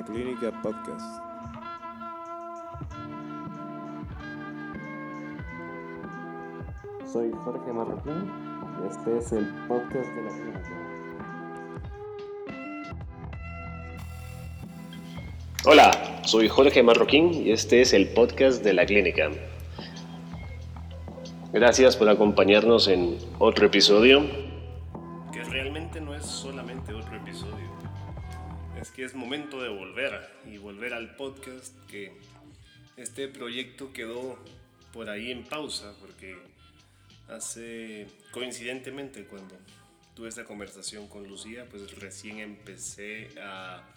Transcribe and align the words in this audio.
La 0.00 0.06
Clínica 0.06 0.50
Podcast. 0.62 1.22
Soy 7.12 7.30
Jorge 7.44 7.70
Marroquín 7.70 8.32
y 8.82 8.86
este 8.88 9.18
es 9.18 9.32
el 9.32 9.46
podcast 9.68 10.08
de 10.08 10.22
la 10.22 10.30
clínica. 10.30 10.70
Hola, 15.66 16.22
soy 16.24 16.48
Jorge 16.48 16.82
Marroquín 16.82 17.34
y 17.34 17.50
este 17.50 17.82
es 17.82 17.92
el 17.92 18.08
podcast 18.08 18.64
de 18.64 18.72
la 18.72 18.86
clínica. 18.86 19.28
Gracias 21.52 21.98
por 21.98 22.08
acompañarnos 22.08 22.88
en 22.88 23.18
otro 23.38 23.66
episodio. 23.66 24.22
Que 25.30 25.44
realmente 25.44 26.00
no 26.00 26.14
es 26.14 26.24
solamente 26.24 26.94
otro 26.94 27.16
episodio. 27.16 27.89
Es 29.00 29.14
momento 29.14 29.62
de 29.62 29.70
volver 29.70 30.28
y 30.44 30.58
volver 30.58 30.92
al 30.92 31.16
podcast 31.16 31.74
que 31.88 32.12
este 32.98 33.28
proyecto 33.28 33.94
quedó 33.94 34.38
por 34.92 35.08
ahí 35.08 35.30
en 35.30 35.42
pausa 35.42 35.96
porque 35.98 36.36
hace 37.26 38.08
coincidentemente 38.30 39.24
cuando 39.24 39.56
tuve 40.14 40.28
esta 40.28 40.44
conversación 40.44 41.08
con 41.08 41.26
Lucía 41.26 41.66
pues 41.70 41.98
recién 41.98 42.40
empecé 42.40 43.30
a 43.40 43.88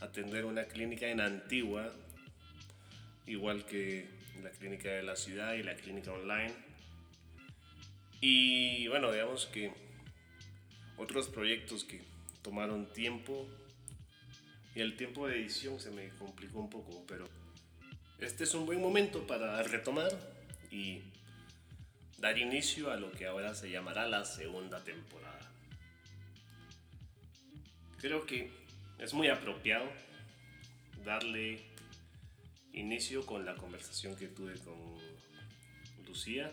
atender 0.00 0.44
una 0.44 0.66
clínica 0.66 1.08
en 1.08 1.20
Antigua 1.20 1.92
igual 3.26 3.66
que 3.66 4.06
la 4.40 4.50
clínica 4.50 4.88
de 4.88 5.02
la 5.02 5.16
ciudad 5.16 5.54
y 5.54 5.64
la 5.64 5.74
clínica 5.74 6.12
online. 6.12 6.54
Y 8.20 8.86
bueno 8.86 9.10
digamos 9.10 9.46
que 9.46 9.72
otros 10.96 11.28
proyectos 11.28 11.82
que 11.82 12.02
tomaron 12.42 12.86
tiempo 12.92 13.48
y 14.78 14.80
el 14.80 14.94
tiempo 14.94 15.26
de 15.26 15.40
edición 15.40 15.80
se 15.80 15.90
me 15.90 16.08
complicó 16.10 16.60
un 16.60 16.70
poco 16.70 17.04
pero 17.08 17.28
este 18.20 18.44
es 18.44 18.54
un 18.54 18.64
buen 18.64 18.80
momento 18.80 19.26
para 19.26 19.60
retomar 19.64 20.08
y 20.70 21.02
dar 22.18 22.38
inicio 22.38 22.92
a 22.92 22.96
lo 22.96 23.10
que 23.10 23.26
ahora 23.26 23.56
se 23.56 23.72
llamará 23.72 24.06
la 24.06 24.24
segunda 24.24 24.84
temporada. 24.84 25.40
Creo 28.00 28.24
que 28.24 28.52
es 29.00 29.14
muy 29.14 29.26
apropiado 29.26 29.84
darle 31.04 31.60
inicio 32.72 33.26
con 33.26 33.44
la 33.44 33.56
conversación 33.56 34.14
que 34.14 34.28
tuve 34.28 34.54
con 34.60 34.76
Lucía, 36.06 36.52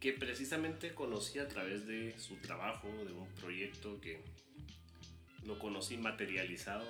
que 0.00 0.14
precisamente 0.14 0.94
conocí 0.94 1.40
a 1.40 1.48
través 1.48 1.86
de 1.86 2.18
su 2.18 2.36
trabajo, 2.36 2.88
de 3.04 3.12
un 3.12 3.28
proyecto 3.34 4.00
que 4.00 4.24
lo 5.46 5.58
conocí 5.58 5.96
materializado 5.96 6.86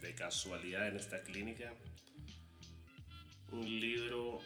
de 0.00 0.14
casualidad 0.14 0.88
en 0.88 0.96
esta 0.96 1.22
clínica. 1.22 1.72
Un 3.52 3.64
libro 3.80 4.40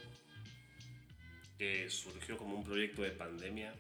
que 1.57 1.89
surgió 1.89 2.37
como 2.37 2.57
un 2.57 2.65
proyecto 2.65 3.03
de 3.03 3.11
pandemia 3.13 3.73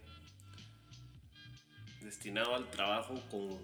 destinado 2.00 2.55
al 2.55 2.70
trabajo 2.70 3.20
con 3.31 3.59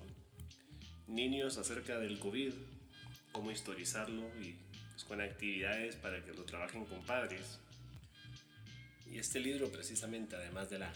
niños 1.07 1.59
acerca 1.59 1.99
del 1.99 2.19
COVID, 2.19 2.53
cómo 3.33 3.51
historizarlo 3.51 4.29
y 4.41 4.57
pues, 4.91 5.05
con 5.05 5.21
actividades 5.21 5.97
para 5.97 6.25
que 6.25 6.33
lo 6.33 6.45
trabajen 6.45 6.85
con 6.87 7.05
padres. 7.05 7.61
Y 9.11 9.19
este 9.19 9.39
libro 9.39 9.71
precisamente, 9.71 10.35
además 10.35 10.71
de 10.71 10.81
la 10.81 10.93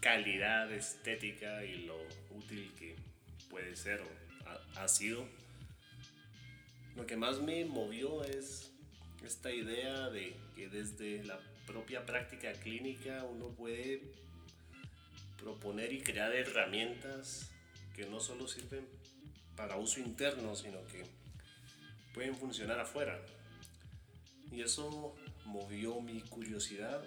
calidad 0.00 0.70
estética 0.72 1.64
y 1.64 1.86
lo 1.86 1.98
útil 2.30 2.72
que 2.78 3.07
puede 3.50 3.76
ser 3.76 4.00
o 4.00 4.08
ha, 4.46 4.84
ha 4.84 4.88
sido, 4.88 5.26
lo 6.96 7.06
que 7.06 7.16
más 7.16 7.40
me 7.40 7.64
movió 7.64 8.24
es 8.24 8.72
esta 9.24 9.52
idea 9.52 10.10
de 10.10 10.36
que 10.54 10.68
desde 10.68 11.24
la 11.24 11.38
propia 11.66 12.06
práctica 12.06 12.52
clínica 12.52 13.24
uno 13.24 13.48
puede 13.48 14.02
proponer 15.38 15.92
y 15.92 16.00
crear 16.00 16.34
herramientas 16.34 17.50
que 17.94 18.06
no 18.06 18.20
solo 18.20 18.48
sirven 18.48 18.86
para 19.56 19.76
uso 19.76 20.00
interno, 20.00 20.54
sino 20.54 20.84
que 20.86 21.04
pueden 22.14 22.36
funcionar 22.36 22.78
afuera. 22.78 23.20
Y 24.50 24.62
eso 24.62 25.14
movió 25.44 26.00
mi 26.00 26.20
curiosidad 26.22 27.02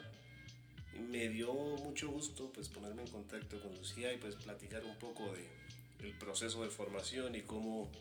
y 0.94 1.00
me 1.00 1.30
dio 1.30 1.54
mucho 1.54 2.10
gusto 2.10 2.52
pues 2.54 2.70
ponerme 2.70 3.04
en 3.04 3.08
contacto 3.10 3.62
con 3.62 3.76
Lucía 3.76 4.14
y 4.14 4.18
pues 4.18 4.36
platicar 4.36 4.84
un 4.84 4.98
poco 5.00 5.32
de 5.34 5.48
el 6.04 6.14
proceso 6.18 6.64
de 6.64 6.70
formación 6.70 7.36
y 7.36 7.42
cómo 7.42 7.92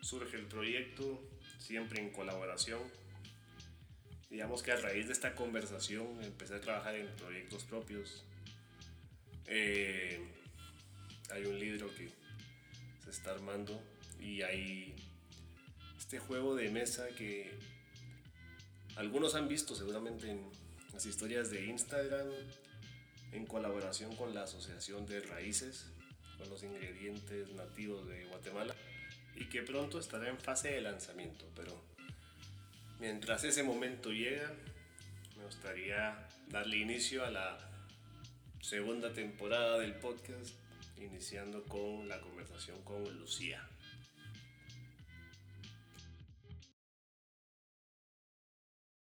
surge 0.00 0.36
el 0.36 0.46
proyecto, 0.46 1.22
siempre 1.58 2.00
en 2.00 2.10
colaboración 2.10 2.80
digamos 4.30 4.62
que 4.62 4.70
a 4.70 4.76
raíz 4.76 5.08
de 5.08 5.12
esta 5.12 5.34
conversación 5.34 6.22
empecé 6.22 6.54
a 6.54 6.60
trabajar 6.60 6.94
en 6.94 7.08
proyectos 7.16 7.64
propios. 7.64 8.24
Eh, 9.46 10.20
hay 11.30 11.44
un 11.44 11.58
libro 11.58 11.92
que 11.94 12.08
se 13.04 13.10
está 13.10 13.32
armando 13.32 13.82
y 14.20 14.42
hay 14.42 14.94
este 15.98 16.20
juego 16.20 16.54
de 16.54 16.70
mesa 16.70 17.08
que 17.08 17.58
algunos 18.96 19.34
han 19.34 19.48
visto 19.48 19.74
seguramente 19.74 20.30
en 20.30 20.48
las 20.92 21.04
historias 21.06 21.50
de 21.50 21.66
Instagram 21.66 22.28
en 23.32 23.46
colaboración 23.46 24.14
con 24.14 24.32
la 24.34 24.44
Asociación 24.44 25.06
de 25.06 25.20
Raíces, 25.20 25.86
con 26.40 26.50
los 26.50 26.62
ingredientes 26.64 27.50
nativos 27.52 28.08
de 28.08 28.24
Guatemala 28.24 28.74
y 29.36 29.44
que 29.44 29.62
pronto 29.62 30.00
estará 30.00 30.28
en 30.28 30.38
fase 30.38 30.72
de 30.72 30.80
lanzamiento, 30.80 31.46
pero 31.54 31.80
Mientras 33.00 33.44
ese 33.44 33.62
momento 33.62 34.12
llega, 34.12 34.52
me 35.38 35.44
gustaría 35.46 36.28
darle 36.48 36.76
inicio 36.76 37.24
a 37.24 37.30
la 37.30 37.58
segunda 38.60 39.10
temporada 39.14 39.78
del 39.78 39.94
podcast, 39.94 40.54
iniciando 40.98 41.64
con 41.64 42.08
la 42.08 42.20
conversación 42.20 42.82
con 42.82 43.02
Lucía. 43.18 43.66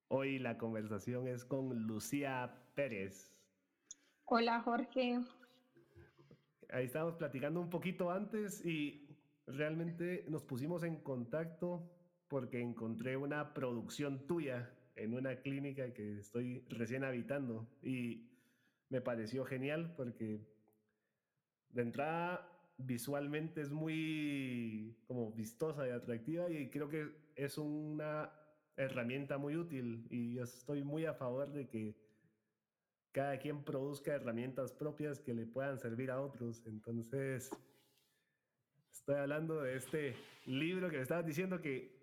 Hoy 0.06 0.38
la 0.38 0.56
conversación 0.58 1.26
es 1.26 1.44
con 1.44 1.88
Lucía 1.88 2.54
Pérez. 2.76 3.32
Hola 4.26 4.60
Jorge. 4.60 5.18
Ahí 6.70 6.84
estábamos 6.84 7.14
platicando 7.14 7.60
un 7.60 7.70
poquito 7.70 8.10
antes 8.10 8.64
y 8.64 9.08
realmente 9.46 10.24
nos 10.28 10.42
pusimos 10.42 10.82
en 10.82 10.96
contacto 10.96 11.90
porque 12.28 12.60
encontré 12.60 13.16
una 13.16 13.54
producción 13.54 14.26
tuya 14.26 14.70
en 14.94 15.14
una 15.14 15.36
clínica 15.36 15.94
que 15.94 16.18
estoy 16.18 16.64
recién 16.68 17.04
habitando 17.04 17.66
y 17.82 18.28
me 18.90 19.00
pareció 19.00 19.44
genial 19.44 19.94
porque 19.96 20.46
de 21.70 21.82
entrada 21.82 22.46
visualmente 22.76 23.62
es 23.62 23.70
muy 23.70 24.96
como 25.06 25.32
vistosa 25.32 25.86
y 25.86 25.90
atractiva 25.90 26.50
y 26.50 26.68
creo 26.68 26.88
que 26.88 27.08
es 27.34 27.56
una 27.56 28.30
herramienta 28.76 29.38
muy 29.38 29.56
útil 29.56 30.06
y 30.10 30.34
yo 30.34 30.44
estoy 30.44 30.84
muy 30.84 31.06
a 31.06 31.14
favor 31.14 31.50
de 31.52 31.66
que 31.68 31.96
cada 33.18 33.36
quien 33.36 33.64
produzca 33.64 34.14
herramientas 34.14 34.72
propias 34.72 35.18
que 35.18 35.34
le 35.34 35.44
puedan 35.44 35.76
servir 35.80 36.12
a 36.12 36.20
otros. 36.20 36.64
Entonces, 36.68 37.50
estoy 38.92 39.16
hablando 39.16 39.60
de 39.60 39.74
este 39.74 40.14
libro 40.46 40.88
que 40.88 40.98
me 40.98 41.02
estabas 41.02 41.26
diciendo 41.26 41.60
que 41.60 41.98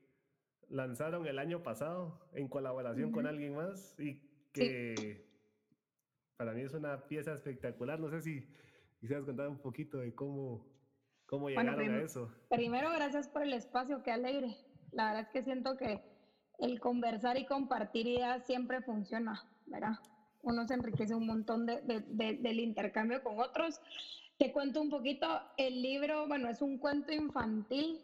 lanzaron 0.68 1.26
el 1.26 1.40
año 1.40 1.64
pasado 1.64 2.20
en 2.34 2.50
colaboración 2.50 3.14
con 3.14 3.28
alguien 3.28 3.56
más 3.56 3.98
y 3.98 4.20
que 4.52 5.26
para 6.36 6.52
mí 6.52 6.64
es 6.64 6.74
una 6.74 7.08
pieza 7.08 7.32
espectacular. 7.32 7.98
No 7.98 8.10
sé 8.10 8.20
si 8.20 8.46
quisieras 9.00 9.24
contar 9.24 9.48
un 9.48 9.60
poquito 9.60 10.00
de 10.00 10.14
cómo, 10.14 10.68
cómo 11.28 11.48
llegaron 11.48 11.80
a 11.80 12.02
eso. 12.02 12.30
Primero, 12.50 12.92
gracias 12.92 13.30
por 13.30 13.44
el 13.44 13.54
espacio, 13.54 14.04
qué 14.04 14.12
alegre. 14.12 14.58
La 14.92 15.06
verdad 15.06 15.22
es 15.22 15.30
que 15.30 15.44
siento 15.44 15.78
que 15.78 16.02
el 16.60 16.82
conversar 16.82 17.38
y 17.38 17.46
compartir 17.46 18.06
ideas 18.06 18.46
siempre 18.46 18.82
funciona, 18.82 19.50
¿verdad? 19.66 19.98
Uno 20.46 20.66
se 20.66 20.76
enriquece 20.76 21.14
un 21.14 21.28
montón 21.28 21.66
de, 21.66 21.82
del 21.82 22.60
intercambio 22.60 23.22
con 23.22 23.40
otros. 23.40 23.82
Te 24.38 24.52
cuento 24.52 24.82
un 24.82 24.90
poquito, 24.90 25.28
el 25.58 25.82
libro, 25.82 26.28
bueno, 26.28 26.50
es 26.50 26.62
un 26.62 26.78
cuento 26.78 27.12
infantil 27.12 28.02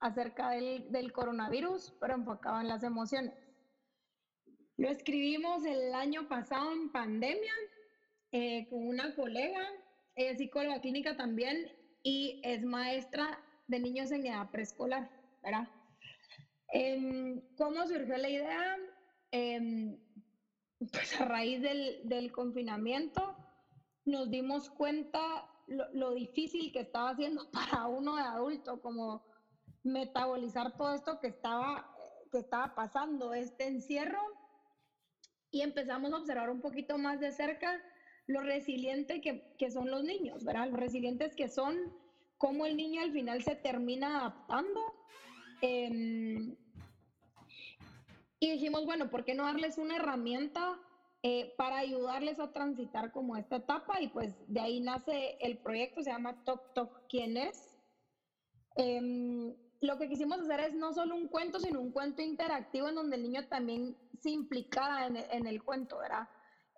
acerca 0.00 0.50
del, 0.50 0.90
del 0.92 1.12
coronavirus, 1.12 1.94
pero 2.00 2.14
enfocado 2.14 2.60
en 2.60 2.68
las 2.68 2.82
emociones. 2.82 3.32
Lo 4.76 4.88
escribimos 4.88 5.64
el 5.64 5.94
año 5.94 6.28
pasado 6.28 6.72
en 6.72 6.90
pandemia 6.90 7.52
eh, 8.32 8.66
con 8.68 8.88
una 8.88 9.14
colega, 9.14 9.62
es 10.16 10.38
psicóloga 10.38 10.80
clínica 10.80 11.16
también 11.16 11.70
y 12.02 12.40
es 12.42 12.64
maestra 12.64 13.38
de 13.68 13.78
niños 13.78 14.10
en 14.10 14.26
edad 14.26 14.50
preescolar, 14.50 15.08
¿verdad? 15.42 15.68
Em, 16.72 17.40
¿Cómo 17.56 17.86
surgió 17.86 18.16
la 18.16 18.28
idea? 18.28 18.76
Em, 19.30 19.96
pues 20.92 21.20
a 21.20 21.24
raíz 21.24 21.62
del, 21.62 22.00
del, 22.04 22.32
confinamiento 22.32 23.36
nos 24.04 24.30
dimos 24.30 24.70
cuenta 24.70 25.48
lo, 25.66 25.90
lo 25.92 26.14
difícil 26.14 26.72
que 26.72 26.80
estaba 26.80 27.10
haciendo 27.10 27.50
para 27.52 27.86
uno 27.86 28.16
de 28.16 28.22
adulto, 28.22 28.80
como 28.80 29.24
metabolizar 29.82 30.76
todo 30.76 30.94
esto 30.94 31.20
que 31.20 31.28
estaba, 31.28 31.94
que 32.32 32.38
estaba 32.38 32.74
pasando, 32.74 33.34
este 33.34 33.66
encierro, 33.66 34.20
y 35.50 35.60
empezamos 35.60 36.12
a 36.12 36.16
observar 36.16 36.50
un 36.50 36.60
poquito 36.60 36.98
más 36.98 37.20
de 37.20 37.30
cerca 37.30 37.80
lo 38.26 38.40
resiliente 38.40 39.20
que, 39.20 39.54
que 39.58 39.70
son 39.70 39.90
los 39.90 40.02
niños, 40.02 40.44
¿verdad? 40.44 40.68
Los 40.68 40.80
resilientes 40.80 41.36
que 41.36 41.48
son, 41.48 41.76
cómo 42.38 42.66
el 42.66 42.76
niño 42.76 43.02
al 43.02 43.12
final 43.12 43.42
se 43.42 43.54
termina 43.54 44.18
adaptando. 44.18 44.80
Em, 45.60 46.56
y 48.40 48.50
dijimos, 48.50 48.84
bueno, 48.84 49.08
¿por 49.08 49.24
qué 49.24 49.34
no 49.34 49.44
darles 49.44 49.78
una 49.78 49.96
herramienta 49.96 50.80
eh, 51.22 51.54
para 51.56 51.78
ayudarles 51.78 52.38
a 52.38 52.52
transitar 52.52 53.10
como 53.10 53.36
esta 53.36 53.56
etapa? 53.56 54.00
Y 54.00 54.08
pues 54.08 54.36
de 54.46 54.60
ahí 54.60 54.80
nace 54.80 55.36
el 55.40 55.58
proyecto, 55.58 56.02
se 56.02 56.10
llama 56.10 56.36
Toc 56.44 56.60
Toc 56.74 56.90
¿Quién 57.08 57.36
es? 57.36 57.76
Em, 58.76 59.54
lo 59.80 59.98
que 59.98 60.08
quisimos 60.08 60.40
hacer 60.40 60.60
es 60.60 60.74
no 60.74 60.92
solo 60.92 61.14
un 61.14 61.28
cuento, 61.28 61.60
sino 61.60 61.80
un 61.80 61.92
cuento 61.92 62.22
interactivo 62.22 62.88
en 62.88 62.96
donde 62.96 63.16
el 63.16 63.22
niño 63.22 63.46
también 63.46 63.96
se 64.20 64.30
implicara 64.30 65.06
en, 65.06 65.46
el 65.46 65.62
cuento, 65.62 65.98
¿verdad? 65.98 66.28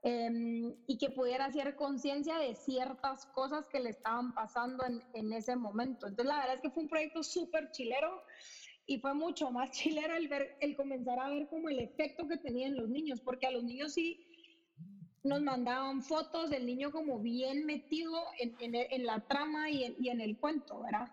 Em, 0.02 0.74
y 0.86 0.98
que 0.98 1.10
pudiera 1.10 1.46
hacer 1.46 1.74
conciencia 1.74 2.38
de 2.38 2.54
ciertas 2.54 3.26
cosas 3.26 3.66
que 3.68 3.80
le 3.80 3.90
estaban 3.90 4.32
pasando 4.34 4.84
en, 4.84 5.02
en, 5.14 5.32
ese 5.32 5.56
momento. 5.56 6.06
Entonces, 6.06 6.26
la 6.26 6.38
verdad 6.38 6.54
es 6.56 6.60
que 6.60 6.70
fue 6.70 6.82
un 6.82 6.88
proyecto 6.88 7.22
súper 7.22 7.70
chilero 7.70 8.22
y 8.86 8.98
fue 8.98 9.14
mucho 9.14 9.50
más 9.50 9.70
chilero 9.72 10.16
el, 10.16 10.28
ver, 10.28 10.56
el 10.60 10.74
comenzar 10.76 11.18
a 11.18 11.28
ver 11.28 11.48
como 11.48 11.68
el 11.68 11.78
efecto 11.80 12.26
que 12.26 12.38
tenían 12.38 12.76
los 12.76 12.88
niños, 12.88 13.20
porque 13.20 13.46
a 13.46 13.50
los 13.50 13.64
niños 13.64 13.92
sí 13.92 14.22
nos 15.22 15.42
mandaban 15.42 16.02
fotos 16.02 16.50
del 16.50 16.66
niño 16.66 16.92
como 16.92 17.18
bien 17.20 17.66
metido 17.66 18.14
en, 18.38 18.54
en, 18.60 19.04
la 19.04 19.26
trama 19.26 19.70
y, 19.70 19.96
y 19.98 20.08
en 20.08 20.20
el 20.20 20.38
cuento, 20.38 20.80
¿verdad? 20.82 21.08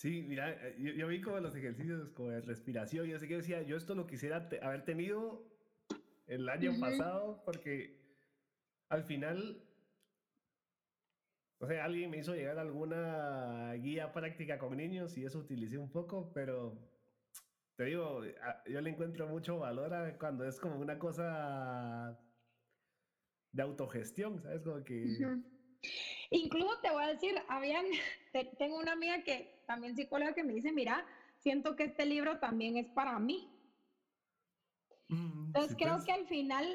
Sí, 0.00 0.22
mira, 0.22 0.50
eh, 0.50 0.76
yo, 0.78 1.08
vi 1.08 1.20
como 1.20 1.40
los 1.40 1.54
ejercicios 1.54 2.08
como 2.12 2.30
de 2.30 2.40
respiración, 2.40 3.06
yo 3.06 3.18
sé 3.18 3.28
que 3.28 3.36
decía, 3.36 3.60
yo 3.60 3.76
esto 3.76 3.94
lo 3.94 4.06
quisiera 4.06 4.48
haber 4.62 4.82
tenido 4.86 5.46
el 6.26 6.48
año 6.48 6.72
pasado, 6.80 7.42
porque 7.44 8.00
al 8.88 9.04
final, 9.04 9.62
o 11.60 11.66
sea, 11.66 11.84
alguien 11.84 12.10
me 12.10 12.18
hizo 12.18 12.34
llegar 12.34 12.58
alguna 12.58 13.74
guía 13.74 14.12
práctica 14.12 14.58
con 14.58 14.78
niños 14.78 15.16
y 15.18 15.26
eso 15.26 15.40
utilicé 15.40 15.76
un 15.76 15.92
poco, 15.92 16.32
pero 16.32 16.74
te 17.76 17.84
digo, 17.84 18.22
yo 18.66 18.80
le 18.80 18.90
encuentro 18.90 19.28
mucho 19.28 19.58
valor 19.58 19.92
a 19.92 20.16
cuando 20.16 20.46
es 20.46 20.58
como 20.58 20.76
una 20.76 20.98
cosa 20.98 22.18
de 23.52 23.62
autogestión, 23.62 24.40
¿sabes? 24.40 24.62
Como 24.62 24.82
que... 24.84 25.04
Incluso 26.30 26.80
te 26.80 26.90
voy 26.90 27.04
a 27.04 27.08
decir, 27.08 27.34
habían, 27.48 27.84
tengo 28.58 28.78
una 28.78 28.92
amiga 28.92 29.22
que 29.22 29.62
también 29.66 29.94
psicóloga 29.96 30.32
que 30.32 30.44
me 30.44 30.54
dice, 30.54 30.72
mira, 30.72 31.04
siento 31.40 31.76
que 31.76 31.84
este 31.84 32.06
libro 32.06 32.38
también 32.38 32.78
es 32.78 32.88
para 32.88 33.18
mí. 33.18 33.50
Mm, 35.08 35.46
Entonces 35.48 35.76
creo 35.76 35.94
pues. 35.94 36.06
que 36.06 36.12
al 36.12 36.26
final, 36.26 36.66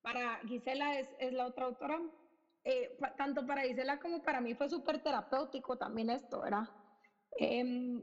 para 0.00 0.40
Gisela 0.46 0.98
es, 0.98 1.08
es 1.18 1.34
la 1.34 1.46
otra 1.46 1.66
autora, 1.66 2.00
eh, 2.68 2.98
tanto 3.16 3.46
para 3.46 3.62
Gisela 3.62 4.00
como 4.00 4.20
para 4.22 4.40
mí 4.40 4.54
fue 4.54 4.68
súper 4.68 5.00
terapéutico 5.00 5.78
también 5.78 6.10
esto, 6.10 6.40
¿verdad? 6.40 6.68
Em, 7.38 8.02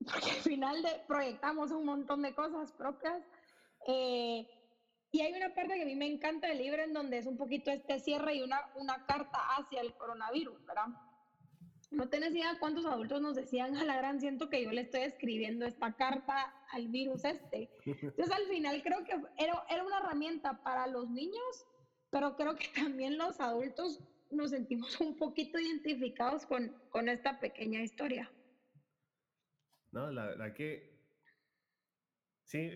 porque 0.12 0.30
al 0.30 0.42
final 0.42 0.80
de, 0.80 0.90
proyectamos 1.08 1.72
un 1.72 1.84
montón 1.84 2.22
de 2.22 2.32
cosas 2.32 2.70
propias. 2.70 3.20
Eh, 3.88 4.46
y 5.10 5.20
hay 5.22 5.32
una 5.32 5.52
parte 5.52 5.74
que 5.74 5.82
a 5.82 5.86
mí 5.86 5.96
me 5.96 6.06
encanta 6.06 6.46
del 6.46 6.58
libro 6.58 6.82
en 6.82 6.92
donde 6.92 7.18
es 7.18 7.26
un 7.26 7.36
poquito 7.36 7.72
este 7.72 7.98
cierre 7.98 8.36
y 8.36 8.42
una, 8.42 8.60
una 8.76 9.04
carta 9.06 9.38
hacia 9.56 9.80
el 9.80 9.94
coronavirus, 9.94 10.64
¿verdad? 10.64 10.86
No 11.90 12.08
tenés 12.08 12.30
idea 12.30 12.58
cuántos 12.60 12.86
adultos 12.86 13.20
nos 13.20 13.34
decían 13.34 13.76
a 13.76 13.84
la 13.84 13.96
gran 13.96 14.20
siento 14.20 14.48
que 14.48 14.62
yo 14.62 14.70
le 14.70 14.82
estoy 14.82 15.00
escribiendo 15.00 15.66
esta 15.66 15.94
carta 15.94 16.54
al 16.70 16.86
virus 16.88 17.24
este. 17.24 17.70
Entonces 17.84 18.30
al 18.30 18.46
final 18.46 18.82
creo 18.84 19.02
que 19.02 19.20
era, 19.36 19.64
era 19.68 19.84
una 19.84 19.98
herramienta 19.98 20.62
para 20.62 20.86
los 20.86 21.10
niños, 21.10 21.66
pero 22.16 22.34
creo 22.34 22.56
que 22.56 22.68
también 22.74 23.18
los 23.18 23.38
adultos 23.40 24.00
nos 24.30 24.50
sentimos 24.50 24.98
un 25.02 25.18
poquito 25.18 25.58
identificados 25.58 26.46
con, 26.46 26.72
con 26.88 27.10
esta 27.10 27.38
pequeña 27.38 27.82
historia. 27.82 28.32
No, 29.92 30.10
la 30.10 30.24
verdad 30.24 30.54
que 30.54 30.98
sí, 32.44 32.70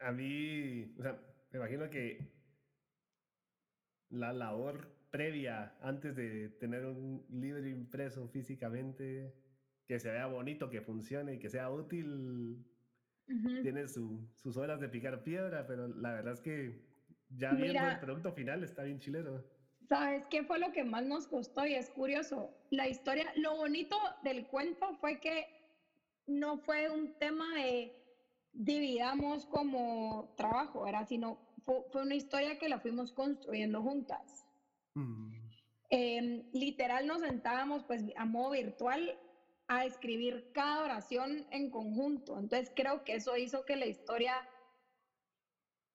a 0.00 0.12
mí, 0.12 0.94
o 0.98 1.02
sea, 1.02 1.20
me 1.50 1.58
imagino 1.58 1.90
que 1.90 2.26
la 4.08 4.32
labor 4.32 4.90
previa 5.10 5.76
antes 5.82 6.16
de 6.16 6.48
tener 6.58 6.86
un 6.86 7.22
libro 7.28 7.68
impreso 7.68 8.26
físicamente, 8.28 9.34
que 9.86 10.00
se 10.00 10.10
vea 10.10 10.26
bonito, 10.26 10.70
que 10.70 10.80
funcione 10.80 11.34
y 11.34 11.38
que 11.38 11.50
sea 11.50 11.70
útil, 11.70 12.64
tiene 13.62 13.88
sus 13.88 14.56
horas 14.56 14.80
de 14.80 14.88
picar 14.88 15.22
piedra, 15.22 15.66
pero 15.66 15.86
la 15.86 16.14
verdad 16.14 16.32
es 16.32 16.40
que 16.40 16.85
ya 17.30 17.52
viendo 17.52 17.88
el 17.88 18.00
producto 18.00 18.32
final 18.32 18.62
está 18.64 18.82
bien 18.82 18.98
chileno. 18.98 19.42
¿Sabes 19.88 20.26
qué 20.26 20.42
fue 20.42 20.58
lo 20.58 20.72
que 20.72 20.84
más 20.84 21.04
nos 21.04 21.28
costó? 21.28 21.64
Y 21.66 21.74
es 21.74 21.90
curioso, 21.90 22.50
la 22.70 22.88
historia, 22.88 23.32
lo 23.36 23.56
bonito 23.56 23.96
del 24.24 24.46
cuento 24.46 24.94
fue 24.96 25.20
que 25.20 25.46
no 26.26 26.58
fue 26.58 26.90
un 26.90 27.16
tema 27.18 27.54
de 27.54 27.92
dividamos 28.52 29.46
como 29.46 30.34
trabajo, 30.36 30.86
era 30.86 31.04
sino 31.04 31.38
fue, 31.64 32.02
una 32.02 32.14
historia 32.14 32.58
que 32.58 32.68
la 32.68 32.80
fuimos 32.80 33.12
construyendo 33.12 33.82
juntas. 33.82 34.46
Mm. 34.94 35.32
Em, 35.90 36.44
literal 36.52 37.06
nos 37.06 37.20
sentábamos 37.20 37.84
pues 37.84 38.02
a 38.16 38.24
modo 38.24 38.50
virtual 38.50 39.16
a 39.68 39.84
escribir 39.84 40.50
cada 40.52 40.84
oración 40.84 41.46
en 41.50 41.70
conjunto. 41.70 42.38
Entonces 42.38 42.72
creo 42.74 43.04
que 43.04 43.14
eso 43.14 43.36
hizo 43.36 43.64
que 43.64 43.76
la 43.76 43.86
historia, 43.86 44.34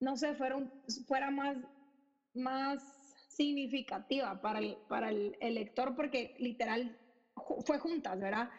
no 0.02 0.16
sé, 0.16 0.34
fuera, 0.34 0.58
fuera 1.06 1.30
más, 1.30 1.56
más 2.34 2.82
significativa 3.28 4.40
para 4.40 4.58
el, 4.58 4.76
para 4.88 5.10
el, 5.10 5.36
el 5.38 5.54
lector 5.54 5.94
porque 5.94 6.34
literal 6.38 6.98
fue 7.64 7.78
juntas, 7.78 8.18
¿verdad? 8.18 8.50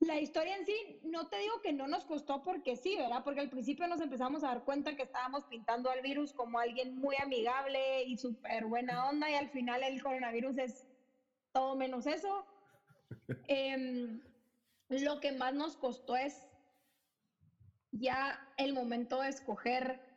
La 0.00 0.18
historia 0.20 0.56
en 0.56 0.66
sí, 0.66 1.00
no 1.02 1.28
te 1.28 1.38
digo 1.38 1.60
que 1.62 1.72
no 1.72 1.86
nos 1.86 2.04
costó 2.04 2.42
porque 2.42 2.76
sí, 2.76 2.96
¿verdad? 2.96 3.22
Porque 3.22 3.40
al 3.40 3.48
principio 3.48 3.86
nos 3.86 4.00
empezamos 4.00 4.42
a 4.42 4.48
dar 4.48 4.64
cuenta 4.64 4.96
que 4.96 5.04
estábamos 5.04 5.44
pintando 5.46 5.90
al 5.90 6.02
virus 6.02 6.32
como 6.32 6.58
alguien 6.58 6.96
muy 6.96 7.14
amigable 7.22 8.02
y 8.04 8.16
súper 8.16 8.66
buena 8.66 9.08
onda 9.08 9.30
y 9.30 9.34
al 9.34 9.50
final 9.50 9.84
el 9.84 10.02
coronavirus 10.02 10.58
es 10.58 10.88
todo 11.52 11.76
menos 11.76 12.06
eso. 12.06 12.44
Em, 13.48 14.20
lo 14.88 15.20
que 15.20 15.32
más 15.32 15.54
nos 15.54 15.76
costó 15.76 16.16
es 16.16 16.48
ya 17.92 18.38
el 18.56 18.74
momento 18.74 19.20
de 19.20 19.28
escoger 19.28 20.07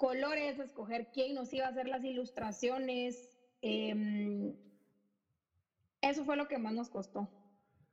colores, 0.00 0.58
escoger 0.58 1.10
quién 1.12 1.34
nos 1.34 1.52
iba 1.52 1.66
a 1.66 1.68
hacer 1.68 1.86
las 1.86 2.02
ilustraciones. 2.02 3.28
Em, 3.60 4.56
eso 6.00 6.24
fue 6.24 6.38
lo 6.38 6.48
que 6.48 6.56
más 6.56 6.72
nos 6.72 6.88
costó. 6.88 7.28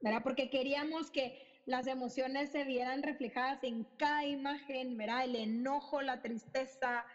¿verdad? 0.02 0.22
Porque 0.24 0.50
queríamos 0.50 1.12
que 1.12 1.38
las 1.66 1.86
emociones 1.86 2.50
se 2.50 2.64
vieran 2.64 3.04
reflejadas 3.04 3.62
en 3.66 3.84
cada 3.98 4.26
imagen, 4.26 4.96
¿verdad? 4.96 5.26
El 5.26 5.36
enojo, 5.36 6.02
la 6.02 6.22
tristeza. 6.22 7.06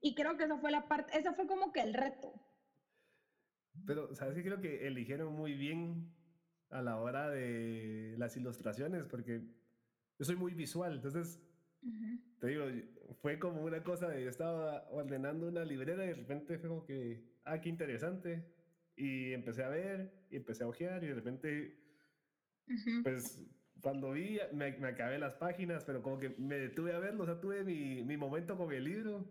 y 0.00 0.14
creo 0.14 0.36
que 0.36 0.44
esa 0.44 0.56
fue 0.58 0.70
la 0.70 0.86
parte, 0.86 1.18
esa 1.18 1.32
fue 1.32 1.48
como 1.48 1.72
que 1.72 1.80
el 1.80 1.94
reto. 1.94 2.32
Pero, 3.84 4.14
¿sabes 4.14 4.36
qué? 4.36 4.44
Creo 4.44 4.60
que 4.60 4.86
eligieron 4.86 5.34
muy 5.34 5.54
bien 5.54 6.14
a 6.70 6.80
la 6.80 7.00
hora 7.00 7.28
de 7.28 8.14
las 8.18 8.36
ilustraciones, 8.36 9.06
porque 9.06 9.42
yo 10.16 10.24
soy 10.24 10.36
muy 10.36 10.54
visual, 10.54 10.94
entonces, 10.94 11.42
te 12.38 12.46
digo, 12.46 12.66
fue 13.20 13.38
como 13.38 13.62
una 13.62 13.82
cosa 13.82 14.08
de, 14.08 14.24
yo 14.24 14.30
estaba 14.30 14.88
ordenando 14.90 15.48
una 15.48 15.64
librera 15.64 16.04
y 16.04 16.08
de 16.08 16.14
repente 16.14 16.58
fue 16.58 16.68
como 16.68 16.84
que, 16.84 17.22
ah, 17.44 17.60
qué 17.60 17.68
interesante, 17.68 18.44
y 18.96 19.32
empecé 19.32 19.62
a 19.62 19.68
ver 19.68 20.12
y 20.30 20.36
empecé 20.36 20.64
a 20.64 20.68
ojear 20.68 21.02
y 21.04 21.08
de 21.08 21.14
repente, 21.14 21.78
pues 23.02 23.46
cuando 23.80 24.12
vi, 24.12 24.38
me, 24.52 24.76
me, 24.78 24.88
acabé 24.88 25.18
las 25.18 25.34
páginas, 25.34 25.84
pero 25.84 26.02
como 26.02 26.18
que 26.18 26.30
me 26.30 26.58
detuve 26.58 26.92
a 26.92 26.98
verlo, 26.98 27.22
o 27.22 27.26
sea, 27.26 27.40
tuve 27.40 27.64
mi, 27.64 28.02
mi 28.02 28.16
momento 28.16 28.56
con 28.56 28.72
el 28.72 28.84
libro. 28.84 29.24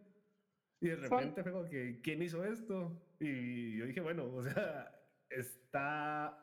Y 0.80 0.90
de 0.90 0.96
repente 0.96 1.44
fue 1.44 1.52
como 1.52 1.66
que, 1.66 2.02
¿quién 2.02 2.22
hizo 2.22 2.46
esto? 2.46 3.02
Y 3.20 3.78
yo 3.78 3.86
dije, 3.86 4.00
bueno, 4.00 4.26
o 4.26 4.44
sea, 4.44 4.92
está 5.30 6.38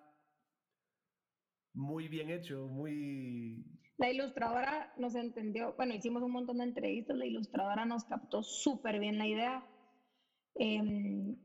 muy 1.73 2.09
bien 2.09 2.31
hecho, 2.31 2.67
muy... 2.67 3.65
La 3.97 4.11
ilustradora 4.11 4.93
nos 4.99 5.15
entendió, 5.15 5.75
bueno, 5.77 5.95
hicimos 5.95 6.23
un 6.23 6.33
montón 6.33 6.59
de 6.59 6.65
entrevistas, 6.65 7.17
la 7.17 7.27
ilustradora 7.27 7.85
nos 7.85 8.05
captó 8.05 8.43
súper 8.43 8.99
bien 8.99 9.19
la 9.19 9.27
idea. 9.27 9.67
Eh, 10.57 11.37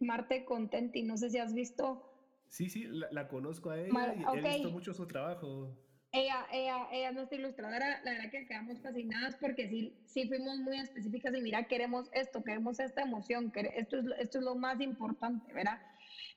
Marte 0.00 0.44
Contenti, 0.44 1.02
no 1.02 1.18
sé 1.18 1.30
si 1.30 1.38
has 1.38 1.52
visto. 1.52 2.06
Sí, 2.48 2.70
sí, 2.70 2.86
la, 2.88 3.28
conozco 3.28 3.70
a 3.70 3.78
ella 3.78 4.14
y 4.34 4.38
he 4.38 4.40
visto 4.40 4.70
mucho 4.70 4.94
su 4.94 5.06
trabajo. 5.06 5.76
ella, 6.12 6.46
ella, 6.50 6.88
ella 6.90 7.10
es 7.10 7.14
nuestra 7.14 7.38
ilustradora, 7.38 8.00
la 8.04 8.10
verdad 8.12 8.30
que 8.30 8.46
quedamos 8.46 8.80
fascinadas 8.80 9.36
porque 9.36 9.68
sí, 9.68 9.94
sí 10.06 10.26
fuimos 10.26 10.58
muy 10.58 10.78
específicas 10.78 11.34
y 11.36 11.42
mira, 11.42 11.68
queremos 11.68 12.08
esto, 12.12 12.42
queremos 12.42 12.80
esta 12.80 13.02
emoción, 13.02 13.52
que 13.52 13.70
esto 13.76 13.98
es, 13.98 14.06
esto 14.18 14.38
es 14.38 14.44
lo 14.44 14.56
más 14.56 14.80
importante, 14.80 15.52
¿verdad? 15.52 15.78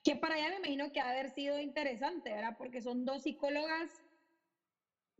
Que 0.04 0.16
para 0.16 0.38
ella 0.38 0.50
me 0.50 0.56
imagino 0.56 0.92
que 0.92 1.00
ha 1.00 1.10
haber 1.10 1.30
sido 1.30 1.58
interesante, 1.58 2.30
¿verdad? 2.30 2.56
Porque 2.58 2.82
son 2.82 3.06
dos 3.06 3.22
psicólogas 3.22 4.03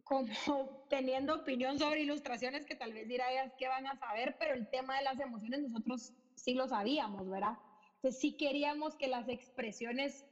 como 0.05 0.29
teniendo 0.91 1.35
opinión 1.35 1.79
sobre 1.79 2.03
ilustraciones 2.03 2.67
que 2.67 2.77
tal 2.77 2.93
vez 2.93 3.09
dirá 3.09 3.31
ellas 3.33 3.53
que 3.59 3.69
van 3.69 3.87
a 3.87 3.97
saber, 3.97 4.37
pero 4.39 4.55
el 4.55 4.69
tema 4.69 4.99
de 4.99 5.05
las 5.05 5.19
emociones 5.19 5.61
nosotros 5.63 6.13
sí 6.35 6.55
lo 6.55 6.69
sabíamos, 6.69 7.29
¿verdad? 7.29 7.59
Entonces 7.97 8.21
sí 8.21 8.37
queríamos 8.37 8.97
que 8.97 9.09
las 9.09 9.29
expresiones 9.29 10.27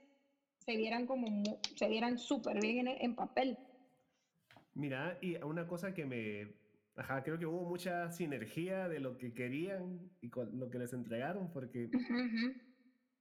se 0.59 0.77
vieran 0.77 1.07
como, 1.07 1.27
se 1.75 1.89
vieran 1.89 2.19
súper 2.19 2.61
bien 2.61 2.87
en, 2.87 2.97
en 3.01 3.17
papel. 3.17 3.59
Mira, 4.75 5.19
y 5.21 5.37
una 5.37 5.67
cosa 5.67 5.93
que 5.93 6.07
me... 6.07 6.55
Ajá, 6.95 7.23
creo 7.23 7.39
que 7.39 7.47
hubo 7.47 7.65
mucha 7.65 8.11
sinergia 8.13 8.89
de 8.89 9.01
lo 9.01 9.17
que 9.17 9.33
querían 9.33 10.11
y 10.21 10.29
con 10.29 10.59
lo 10.59 10.69
que 10.69 10.79
les 10.79 10.93
entregaron, 10.93 11.51
porque 11.51 11.91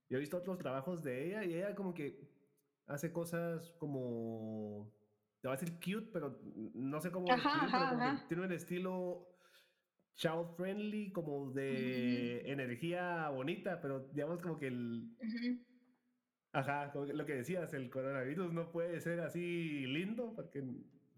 yo 0.10 0.18
he 0.18 0.20
visto 0.20 0.38
otros 0.38 0.58
trabajos 0.58 1.02
de 1.04 1.28
ella 1.28 1.46
y 1.46 1.54
ella 1.54 1.74
como 1.74 1.94
que 1.94 2.20
hace 2.88 3.14
cosas 3.14 3.72
como... 3.78 4.92
Te 5.42 5.48
va 5.48 5.56
a 5.56 5.58
decir 5.58 5.74
cute, 5.80 6.10
pero 6.14 6.40
no 6.76 7.02
sé 7.02 7.12
cómo... 7.12 7.26
tiene 8.28 8.44
un 8.44 8.52
estilo 8.52 9.28
child 10.16 10.56
friendly, 10.56 11.12
como 11.12 11.52
de 11.52 12.42
energía 12.52 13.30
bonita, 13.30 13.82
pero 13.82 14.08
digamos 14.14 14.40
como 14.40 14.60
que 14.60 14.68
el... 14.68 15.10
Ajá, 16.54 16.92
como 16.92 17.06
lo 17.06 17.26
que 17.26 17.36
decías, 17.36 17.74
el 17.74 17.90
coronavirus 17.90 18.54
no 18.54 18.72
puede 18.72 19.00
ser 19.00 19.22
así 19.22 19.86
lindo, 19.88 20.34
porque 20.36 20.64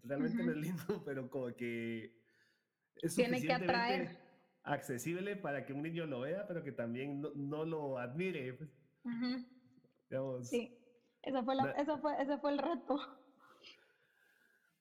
realmente 0.04 0.42
no 0.42 0.52
es 0.52 0.56
lindo, 0.56 0.84
pero 1.04 1.28
como 1.28 1.54
que 1.54 2.16
es 3.02 3.14
Tiene 3.14 3.42
que 3.42 3.52
atraer. 3.52 4.16
accesible 4.62 5.36
para 5.36 5.66
que 5.66 5.72
un 5.72 5.82
niño 5.82 6.06
lo 6.06 6.20
vea, 6.20 6.46
pero 6.46 6.62
que 6.62 6.72
también 6.72 7.20
no, 7.34 7.64
lo 7.64 7.98
admire. 7.98 8.54
Pues. 8.54 8.70
sí, 10.48 10.78
eso 11.22 11.44
fue, 11.44 11.56
eso, 11.76 11.98
fue, 11.98 12.22
ese 12.22 12.38
fue 12.38 12.52
el 12.52 12.58
reto. 12.58 13.20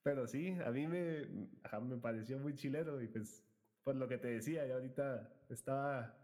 Pero 0.04 0.28
sí, 0.28 0.56
a 0.66 0.72
mí 0.72 0.86
me, 0.86 1.26
me 1.82 1.98
pareció 1.98 2.38
muy 2.38 2.56
chilero 2.56 3.02
y 3.02 3.08
pues 3.08 3.44
por 3.84 3.96
lo 3.96 4.08
que 4.08 4.18
te 4.18 4.28
decía, 4.28 4.66
yo 4.68 4.76
ahorita 4.76 5.30
estaba 5.50 6.18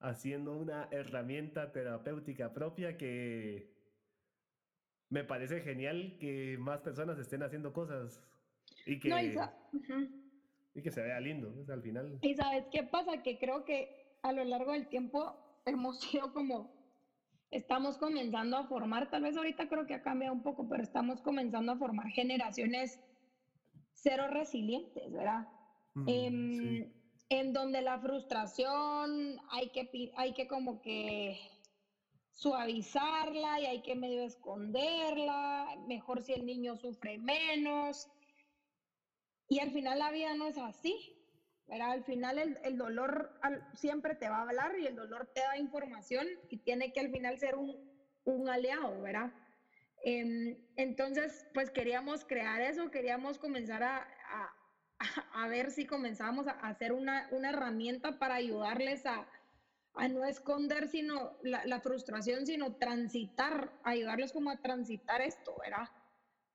haciendo 0.00 0.56
una 0.56 0.88
herramienta 0.90 1.72
terapéutica 1.72 2.52
propia 2.52 2.96
que 2.96 3.72
me 5.08 5.24
parece 5.24 5.60
genial 5.60 6.16
que 6.18 6.56
más 6.58 6.80
personas 6.80 7.18
estén 7.18 7.42
haciendo 7.42 7.72
cosas 7.72 8.22
y 8.86 8.98
que, 8.98 9.08
y 10.74 10.82
que 10.82 10.90
se 10.90 11.02
vea 11.02 11.20
lindo 11.20 11.52
pues, 11.54 11.70
al 11.70 11.82
final. 11.82 12.18
Y 12.22 12.34
sabes 12.34 12.64
qué 12.72 12.82
pasa, 12.82 13.22
que 13.22 13.38
creo 13.38 13.64
que 13.64 14.16
a 14.22 14.32
lo 14.32 14.44
largo 14.44 14.72
del 14.72 14.88
tiempo 14.88 15.60
hemos 15.64 16.00
sido 16.00 16.32
como, 16.32 16.83
estamos 17.54 17.96
comenzando 17.96 18.56
a 18.56 18.66
formar, 18.66 19.08
tal 19.10 19.22
vez 19.22 19.36
ahorita 19.36 19.68
creo 19.68 19.86
que 19.86 19.94
ha 19.94 20.02
cambiado 20.02 20.34
un 20.34 20.42
poco, 20.42 20.68
pero 20.68 20.82
estamos 20.82 21.22
comenzando 21.22 21.72
a 21.72 21.76
formar 21.76 22.08
generaciones 22.08 22.98
cero 23.92 24.26
resilientes, 24.28 25.12
¿verdad? 25.12 25.46
Em, 26.06 26.92
en 27.28 27.52
donde 27.52 27.80
la 27.80 27.98
frustración 28.00 29.38
hay 29.50 29.70
que, 29.70 30.12
hay 30.16 30.34
que 30.34 30.48
como 30.48 30.82
que 30.82 31.38
suavizarla 32.32 33.60
y 33.60 33.66
hay 33.66 33.82
que 33.82 33.94
medio 33.94 34.24
esconderla, 34.24 35.76
mejor 35.86 36.22
si 36.22 36.32
el 36.32 36.44
niño 36.44 36.76
sufre 36.76 37.18
menos. 37.18 38.10
Y 39.48 39.60
al 39.60 39.70
final 39.70 40.00
la 40.00 40.10
vida 40.10 40.34
no 40.34 40.48
es 40.48 40.58
así, 40.58 41.13
¿verdad? 41.66 41.92
Al 41.92 42.04
final 42.04 42.58
el, 42.62 42.76
dolor 42.76 43.38
siempre 43.74 44.14
te 44.14 44.28
va 44.28 44.38
a 44.38 44.42
hablar 44.42 44.78
y 44.78 44.86
el 44.86 44.96
dolor 44.96 45.30
te 45.34 45.40
da 45.40 45.56
información 45.56 46.26
y 46.50 46.58
tiene 46.58 46.92
que 46.92 47.00
al 47.00 47.10
final 47.10 47.38
ser 47.38 47.56
un, 47.56 48.48
aliado, 48.48 49.00
¿verdad? 49.00 49.32
Em, 50.02 50.56
entonces, 50.76 51.46
pues 51.54 51.70
queríamos 51.70 52.24
crear 52.24 52.60
eso, 52.60 52.90
queríamos 52.90 53.38
comenzar 53.38 53.82
a, 53.82 54.06
a, 55.32 55.48
ver 55.48 55.70
si 55.70 55.86
comenzábamos 55.86 56.46
a 56.46 56.52
hacer 56.52 56.92
una, 56.92 57.28
una 57.30 57.50
herramienta 57.50 58.18
para 58.18 58.34
ayudarles 58.34 59.06
a, 59.06 59.26
a 59.94 60.08
no 60.08 60.24
esconder 60.24 60.88
sino 60.88 61.36
la, 61.42 61.80
frustración, 61.80 62.46
sino 62.46 62.74
transitar, 62.76 63.72
ayudarles 63.84 64.32
como 64.32 64.50
a 64.50 64.60
transitar 64.60 65.22
esto, 65.22 65.56
¿verdad? 65.62 65.88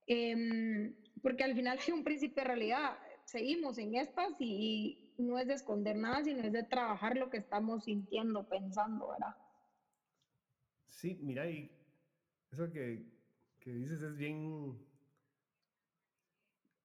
Em, 0.07 0.95
porque 1.21 1.43
al 1.43 1.55
final 1.55 1.79
hay 1.85 1.93
un 1.93 2.03
principio 2.03 2.43
de 2.43 2.47
realidad, 2.47 2.97
seguimos 3.29 3.77
en 3.77 3.95
estas 3.95 4.33
y, 4.39 5.05
no 5.17 5.37
es 5.37 5.47
de 5.47 5.53
esconder 5.53 5.97
nada, 5.97 6.23
sino 6.23 6.41
es 6.41 6.53
de 6.53 6.63
trabajar 6.63 7.17
lo 7.17 7.29
que 7.29 7.37
estamos 7.37 7.83
sintiendo, 7.83 8.47
pensando, 8.47 9.09
¿verdad? 9.09 9.35
Sí, 10.87 11.19
mira, 11.21 11.49
y 11.49 11.69
eso 12.51 12.71
que, 12.71 13.05
que 13.59 13.73
dices 13.73 14.01
es 14.01 14.15
bien... 14.15 14.77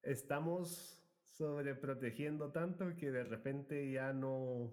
Estamos 0.03 1.01
sobreprotegiendo 1.23 2.51
tanto 2.51 2.95
que 2.97 3.11
de 3.11 3.25
repente 3.25 3.91
ya 3.91 4.13
no 4.13 4.71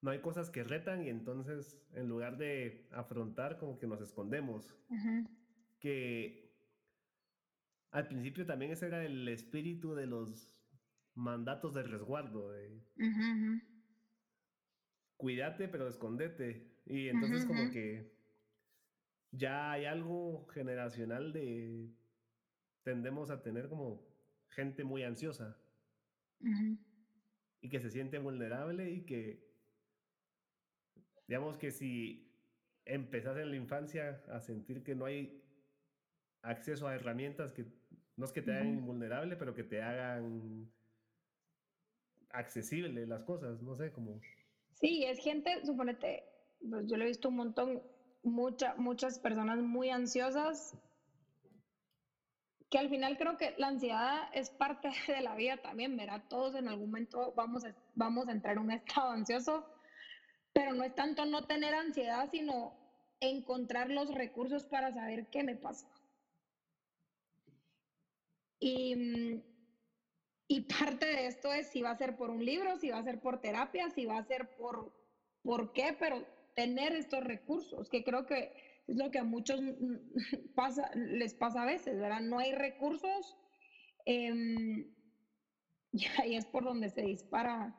no 0.00 0.10
hay 0.10 0.20
cosas 0.20 0.50
que 0.50 0.62
retan 0.62 1.02
y 1.02 1.08
entonces 1.08 1.80
en 1.94 2.08
lugar 2.08 2.36
de 2.36 2.86
afrontar 2.92 3.58
como 3.58 3.78
que 3.78 3.86
nos 3.86 4.00
escondemos. 4.00 4.68
Que 5.80 6.47
al 7.90 8.06
principio 8.06 8.44
también 8.44 8.72
ese 8.72 8.86
era 8.86 9.04
el 9.04 9.26
espíritu 9.28 9.94
de 9.94 10.06
los 10.06 10.54
mandatos 11.14 11.74
de 11.74 11.82
resguardo. 11.82 12.50
De, 12.50 12.82
Cuídate 15.16 15.68
pero 15.68 15.88
escondete. 15.88 16.80
Y 16.86 17.08
entonces 17.08 17.44
como 17.44 17.70
que 17.70 18.12
ya 19.32 19.72
hay 19.72 19.84
algo 19.84 20.46
generacional 20.48 21.32
de... 21.32 21.94
Tendemos 22.82 23.30
a 23.30 23.42
tener 23.42 23.68
como 23.68 24.06
gente 24.48 24.84
muy 24.84 25.02
ansiosa. 25.02 25.58
Y 27.60 27.68
que 27.68 27.80
se 27.80 27.90
siente 27.90 28.18
vulnerable 28.18 28.90
y 28.90 29.04
que 29.04 29.48
digamos 31.26 31.58
que 31.58 31.70
si 31.70 32.32
empezás 32.84 33.36
en 33.36 33.50
la 33.50 33.56
infancia 33.56 34.22
a 34.28 34.40
sentir 34.40 34.82
que 34.82 34.94
no 34.94 35.04
hay 35.04 35.44
acceso 36.42 36.86
a 36.86 36.94
herramientas 36.94 37.52
que 37.52 37.66
no 38.18 38.24
es 38.24 38.32
que 38.32 38.42
te 38.42 38.52
hagan 38.52 38.68
invulnerable, 38.68 39.36
pero 39.36 39.54
que 39.54 39.62
te 39.62 39.80
hagan 39.80 40.68
accesible 42.30 43.06
las 43.06 43.22
cosas, 43.22 43.62
no 43.62 43.76
sé, 43.76 43.92
como... 43.92 44.20
Sí, 44.74 45.04
es 45.04 45.20
gente, 45.20 45.64
suponete, 45.64 46.24
pues 46.68 46.86
yo 46.86 46.96
lo 46.96 47.04
he 47.04 47.06
visto 47.06 47.28
un 47.28 47.36
montón, 47.36 47.82
mucha, 48.24 48.74
muchas 48.74 49.20
personas 49.20 49.58
muy 49.60 49.90
ansiosas, 49.90 50.76
que 52.70 52.78
al 52.78 52.90
final 52.90 53.16
creo 53.16 53.36
que 53.38 53.54
la 53.56 53.68
ansiedad 53.68 54.28
es 54.34 54.50
parte 54.50 54.90
de 55.06 55.20
la 55.20 55.36
vida 55.36 55.56
también, 55.58 55.96
¿verdad? 55.96 56.24
Todos 56.28 56.56
en 56.56 56.66
algún 56.66 56.90
momento 56.90 57.32
vamos 57.36 57.64
a, 57.64 57.74
vamos 57.94 58.28
a 58.28 58.32
entrar 58.32 58.56
en 58.56 58.64
un 58.64 58.70
estado 58.72 59.10
ansioso, 59.10 59.64
pero 60.52 60.72
no 60.72 60.82
es 60.82 60.94
tanto 60.96 61.24
no 61.24 61.46
tener 61.46 61.72
ansiedad, 61.72 62.28
sino 62.32 62.76
encontrar 63.20 63.90
los 63.90 64.12
recursos 64.12 64.64
para 64.64 64.92
saber 64.92 65.28
qué 65.28 65.44
me 65.44 65.54
pasa. 65.54 65.86
Y, 68.60 69.42
y 70.48 70.60
parte 70.62 71.06
de 71.06 71.26
esto 71.26 71.52
es 71.52 71.68
si 71.68 71.82
va 71.82 71.90
a 71.90 71.96
ser 71.96 72.16
por 72.16 72.30
un 72.30 72.44
libro, 72.44 72.76
si 72.76 72.90
va 72.90 72.98
a 72.98 73.04
ser 73.04 73.20
por 73.20 73.40
terapia, 73.40 73.90
si 73.90 74.06
va 74.06 74.18
a 74.18 74.24
ser 74.24 74.56
por, 74.56 74.92
por 75.42 75.72
qué, 75.72 75.96
pero 75.98 76.26
tener 76.54 76.92
estos 76.92 77.22
recursos, 77.22 77.88
que 77.88 78.02
creo 78.02 78.26
que 78.26 78.52
es 78.88 78.96
lo 78.96 79.10
que 79.10 79.18
a 79.18 79.24
muchos 79.24 79.60
pasa, 80.56 80.90
les 80.94 81.34
pasa 81.34 81.62
a 81.62 81.66
veces, 81.66 82.00
¿verdad? 82.00 82.20
No 82.20 82.38
hay 82.38 82.52
recursos 82.52 83.36
em, 84.06 84.92
y 85.92 86.04
ahí 86.20 86.34
es 86.34 86.46
por 86.46 86.64
donde 86.64 86.88
se 86.88 87.02
dispara 87.02 87.76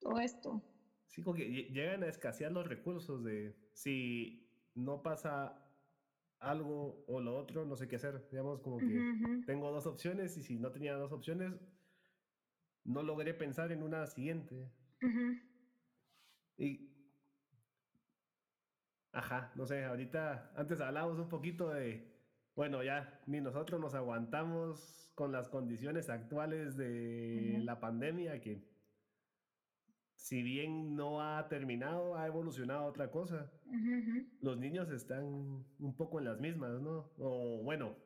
todo 0.00 0.18
esto. 0.20 0.62
Sí, 1.06 1.22
como 1.22 1.36
que 1.36 1.48
llegan 1.48 2.02
a 2.02 2.08
escasear 2.08 2.52
los 2.52 2.66
recursos 2.66 3.24
de 3.24 3.56
si 3.72 4.48
no 4.74 5.02
pasa 5.02 5.69
algo 6.40 7.04
o 7.06 7.20
lo 7.20 7.36
otro, 7.36 7.64
no 7.64 7.76
sé 7.76 7.86
qué 7.86 7.96
hacer. 7.96 8.26
Digamos, 8.30 8.60
como 8.60 8.78
que 8.78 9.42
tengo 9.46 9.70
dos 9.70 9.86
opciones 9.86 10.36
y 10.36 10.42
si 10.42 10.58
no 10.58 10.72
tenía 10.72 10.94
dos 10.94 11.12
opciones, 11.12 11.52
no 12.84 13.02
logré 13.02 13.34
pensar 13.34 13.72
en 13.72 13.82
una 13.82 14.06
siguiente. 14.06 14.72
Y. 16.56 16.90
Ajá, 19.12 19.52
no 19.56 19.66
sé, 19.66 19.84
ahorita, 19.84 20.52
antes 20.54 20.80
hablábamos 20.80 21.18
un 21.18 21.28
poquito 21.28 21.70
de, 21.70 22.16
bueno, 22.54 22.82
ya 22.82 23.20
ni 23.26 23.40
nosotros 23.40 23.80
nos 23.80 23.94
aguantamos 23.94 25.10
con 25.16 25.32
las 25.32 25.48
condiciones 25.48 26.08
actuales 26.08 26.76
de 26.76 27.60
la 27.64 27.80
pandemia, 27.80 28.40
que 28.40 28.69
si 30.20 30.42
bien 30.42 30.96
no 30.96 31.22
ha 31.22 31.48
terminado, 31.48 32.14
ha 32.14 32.26
evolucionado 32.26 32.84
otra 32.84 33.10
cosa. 33.10 33.50
Los 34.42 34.58
niños 34.58 34.90
están 34.90 35.24
un 35.24 35.96
poco 35.96 36.18
en 36.18 36.26
las 36.26 36.38
mismas, 36.38 36.78
¿no? 36.82 37.10
O 37.16 37.62
bueno, 37.64 37.96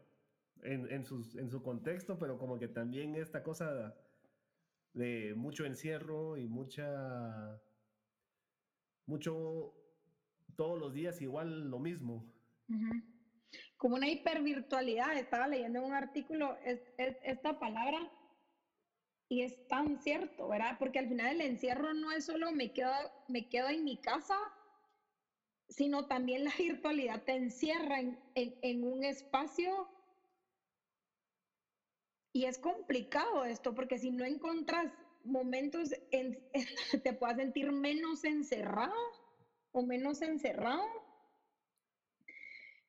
en, 0.62 0.90
en, 0.92 1.04
sus, 1.04 1.34
en 1.34 1.50
su 1.50 1.60
contexto, 1.60 2.16
pero 2.16 2.38
como 2.38 2.56
que 2.56 2.68
también 2.68 3.16
esta 3.16 3.42
cosa 3.42 3.96
de 4.92 5.34
mucho 5.34 5.64
encierro 5.64 6.36
y 6.36 6.46
mucha, 6.46 7.60
mucho, 9.06 9.74
todos 10.54 10.78
los 10.78 10.94
días 10.94 11.20
igual 11.20 11.68
lo 11.68 11.80
mismo. 11.80 12.32
Como 13.76 13.96
una 13.96 14.08
hipervirtualidad, 14.08 15.18
estaba 15.18 15.48
leyendo 15.48 15.84
un 15.84 15.92
artículo, 15.92 16.56
es, 16.64 16.80
esta 16.96 17.58
palabra, 17.58 18.08
y 19.34 19.42
es 19.42 19.58
tan 19.66 19.98
cierto, 19.98 20.46
¿verdad? 20.46 20.76
Porque 20.78 21.00
al 21.00 21.08
final 21.08 21.34
el 21.34 21.40
encierro 21.40 21.92
no 21.92 22.12
es 22.12 22.24
solo 22.24 22.52
me 22.52 22.72
quedo, 22.72 22.92
me 23.26 23.48
quedo 23.48 23.68
en 23.68 23.82
mi 23.82 23.96
casa, 23.98 24.36
sino 25.68 26.06
también 26.06 26.44
la 26.44 26.52
virtualidad 26.58 27.24
te 27.24 27.32
encierra 27.32 27.98
en, 27.98 28.16
en 28.36 28.84
un 28.84 29.02
espacio 29.02 29.88
y 32.32 32.44
es 32.44 32.58
complicado 32.58 33.44
esto, 33.44 33.74
porque 33.74 33.98
si 33.98 34.12
no 34.12 34.24
encuentras 34.24 34.92
momentos 35.24 35.90
en, 36.12 36.40
te 37.02 37.12
puedas 37.12 37.36
sentir 37.36 37.72
menos 37.72 38.22
encerrado 38.22 38.94
o 39.72 39.82
menos 39.82 40.22
encerrado, 40.22 40.84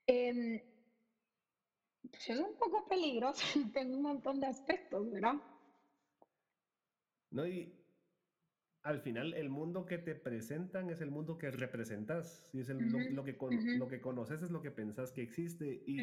em, 0.05 0.61
pues 2.11 2.29
es 2.29 2.37
un 2.37 2.55
poco 2.57 2.87
peligroso 2.87 3.43
en 3.75 3.95
un 3.95 4.03
montón 4.03 4.39
de 4.39 4.47
aspectos, 4.47 5.09
¿verdad? 5.09 5.35
No, 7.35 7.45
y 7.45 7.69
al 8.81 9.01
final 9.01 9.33
el 9.33 9.49
mundo 9.49 9.85
que 9.85 9.97
te 9.97 10.15
presentan 10.15 10.89
es 10.89 11.01
el 11.01 11.11
mundo 11.11 11.37
que 11.37 11.51
representas. 11.51 12.49
Y 12.53 12.61
es 12.61 12.69
el, 12.69 12.77
lo, 12.77 13.25
que 13.25 13.35
lo 13.77 13.87
que 13.89 13.99
conoces 13.99 14.41
es 14.41 14.51
lo 14.51 14.61
que 14.61 14.71
pensás 14.71 15.11
que 15.11 15.21
existe. 15.21 15.83
Y 15.85 15.97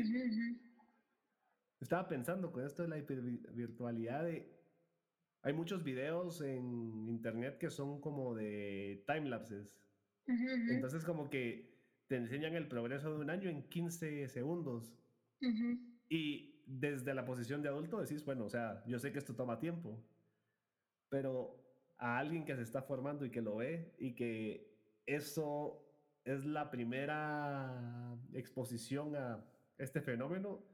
estaba 1.80 2.06
pensando 2.06 2.52
con 2.52 2.66
esto 2.66 2.82
de 2.82 2.88
la 2.88 2.96
virtualidad 2.96 4.28
Hay 5.42 5.52
muchos 5.54 5.82
videos 5.82 6.42
en 6.42 7.08
internet 7.08 7.56
que 7.56 7.70
son 7.70 7.98
como 7.98 8.34
de 8.34 9.02
timelapses. 9.06 9.80
Entonces 10.26 11.02
como 11.02 11.30
que 11.30 11.72
te 12.08 12.16
enseñan 12.16 12.54
el 12.54 12.68
progreso 12.68 13.14
de 13.14 13.22
un 13.22 13.30
año 13.30 13.48
en 13.48 13.70
15 13.70 14.28
segundos. 14.28 14.94
Y 16.10 16.62
desde 16.66 17.14
la 17.14 17.24
posición 17.24 17.62
de 17.62 17.70
adulto 17.70 18.02
decís, 18.02 18.22
bueno, 18.22 18.44
o 18.44 18.50
sea, 18.50 18.84
yo 18.86 18.98
sé 18.98 19.12
que 19.12 19.18
esto 19.18 19.34
toma 19.34 19.58
tiempo, 19.58 20.04
pero 21.12 21.62
a 21.98 22.16
alguien 22.16 22.46
que 22.46 22.56
se 22.56 22.62
está 22.62 22.80
formando 22.80 23.26
y 23.26 23.30
que 23.30 23.42
lo 23.42 23.56
ve 23.56 23.94
y 23.98 24.14
que 24.14 24.66
eso 25.04 25.78
es 26.24 26.46
la 26.46 26.70
primera 26.70 28.16
exposición 28.32 29.14
a 29.14 29.44
este 29.76 30.00
fenómeno, 30.00 30.64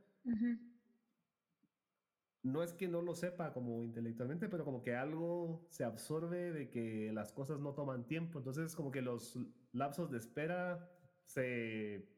no 2.44 2.62
es 2.62 2.72
que 2.72 2.86
no 2.86 3.02
lo 3.02 3.16
sepa 3.16 3.52
como 3.52 3.82
intelectualmente, 3.82 4.48
pero 4.48 4.64
como 4.64 4.80
que 4.80 4.94
algo 4.94 5.66
se 5.70 5.82
absorbe 5.82 6.52
de 6.52 6.70
que 6.70 7.10
las 7.12 7.32
cosas 7.32 7.58
no 7.58 7.74
toman 7.74 8.06
tiempo. 8.06 8.38
Entonces, 8.38 8.76
como 8.76 8.92
que 8.92 9.02
los 9.02 9.36
lapsos 9.72 10.08
de 10.12 10.18
espera 10.18 10.88
se 11.24 12.08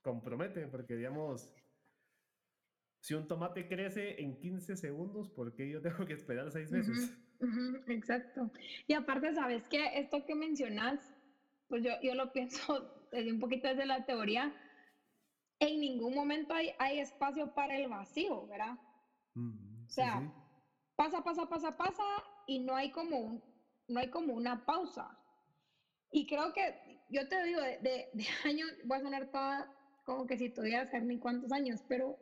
comprometen, 0.00 0.70
porque 0.70 0.96
digamos, 0.96 1.52
si 3.00 3.12
un 3.12 3.28
tomate 3.28 3.68
crece 3.68 4.22
en 4.22 4.38
15 4.38 4.74
segundos, 4.74 5.28
¿por 5.28 5.54
qué 5.54 5.68
yo 5.68 5.82
tengo 5.82 6.06
que 6.06 6.14
esperar 6.14 6.50
seis 6.50 6.72
meses? 6.72 7.14
Exacto. 7.86 8.50
Y 8.86 8.94
aparte, 8.94 9.34
¿sabes 9.34 9.64
qué? 9.68 9.98
Esto 9.98 10.24
que 10.24 10.34
mencionas, 10.34 11.00
pues 11.68 11.82
yo, 11.82 11.92
yo 12.02 12.14
lo 12.14 12.32
pienso 12.32 13.06
desde 13.12 13.32
un 13.32 13.40
poquito 13.40 13.68
desde 13.68 13.86
la 13.86 14.04
teoría, 14.04 14.54
en 15.60 15.80
ningún 15.80 16.14
momento 16.14 16.54
hay, 16.54 16.72
hay 16.78 17.00
espacio 17.00 17.52
para 17.54 17.76
el 17.76 17.88
vacío, 17.88 18.46
¿verdad? 18.46 18.78
o 19.34 19.90
sea, 19.90 20.32
pasa, 20.96 21.22
pasa, 21.22 21.48
pasa, 21.48 21.76
pasa 21.76 22.04
y 22.46 22.58
no 22.58 22.74
hay 22.74 22.90
como 22.90 23.40
no 23.88 24.00
hay 24.00 24.10
como 24.10 24.34
una 24.34 24.64
pausa. 24.64 25.18
Y 26.10 26.26
creo 26.26 26.52
que, 26.52 27.02
yo 27.10 27.28
te 27.28 27.42
digo, 27.44 27.60
de, 27.60 27.78
de, 28.12 28.26
años, 28.44 28.68
voy 28.84 28.98
a 28.98 29.02
sonar 29.02 29.30
toda 29.30 29.74
como 30.04 30.26
que 30.26 30.38
si 30.38 30.48
tuviera 30.48 30.86
ser 30.86 31.02
ni 31.02 31.18
cuántos 31.18 31.52
años, 31.52 31.82
pero 31.86 32.18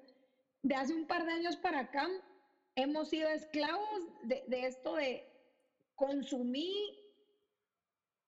de 0.62 0.74
hace 0.74 0.94
un 0.94 1.06
par 1.06 1.24
de 1.24 1.32
años 1.32 1.56
para 1.56 1.80
acá 1.80 2.08
hemos 2.76 3.08
sido 3.08 3.28
esclavos 3.28 4.02
de, 4.22 4.44
de 4.46 4.66
esto 4.66 4.94
de 4.94 5.28
consumir, 5.94 6.94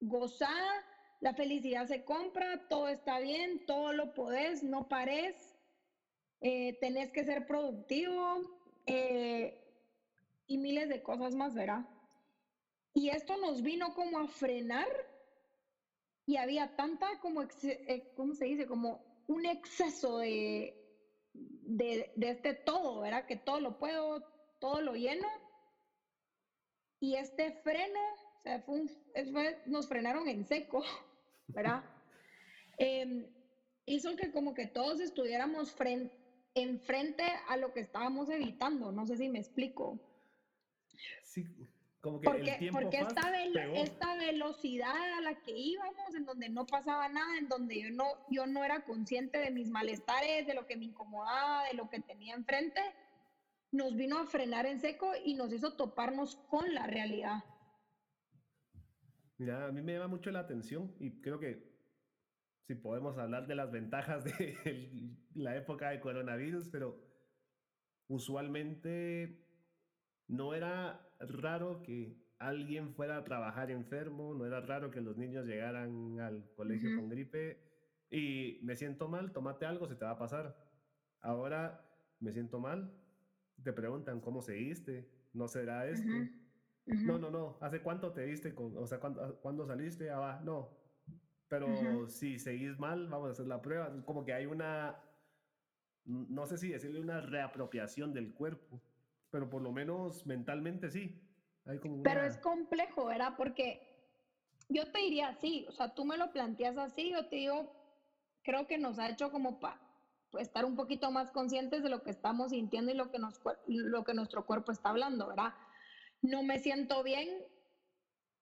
gozar, 0.00 0.84
la 1.20 1.34
felicidad 1.34 1.87
se 1.87 2.04
compra, 2.04 2.68
todo 2.68 2.88
está 2.88 3.20
bien, 3.20 3.64
todo 3.66 3.92
lo 3.92 4.14
podés, 4.14 4.62
no 4.62 4.88
pares, 4.88 5.54
eh, 6.40 6.76
tenés 6.80 7.11
que 7.11 7.24
ser 7.24 7.46
productivo, 7.46 8.58
eh, 8.87 9.64
y 10.46 10.56
miles 10.56 10.88
de 10.88 11.02
cosas 11.02 11.34
más, 11.34 11.54
¿verdad? 11.54 11.87
Y 12.94 13.11
esto 13.11 13.37
nos 13.37 13.62
vino 13.62 13.94
como 13.94 14.18
a 14.18 14.26
frenar 14.28 14.88
y 16.26 16.37
había 16.37 16.74
tanta 16.74 17.06
como, 17.20 17.42
eh, 17.42 18.12
¿cómo 18.16 18.34
se 18.34 18.46
dice? 18.46 18.66
Como 18.66 19.24
un 19.26 19.44
exceso 19.44 20.18
de, 20.18 20.74
de, 21.34 22.12
este 22.16 22.54
todo, 22.54 23.00
¿verdad? 23.00 23.26
Que 23.26 23.37
todo 23.37 23.61
lo 23.61 23.78
puedo, 23.78 24.24
todo 24.59 24.81
lo 24.81 24.94
lleno. 24.94 25.29
Y 27.01 27.14
este 27.14 27.53
freno, 27.62 28.01
o 28.38 28.42
sea, 28.42 28.61
fue 28.62 29.62
nos 29.66 29.88
frenaron 29.88 30.29
en 30.29 30.44
seco, 30.44 30.83
¿verdad? 31.49 31.85
Em, 32.77 33.27
hizo 33.87 34.16
que 34.16 34.31
como 34.31 34.55
que 34.55 34.66
todos 34.66 35.01
estuviéramos 35.01 35.73
frente 35.73 36.18
enfrente 36.55 37.25
a 37.49 37.57
lo 37.57 37.73
que 37.73 37.81
estábamos 37.81 38.29
evitando. 38.31 38.92
No 38.92 39.07
sé 39.07 39.16
si 39.16 39.29
me 39.29 39.38
explico. 39.38 39.99
Sí, 41.23 41.47
como 42.01 42.21
que 42.21 42.25
porque, 42.25 42.51
el 42.51 42.59
tiempo 42.59 42.81
porque 42.81 42.99
esta, 42.99 43.44
esta 43.75 44.14
velocidad 44.16 45.18
a 45.18 45.21
la 45.21 45.35
que 45.42 45.57
íbamos, 45.57 46.14
en 46.14 46.25
donde 46.25 46.49
no 46.49 46.66
pasaba 46.66 47.09
nada, 47.09 47.38
en 47.38 47.49
donde 47.49 47.81
yo 47.81 47.90
no, 47.90 48.07
yo 48.31 48.47
no 48.47 48.64
era 48.64 48.85
consciente 48.85 49.38
de 49.38 49.51
mis 49.51 49.68
malestares, 49.68 50.47
de 50.47 50.55
lo 50.55 50.66
que 50.66 50.77
me 50.77 50.87
incomodaba, 50.87 51.64
de 51.64 51.75
lo 51.75 51.88
que 51.90 52.01
tenía 52.01 52.35
enfrente, 52.35 52.81
nos 53.70 53.96
vino 53.96 54.18
a 54.18 54.26
frenar 54.26 54.66
en 54.66 54.81
seco 54.81 55.12
y 55.24 55.35
nos 55.35 55.52
hizo 55.52 55.76
toparnos 55.76 56.37
con 56.48 56.74
la 56.74 56.87
realidad. 56.87 57.44
Mira, 59.37 59.66
a 59.66 59.72
mí 59.72 59.83
me 59.83 59.92
llama 59.92 60.09
mucho 60.09 60.31
la 60.31 60.40
atención 60.40 60.94
y 60.98 61.20
creo 61.20 61.38
que 61.38 61.68
si 62.66 62.74
podemos 62.74 63.16
hablar 63.18 63.46
de 63.46 63.54
las 63.54 63.70
ventajas 63.70 64.24
de 64.24 65.16
la 65.35 65.57
época 65.57 65.90
de 65.90 66.00
coronavirus, 66.00 66.68
pero 66.68 66.98
usualmente 68.09 69.46
no 70.26 70.54
era 70.54 71.09
raro 71.20 71.83
que 71.83 72.28
alguien 72.38 72.94
fuera 72.94 73.16
a 73.16 73.24
trabajar 73.24 73.70
enfermo, 73.70 74.35
no 74.35 74.46
era 74.46 74.61
raro 74.61 74.90
que 74.90 75.00
los 75.00 75.16
niños 75.16 75.46
llegaran 75.46 76.20
al 76.20 76.52
colegio 76.54 76.96
con 76.96 77.09
gripe 77.09 77.61
y 78.11 78.61
me 78.62 78.76
siento 78.76 79.09
mal, 79.09 79.33
tómate 79.33 79.66
algo, 79.66 79.88
se 79.88 79.96
te 79.96 80.04
va 80.04 80.12
a 80.12 80.18
pasar. 80.18 80.57
Ahora 81.20 81.85
me 82.20 82.33
siento 82.33 82.61
mal, 82.61 82.92
te 83.62 83.73
preguntan 83.73 84.21
cómo 84.21 84.42
se 84.42 84.53
diste, 84.53 85.09
no 85.33 85.49
será 85.49 85.87
esto. 85.87 86.09
No, 86.87 87.18
no, 87.18 87.31
no, 87.31 87.59
¿hace 87.61 87.83
cuánto 87.83 88.12
te 88.12 88.25
diste? 88.25 88.55
o 88.57 88.87
sea, 88.87 88.99
¿cuándo, 88.99 89.38
¿cuándo 89.40 89.66
saliste? 89.66 90.11
Ah, 90.11 90.18
va, 90.18 90.40
no, 90.40 90.71
pero 91.49 92.09
si 92.09 92.38
seguís 92.38 92.79
mal, 92.79 93.09
vamos 93.09 93.29
a 93.29 93.33
hacer 93.33 93.47
la 93.47 93.61
prueba. 93.61 93.90
Como 94.05 94.25
que 94.25 94.33
hay 94.33 94.47
una, 94.47 94.97
no 96.05 96.47
sé 96.47 96.59
si 96.59 96.68
decirle 96.68 97.01
una 97.01 97.21
reapropiación 97.21 98.12
del 98.12 98.33
cuerpo, 98.35 98.81
pero 99.31 99.49
por 99.49 99.62
lo 99.62 99.73
menos 99.73 100.27
mentalmente 100.27 100.90
sí. 100.90 101.23
Pero 102.03 102.23
es 102.23 102.38
complejo, 102.38 103.07
¿verdad? 103.07 103.35
Porque 103.37 103.81
yo 104.68 104.90
te 104.90 105.01
diría 105.01 105.29
así, 105.29 105.66
o 105.68 105.73
sea, 105.73 105.94
tú 105.94 106.05
me 106.05 106.16
lo 106.16 106.33
planteas 106.33 106.79
así, 106.79 107.11
yo 107.11 107.27
te 107.27 107.37
digo, 107.37 107.73
creo 108.42 108.66
que 108.66 108.79
nos 108.79 108.99
ha 108.99 109.11
hecho 109.11 109.31
como 109.31 109.61
para 109.61 109.77
pues, 109.77 109.88
estar 110.38 110.64
un 110.64 110.77
poquito 110.77 111.11
más 111.11 111.31
conscientes 111.31 111.83
de 111.83 111.88
lo 111.88 112.03
que 112.03 112.11
estamos 112.11 112.51
sintiendo 112.51 112.93
y 112.93 112.95
lo 112.95 113.11
que, 113.11 113.19
nos, 113.19 113.41
lo 113.67 114.05
que 114.05 114.14
nuestro 114.14 114.45
cuerpo 114.47 114.73
está 114.73 114.91
hablando, 114.91 115.29
¿verdad? 115.29 115.55
No 116.23 116.43
me 116.43 116.59
siento 116.59 117.03
bien, 117.03 117.29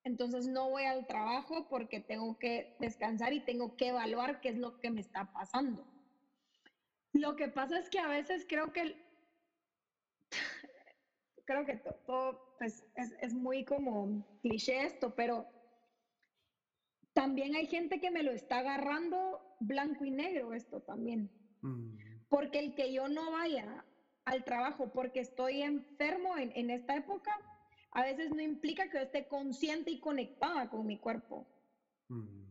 entonces 0.05 0.46
no 0.46 0.70
voy 0.70 0.85
al 0.85 1.07
trabajo 1.07 1.68
porque 1.68 2.01
tengo 2.01 2.38
que 2.38 2.77
descansar 2.81 3.33
y 3.33 3.40
tengo 3.40 3.77
que 3.77 3.88
evaluar 3.88 4.40
qué 4.40 4.51
es 4.51 4.57
lo 4.57 4.79
que 4.81 4.90
me 4.90 5.01
está 5.01 5.33
pasando. 5.33 5.85
Lo 7.12 7.35
que 7.35 7.49
pasa 7.49 7.79
es 7.79 7.88
que 7.88 7.99
a 7.99 8.09
veces 8.09 8.46
creo 8.49 8.72
que 8.72 8.96
creo 11.46 11.64
que 11.64 11.77
todo 12.07 12.55
pues, 12.59 12.85
es, 12.94 13.35
muy 13.35 13.64
como 13.64 14.25
cliché 14.42 14.85
esto, 14.85 15.14
pero 15.14 15.46
también 17.12 17.55
hay 17.55 17.66
gente 17.66 18.01
que 18.01 18.11
me 18.11 18.22
lo 18.22 18.33
está 18.33 18.59
agarrando 18.59 19.40
blanco 19.61 20.05
y 20.05 20.11
negro 20.11 20.53
esto 20.53 20.81
también. 20.83 21.31
Mm. 21.62 21.96
Porque 22.28 22.58
el 22.58 22.74
que 22.74 22.92
yo 22.92 23.08
no 23.08 23.32
vaya 23.32 23.84
al 24.24 24.44
trabajo 24.44 24.92
porque 24.92 25.20
estoy 25.20 25.62
enfermo 25.62 26.36
en, 26.36 26.52
en 26.54 26.70
esta 26.70 26.96
época, 26.96 27.30
a 27.92 28.02
veces 28.02 28.30
no 28.30 28.42
implica 28.42 28.90
que 28.90 28.98
yo 28.98 29.04
esté 29.04 29.26
consciente 29.28 29.90
y 29.90 30.00
conectada 30.00 30.68
con 30.68 30.86
mi 30.86 30.98
cuerpo. 30.98 31.46
Mm. 32.08 32.46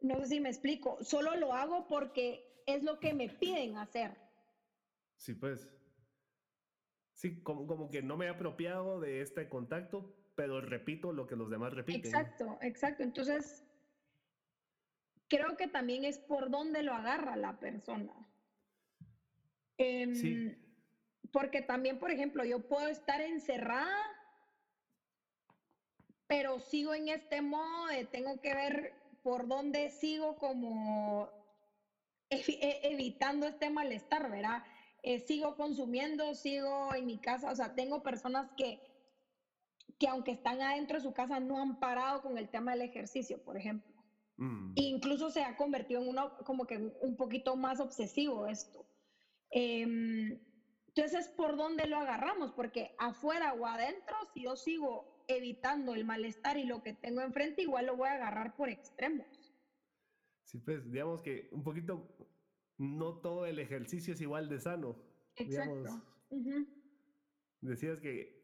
No 0.00 0.20
sé 0.20 0.26
si 0.26 0.40
me 0.40 0.50
explico, 0.50 1.02
solo 1.02 1.36
lo 1.36 1.54
hago 1.54 1.86
porque 1.88 2.62
es 2.66 2.82
lo 2.82 3.00
que 3.00 3.14
me 3.14 3.28
piden 3.28 3.76
hacer. 3.76 4.16
Sí, 5.16 5.34
pues. 5.34 5.72
Sí, 7.14 7.42
como, 7.42 7.66
como 7.66 7.90
que 7.90 8.02
no 8.02 8.16
me 8.16 8.26
he 8.26 8.28
apropiado 8.28 9.00
de 9.00 9.22
este 9.22 9.48
contacto, 9.48 10.14
pero 10.34 10.60
repito 10.60 11.12
lo 11.12 11.26
que 11.26 11.34
los 11.34 11.48
demás 11.48 11.72
repiten. 11.72 12.04
Exacto, 12.04 12.58
exacto. 12.60 13.02
Entonces, 13.02 13.65
creo 15.28 15.56
que 15.56 15.68
también 15.68 16.04
es 16.04 16.18
por 16.18 16.50
dónde 16.50 16.82
lo 16.82 16.94
agarra 16.94 17.36
la 17.36 17.58
persona. 17.58 18.12
sí. 19.78 19.84
Em, 20.28 20.66
porque 21.32 21.60
también, 21.60 21.98
por 21.98 22.10
ejemplo, 22.10 22.44
yo 22.44 22.66
puedo 22.66 22.88
estar 22.88 23.20
encerrada, 23.20 23.98
pero 26.26 26.60
sigo 26.60 26.94
en 26.94 27.08
este 27.08 27.42
modo 27.42 27.86
de 27.88 28.04
tengo 28.04 28.40
que 28.40 28.54
ver 28.54 28.94
por 29.22 29.46
dónde 29.46 29.90
sigo 29.90 30.36
como 30.36 31.28
e, 32.30 32.80
evitando 32.84 33.46
este 33.46 33.70
malestar, 33.70 34.30
¿verdad? 34.30 34.62
Eh, 35.02 35.20
sigo 35.20 35.56
consumiendo, 35.56 36.34
sigo 36.34 36.94
en 36.94 37.06
mi 37.06 37.18
casa, 37.18 37.50
o 37.50 37.54
sea, 37.54 37.74
tengo 37.74 38.02
personas 38.02 38.50
que, 38.56 38.80
que 39.98 40.08
aunque 40.08 40.32
están 40.32 40.62
adentro 40.62 40.96
de 40.96 41.02
su 41.02 41.12
casa 41.12 41.38
no 41.38 41.60
han 41.60 41.78
parado 41.78 42.22
con 42.22 42.38
el 42.38 42.48
tema 42.48 42.72
del 42.72 42.82
ejercicio, 42.82 43.42
por 43.44 43.56
ejemplo. 43.56 43.95
Mm. 44.36 44.72
Incluso 44.76 45.30
se 45.30 45.42
ha 45.42 45.56
convertido 45.56 46.02
en 46.02 46.08
uno 46.08 46.36
como 46.44 46.66
que 46.66 46.76
un 47.00 47.16
poquito 47.16 47.56
más 47.56 47.80
obsesivo 47.80 48.46
esto. 48.46 48.86
Em, 49.50 50.38
entonces, 50.88 51.28
¿por 51.28 51.56
dónde 51.56 51.86
lo 51.86 51.96
agarramos? 51.96 52.52
Porque 52.52 52.94
afuera 52.98 53.52
o 53.54 53.66
adentro, 53.66 54.16
si 54.32 54.42
yo 54.42 54.56
sigo 54.56 55.24
evitando 55.28 55.94
el 55.94 56.04
malestar 56.04 56.56
y 56.56 56.64
lo 56.64 56.82
que 56.82 56.94
tengo 56.94 57.20
enfrente, 57.20 57.62
igual 57.62 57.86
lo 57.86 57.96
voy 57.96 58.08
a 58.08 58.14
agarrar 58.14 58.56
por 58.56 58.68
extremos. 58.68 59.26
Sí, 60.44 60.58
pues 60.58 60.90
digamos 60.90 61.22
que 61.22 61.48
un 61.52 61.62
poquito, 61.64 62.08
no 62.78 63.20
todo 63.20 63.46
el 63.46 63.58
ejercicio 63.58 64.14
es 64.14 64.20
igual 64.20 64.48
de 64.48 64.60
sano. 64.60 64.96
Exacto. 65.36 66.02
Decías 67.60 68.00
que 68.00 68.36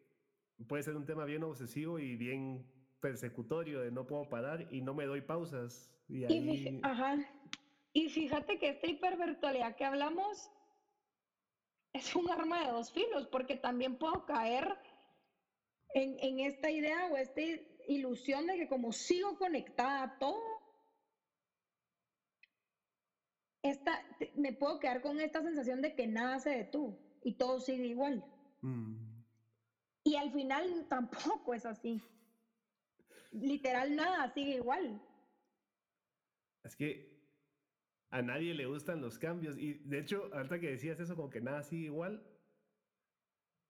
puede 0.66 0.82
ser 0.82 0.96
un 0.96 1.06
tema 1.06 1.24
bien 1.24 1.42
obsesivo 1.44 1.98
y 1.98 2.16
bien 2.16 2.66
persecutorio 3.02 3.82
de 3.82 3.90
no 3.90 4.06
puedo 4.06 4.26
parar 4.28 4.66
y 4.70 4.80
no 4.80 4.94
me 4.94 5.04
doy 5.04 5.20
pausas. 5.20 5.90
Y, 6.08 6.24
ahí... 6.24 6.80
Ajá. 6.82 7.18
y 7.92 8.08
fíjate 8.08 8.58
que 8.58 8.70
esta 8.70 8.86
hipervirtualidad 8.86 9.76
que 9.76 9.84
hablamos 9.84 10.50
es 11.92 12.16
un 12.16 12.30
arma 12.30 12.64
de 12.64 12.72
dos 12.72 12.90
filos, 12.92 13.26
porque 13.26 13.56
también 13.56 13.98
puedo 13.98 14.24
caer 14.24 14.66
en, 15.94 16.16
en 16.20 16.40
esta 16.40 16.70
idea 16.70 17.08
o 17.12 17.16
esta 17.18 17.42
ilusión 17.86 18.46
de 18.46 18.56
que 18.56 18.68
como 18.68 18.92
sigo 18.92 19.36
conectada 19.36 20.04
a 20.04 20.18
todo, 20.18 20.40
esta, 23.62 24.02
me 24.34 24.52
puedo 24.52 24.78
quedar 24.78 25.02
con 25.02 25.20
esta 25.20 25.42
sensación 25.42 25.82
de 25.82 25.94
que 25.94 26.06
nada 26.06 26.38
se 26.38 26.50
detuvo 26.50 26.98
y 27.22 27.34
todo 27.34 27.60
sigue 27.60 27.86
igual. 27.86 28.24
Mm. 28.62 28.94
Y 30.04 30.16
al 30.16 30.32
final 30.32 30.86
tampoco 30.88 31.54
es 31.54 31.66
así. 31.66 32.00
Literal 33.32 33.96
nada 33.96 34.32
sigue 34.32 34.56
igual. 34.56 35.02
Es 36.64 36.76
que 36.76 37.12
a 38.10 38.22
nadie 38.22 38.54
le 38.54 38.66
gustan 38.66 39.00
los 39.00 39.18
cambios. 39.18 39.58
Y 39.58 39.74
de 39.84 39.98
hecho, 39.98 40.30
ahorita 40.32 40.60
que 40.60 40.70
decías 40.70 41.00
eso, 41.00 41.16
como 41.16 41.30
que 41.30 41.40
nada 41.40 41.62
sigue 41.62 41.86
igual, 41.86 42.24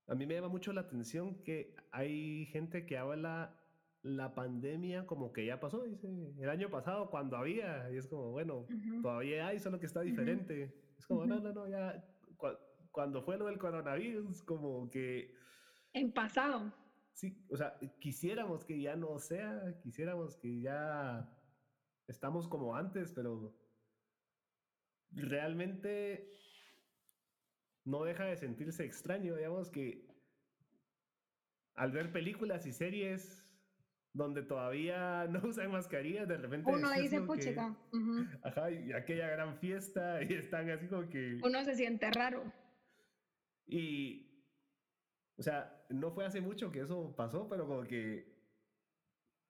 a 0.09 0.15
mí 0.15 0.27
me 0.27 0.35
llama 0.35 0.49
mucho 0.49 0.73
la 0.73 0.83
atención 0.83 1.43
que 1.45 1.77
hay 1.93 2.47
gente 2.47 2.85
que 2.85 2.99
habla 2.99 3.59
la 4.03 4.35
pandemia 4.35 5.07
como 5.07 5.33
que 5.33 5.47
ya 5.47 5.61
pasó, 5.61 5.85
dice, 5.85 6.09
el 6.39 6.51
año 6.51 6.69
pasado 6.71 7.09
cuando 7.09 7.37
había, 7.37 7.89
y 7.91 7.97
es 7.97 8.09
como, 8.09 8.33
bueno, 8.33 8.67
todavía 9.01 9.47
hay, 9.47 9.61
solo 9.61 9.79
que 9.79 9.87
está 9.87 10.01
diferente. 10.01 10.75
Es 10.99 11.07
como, 11.07 11.25
no, 11.25 11.39
no, 11.39 11.53
no, 11.53 11.69
ya, 11.69 12.05
cuando 12.91 13.23
fue 13.23 13.39
lo 13.39 13.47
del 13.47 13.59
coronavirus, 13.59 14.43
como 14.43 14.91
que... 14.91 15.33
En 15.93 16.13
pasado. 16.13 16.75
Sí, 17.13 17.47
o 17.51 17.57
sea, 17.57 17.79
quisiéramos 18.01 18.65
que 18.65 18.81
ya 18.81 18.97
no 18.97 19.19
sea, 19.19 19.79
quisiéramos 19.83 20.37
que 20.37 20.61
ya 20.61 21.29
estamos 22.09 22.49
como 22.49 22.75
antes, 22.75 23.13
pero 23.13 23.55
realmente 25.11 26.31
no 27.85 28.05
deja 28.05 28.25
de 28.25 28.37
sentirse 28.37 28.85
extraño, 28.85 29.37
digamos 29.37 29.71
que 29.71 30.09
al 31.75 31.93
ver 31.93 32.13
películas 32.13 32.67
y 32.67 32.73
series 32.73 33.43
donde 34.15 34.43
todavía 34.43 35.27
no 35.31 35.41
usan 35.49 35.71
mascarillas, 35.71 36.29
de 36.29 36.37
repente... 36.37 36.71
Uno 36.71 36.91
dice, 36.93 37.21
puchica. 37.23 37.77
Ajá, 38.43 38.71
y 38.71 38.93
aquella 38.93 39.29
gran 39.29 39.57
fiesta 39.59 40.23
y 40.23 40.35
están 40.35 40.71
así 40.71 40.87
como 40.87 41.09
que... 41.09 41.39
Uno 41.43 41.65
se 41.65 41.75
siente 41.75 42.11
raro. 42.11 42.53
Y, 43.67 44.32
o 45.37 45.43
sea, 45.43 45.85
no 45.89 46.11
fue 46.11 46.25
hace 46.25 46.41
mucho 46.41 46.71
que 46.71 46.81
eso 46.81 47.15
pasó, 47.17 47.49
pero 47.49 47.67
como 47.67 47.83
que 47.85 48.33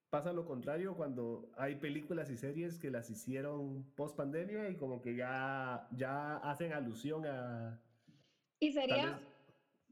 pasa 0.09 0.31
lo 0.31 0.45
contrario 0.45 0.95
cuando 0.95 1.51
hay 1.57 1.75
películas 1.75 2.29
y 2.29 2.37
series 2.37 2.77
que 2.77 2.91
las 2.91 3.09
hicieron 3.09 3.83
post 3.95 4.15
pandemia 4.15 4.69
y 4.69 4.75
como 4.75 5.01
que 5.01 5.15
ya, 5.15 5.87
ya 5.91 6.37
hacen 6.37 6.71
alusión 6.71 7.25
a... 7.25 7.81
Y 8.59 8.71
sería... 8.71 9.19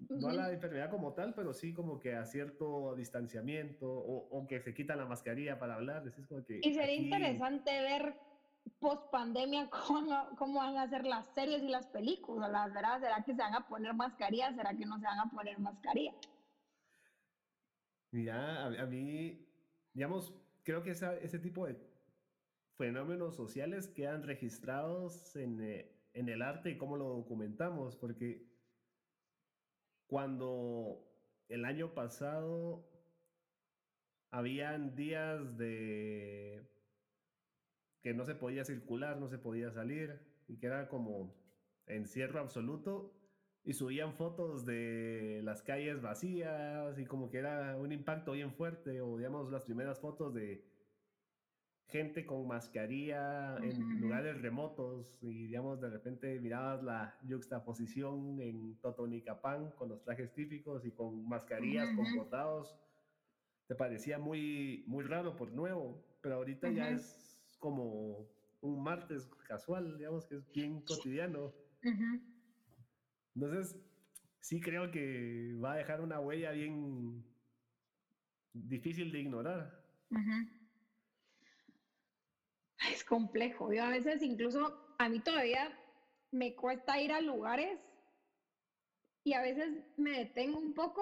no 0.10 0.30
a 0.30 0.34
la 0.34 0.52
enfermedad 0.52 0.92
como 0.92 1.14
tal, 1.14 1.34
pero 1.34 1.54
sí 1.54 1.74
como 1.74 2.00
que 2.00 2.14
a 2.14 2.26
cierto 2.26 2.94
distanciamiento 2.96 3.92
o, 3.92 4.46
que 4.48 4.62
se 4.62 4.74
quitan 4.74 5.00
la 5.00 5.06
mascarilla 5.06 5.58
para 5.58 5.74
hablar. 5.74 6.04
como 6.30 6.46
que 6.46 6.60
y 6.62 6.74
sería 6.74 6.96
interesante 6.96 7.72
ver 7.82 8.16
post 8.80 9.12
pandemia 9.12 9.70
cómo, 9.88 10.30
cómo, 10.38 10.60
van 10.60 10.78
a 10.78 10.90
ser 10.90 11.06
las 11.06 11.26
series 11.34 11.64
y 11.64 11.70
las 11.70 11.88
películas, 11.88 12.74
¿verdad? 12.74 13.00
¿Será 13.00 13.24
que 13.24 13.34
se 13.34 13.42
van 13.42 13.56
a 13.56 13.68
poner 13.68 13.94
mascarilla? 13.94 14.54
¿Será 14.54 14.76
que 14.76 14.86
no 14.86 14.98
se 15.00 15.06
van 15.06 15.20
a 15.20 15.30
poner 15.30 15.60
mascarilla? 15.60 16.14
Mira, 18.12 18.66
a 18.66 18.86
mí 18.86 19.48
digamos, 19.94 20.34
creo 20.64 20.84
que 20.84 20.92
ese 20.92 21.40
tipo 21.40 21.66
de 21.66 21.78
fenómenos 22.78 23.36
sociales 23.36 23.88
quedan 23.88 24.24
registrados 24.24 25.36
en, 25.36 25.62
eh, 25.62 25.92
en 26.14 26.30
el 26.30 26.42
arte 26.42 26.72
y 26.72 26.78
cómo 26.78 26.98
lo 26.98 27.10
documentamos, 27.10 27.96
porque 27.96 28.48
cuando 30.08 31.08
el 31.48 31.66
año 31.66 31.94
pasado 31.94 32.88
habían 34.32 34.96
días 34.96 35.58
de 35.58 36.66
que 38.02 38.14
no 38.14 38.26
se 38.26 38.36
podía 38.36 38.66
circular, 38.66 39.20
no 39.20 39.28
se 39.28 39.38
podía 39.38 39.72
salir 39.72 40.20
y 40.48 40.58
que 40.58 40.68
era 40.68 40.90
como 40.90 41.34
encierro 41.88 42.40
absoluto, 42.40 43.14
y 43.64 43.74
subían 43.74 44.14
fotos 44.14 44.66
de 44.66 45.42
las 45.44 45.62
calles 45.62 46.02
vacías 46.02 46.98
y 46.98 47.06
como 47.06 47.30
que 47.30 47.38
era 47.38 47.78
un 47.78 47.92
impacto 47.92 48.32
bien 48.32 48.54
fuerte 48.54 49.02
o 49.02 49.18
digamos 49.18 49.52
las 49.52 49.66
primeras 49.66 50.00
fotos 50.00 50.34
de 50.34 50.66
gente 51.86 52.26
con 52.26 52.48
mascarilla 52.48 53.58
en 53.58 54.02
lugares 54.02 54.42
remotos 54.42 55.20
y 55.22 55.48
digamos 55.48 55.80
de 55.82 55.90
repente 55.90 56.40
mirabas 56.40 56.82
la 56.82 57.20
juxtaposición 57.30 58.42
en 58.42 58.80
Totonicapán 58.80 59.72
con 59.72 59.90
los 59.90 60.02
trajes 60.02 60.34
típicos 60.34 60.86
y 60.86 60.92
con 60.92 61.28
mascarillas 61.28 61.90
con 61.96 62.06
bordados 62.16 62.76
te 63.68 63.76
parecía 63.76 64.18
muy 64.18 64.86
muy 64.88 65.04
raro 65.04 65.36
por 65.36 65.52
nuevo 65.52 66.04
pero 66.22 66.36
ahorita 66.36 66.70
ya 66.72 66.90
es 66.90 67.31
como 67.62 68.28
un 68.60 68.84
martes 68.84 69.26
casual 69.48 69.98
digamos 69.98 70.26
que 70.26 70.36
es 70.36 70.52
bien 70.52 70.82
cotidiano 70.82 71.54
entonces, 73.36 73.80
sí 74.40 74.60
creo 74.60 74.92
que 74.92 75.56
va 75.64 75.74
a 75.74 75.78
dejar 75.78 76.02
una 76.02 76.20
huella 76.20 76.52
bien 76.52 77.24
difícil 78.54 79.12
de 79.12 79.20
ignorar. 79.20 79.84
Es 82.92 83.04
complejo. 83.04 83.72
Yo 83.74 83.84
a 83.84 83.90
veces 83.90 84.22
incluso, 84.22 84.96
a 84.98 85.08
mí 85.08 85.20
todavía 85.20 85.78
me 86.32 86.56
cuesta 86.56 87.00
ir 87.02 87.12
a 87.12 87.22
lugares 87.22 87.80
y 89.24 89.34
a 89.34 89.42
veces 89.42 89.84
me 89.98 90.12
detengo 90.12 90.60
un 90.60 90.74
poco 90.74 91.02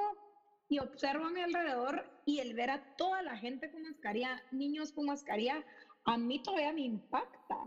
y 0.67 0.79
observo 0.79 1.25
a 1.25 1.31
mi 1.31 1.41
alrededor 1.41 2.05
y 2.25 2.39
el 2.39 2.53
ver 2.53 2.69
a 2.69 2.95
toda 2.95 3.23
la 3.23 3.37
gente 3.37 3.71
con 3.71 3.81
mascarilla, 3.81 4.43
niños 4.51 4.91
con 4.91 5.05
mascarilla, 5.05 5.63
a 6.05 6.17
mí 6.17 6.41
todavía 6.41 6.73
me 6.73 6.81
impacta. 6.81 7.57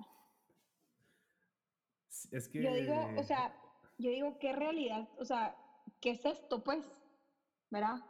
Es 2.30 2.48
que... 2.48 2.62
Yo 2.62 2.74
digo, 2.74 3.10
o 3.16 3.22
sea, 3.22 3.54
yo 3.98 4.10
digo, 4.10 4.38
¿qué 4.38 4.52
realidad? 4.52 5.08
O 5.18 5.24
sea, 5.24 5.56
¿qué 6.00 6.10
es 6.10 6.24
esto, 6.24 6.62
pues? 6.62 6.84
¿Verdad? 7.70 8.04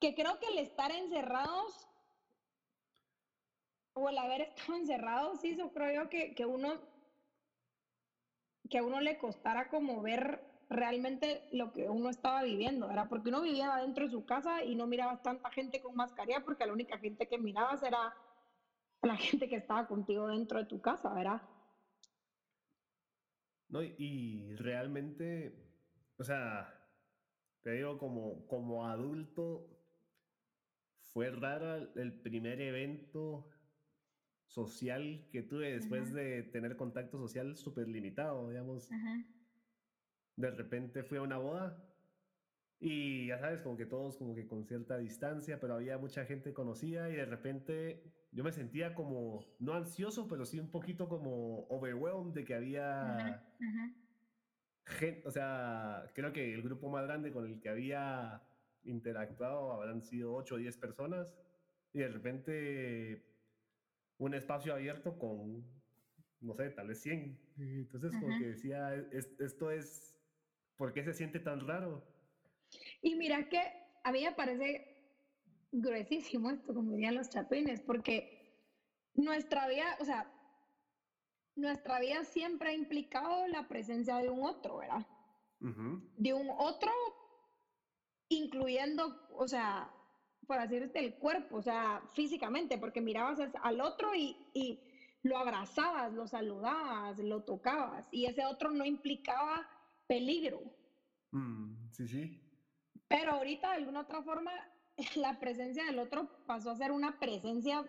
Que 0.00 0.14
creo 0.14 0.38
que 0.38 0.48
el 0.48 0.58
estar 0.58 0.90
encerrados 0.90 1.88
o 3.94 4.08
el 4.08 4.18
haber 4.18 4.42
estado 4.42 4.74
encerrados 4.76 5.40
sí, 5.40 5.50
eso 5.50 5.70
creo 5.72 6.02
yo 6.02 6.10
que, 6.10 6.34
que 6.34 6.44
uno 6.44 6.80
que 8.68 8.78
a 8.78 8.82
uno 8.82 9.00
le 9.00 9.18
costara 9.18 9.68
como 9.68 10.02
ver 10.02 10.42
realmente 10.68 11.46
lo 11.52 11.72
que 11.72 11.88
uno 11.88 12.08
estaba 12.08 12.42
viviendo, 12.42 12.88
¿verdad? 12.88 13.08
Porque 13.08 13.28
uno 13.28 13.42
vivía 13.42 13.76
dentro 13.76 14.04
de 14.04 14.10
su 14.10 14.24
casa 14.24 14.64
y 14.64 14.74
no 14.74 14.86
miraba 14.86 15.22
tanta 15.22 15.50
gente 15.50 15.82
con 15.82 15.94
mascarilla 15.94 16.44
porque 16.44 16.66
la 16.66 16.72
única 16.72 16.98
gente 16.98 17.28
que 17.28 17.38
mirabas 17.38 17.82
era 17.82 18.14
la 19.04 19.16
gente 19.16 19.48
que 19.48 19.56
estaba 19.56 19.86
contigo 19.86 20.28
dentro 20.28 20.58
de 20.58 20.66
tu 20.66 20.80
casa, 20.80 21.12
¿verdad? 21.14 21.42
No, 23.68 23.82
y 23.82 24.54
realmente 24.56 25.64
o 26.16 26.24
sea, 26.24 26.72
te 27.62 27.72
digo, 27.72 27.98
como, 27.98 28.46
como 28.46 28.86
adulto, 28.86 29.68
fue 31.12 31.30
raro 31.30 31.92
el 31.96 32.12
primer 32.20 32.60
evento 32.60 33.50
social 34.46 35.26
que 35.32 35.42
tuve 35.42 35.72
después 35.72 36.12
de 36.12 36.44
tener 36.44 36.76
contacto 36.76 37.18
social 37.18 37.56
súper 37.56 37.88
limitado, 37.88 38.48
digamos. 38.48 38.88
De 40.36 40.50
repente 40.50 41.02
fui 41.02 41.18
a 41.18 41.22
una 41.22 41.38
boda 41.38 41.82
y 42.78 43.28
ya 43.28 43.38
sabes, 43.38 43.60
como 43.62 43.76
que 43.76 43.86
todos 43.86 44.16
como 44.16 44.34
que 44.34 44.46
con 44.46 44.64
cierta 44.66 44.98
distancia, 44.98 45.58
pero 45.58 45.74
había 45.74 45.96
mucha 45.98 46.24
gente 46.26 46.52
conocida 46.52 47.08
y 47.08 47.14
de 47.14 47.24
repente 47.24 48.12
yo 48.34 48.42
me 48.42 48.52
sentía 48.52 48.94
como, 48.94 49.46
no 49.60 49.74
ansioso, 49.74 50.26
pero 50.26 50.44
sí 50.44 50.58
un 50.58 50.70
poquito 50.70 51.08
como 51.08 51.66
overwhelmed 51.68 52.34
de 52.34 52.44
que 52.44 52.54
había 52.54 53.42
gente, 54.84 55.26
o 55.26 55.30
sea, 55.30 56.04
creo 56.14 56.32
que 56.32 56.52
el 56.52 56.62
grupo 56.62 56.90
más 56.90 57.04
grande 57.04 57.30
con 57.30 57.46
el 57.46 57.60
que 57.60 57.68
había 57.68 58.42
interactuado 58.82 59.72
habrán 59.72 60.02
sido 60.02 60.34
8 60.34 60.56
o 60.56 60.58
10 60.58 60.76
personas 60.78 61.32
y 61.92 62.00
de 62.00 62.08
repente 62.08 63.24
un 64.18 64.34
espacio 64.34 64.74
abierto 64.74 65.16
con, 65.16 65.64
no 66.40 66.54
sé, 66.54 66.70
tal 66.70 66.88
vez 66.88 67.00
100. 67.02 67.38
Entonces, 67.56 68.12
como 68.20 68.36
que 68.36 68.48
decía, 68.48 68.94
esto 69.38 69.70
es, 69.70 70.18
¿por 70.76 70.92
qué 70.92 71.04
se 71.04 71.14
siente 71.14 71.38
tan 71.38 71.66
raro? 71.66 72.04
Y 73.00 73.14
mira 73.14 73.48
que 73.48 73.60
a 74.02 74.10
mí 74.10 74.24
me 74.24 74.32
parece 74.32 74.93
gruesísimo 75.74 76.50
esto, 76.50 76.72
como 76.72 76.92
dirían 76.92 77.16
los 77.16 77.28
chapines, 77.28 77.80
porque 77.80 78.28
nuestra 79.14 79.68
vida, 79.68 79.96
o 80.00 80.04
sea, 80.04 80.30
nuestra 81.56 82.00
vida 82.00 82.24
siempre 82.24 82.70
ha 82.70 82.74
implicado 82.74 83.46
la 83.48 83.66
presencia 83.68 84.16
de 84.16 84.30
un 84.30 84.44
otro, 84.44 84.78
¿verdad? 84.78 85.06
De 86.16 86.34
un 86.34 86.48
otro, 86.58 86.92
incluyendo, 88.28 89.28
o 89.36 89.48
sea, 89.48 89.90
por 90.46 90.60
decirte, 90.60 90.98
el 90.98 91.14
cuerpo, 91.14 91.56
o 91.56 91.62
sea, 91.62 92.02
físicamente, 92.12 92.76
porque 92.78 93.00
mirabas 93.00 93.38
al 93.62 93.80
otro 93.80 94.14
y, 94.14 94.36
y 94.52 94.80
lo 95.22 95.38
abrazabas, 95.38 96.12
lo 96.12 96.26
saludabas, 96.26 97.18
lo 97.18 97.44
tocabas, 97.44 98.06
y 98.10 98.26
ese 98.26 98.44
otro 98.44 98.70
no 98.70 98.84
implicaba 98.84 99.66
peligro. 100.06 100.60
Mm, 101.30 101.90
sí, 101.90 102.06
sí. 102.06 102.40
Pero 103.08 103.32
ahorita, 103.32 103.70
de 103.70 103.76
alguna 103.76 104.00
otra 104.00 104.22
forma, 104.22 104.52
la 105.16 105.38
presencia 105.38 105.84
del 105.84 105.98
otro 105.98 106.28
pasó 106.46 106.70
a 106.70 106.76
ser 106.76 106.92
una 106.92 107.18
presencia 107.18 107.84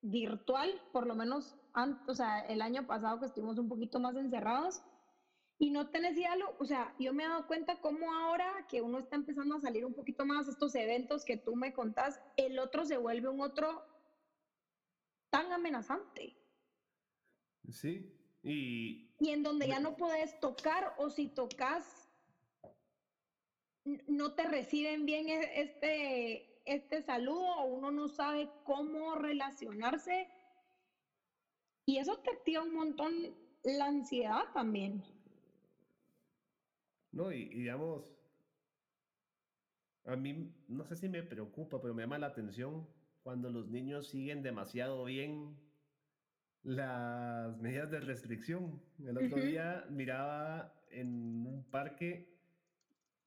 virtual, 0.00 0.70
por 0.92 1.06
lo 1.06 1.14
menos 1.14 1.56
o 2.06 2.14
sea, 2.14 2.40
el 2.46 2.60
año 2.60 2.86
pasado 2.86 3.20
que 3.20 3.26
estuvimos 3.26 3.58
un 3.58 3.68
poquito 3.68 4.00
más 4.00 4.16
encerrados, 4.16 4.82
y 5.60 5.70
no 5.70 5.90
tenés 5.90 6.14
diálogo, 6.14 6.54
o 6.60 6.64
sea, 6.64 6.94
yo 6.98 7.12
me 7.12 7.24
he 7.24 7.28
dado 7.28 7.46
cuenta 7.46 7.80
cómo 7.80 8.12
ahora 8.12 8.66
que 8.68 8.80
uno 8.80 8.98
está 8.98 9.16
empezando 9.16 9.56
a 9.56 9.60
salir 9.60 9.84
un 9.84 9.94
poquito 9.94 10.24
más 10.24 10.46
estos 10.46 10.74
eventos 10.76 11.24
que 11.24 11.36
tú 11.36 11.56
me 11.56 11.72
contás, 11.72 12.20
el 12.36 12.58
otro 12.60 12.84
se 12.84 12.96
vuelve 12.96 13.28
un 13.28 13.40
otro 13.40 13.84
tan 15.30 15.52
amenazante. 15.52 16.36
Sí, 17.70 18.14
y... 18.42 19.12
Y 19.18 19.30
en 19.30 19.42
donde 19.42 19.66
ya 19.66 19.80
no 19.80 19.96
puedes 19.96 20.38
tocar 20.38 20.94
o 20.96 21.10
si 21.10 21.26
tocas, 21.26 21.97
no 24.06 24.34
te 24.34 24.44
reciben 24.44 25.06
bien 25.06 25.28
e, 25.28 25.60
este, 25.60 26.62
este 26.64 27.02
saludo 27.02 27.46
o 27.58 27.64
uno 27.64 27.90
no 27.90 28.08
sabe 28.08 28.50
cómo 28.64 29.14
relacionarse. 29.14 30.28
Y 31.86 31.98
eso 31.98 32.18
te 32.18 32.30
activa 32.30 32.62
un 32.62 32.74
montón 32.74 33.12
la 33.64 33.86
ansiedad 33.86 34.44
también. 34.52 35.02
No, 37.12 37.32
y, 37.32 37.48
digamos, 37.48 38.14
a 40.04 40.16
mí 40.16 40.52
no 40.68 40.84
sé 40.84 40.96
si 40.96 41.08
me 41.08 41.22
preocupa, 41.22 41.80
pero 41.80 41.94
me 41.94 42.02
llama 42.02 42.18
la 42.18 42.28
atención 42.28 42.86
cuando 43.22 43.50
los 43.50 43.68
niños 43.68 44.08
siguen 44.08 44.42
demasiado 44.42 45.04
bien 45.04 45.58
las 46.62 47.56
medidas 47.58 47.90
de 47.90 48.00
restricción. 48.00 48.82
El 49.04 49.18
otro 49.18 49.40
día 49.40 49.86
miraba 49.90 50.74
en 50.90 51.46
un 51.46 51.64
parque 51.70 52.37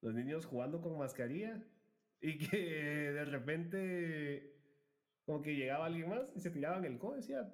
los 0.01 0.13
niños 0.13 0.45
jugando 0.45 0.81
con 0.81 0.97
mascarilla 0.97 1.63
y 2.19 2.37
que 2.37 2.57
de 2.57 3.25
repente 3.25 4.55
como 5.25 5.41
que 5.41 5.55
llegaba 5.55 5.85
alguien 5.85 6.09
más 6.09 6.31
y 6.35 6.39
se 6.39 6.49
tiraban 6.49 6.83
el 6.85 6.97
codo, 6.97 7.15
decía, 7.15 7.53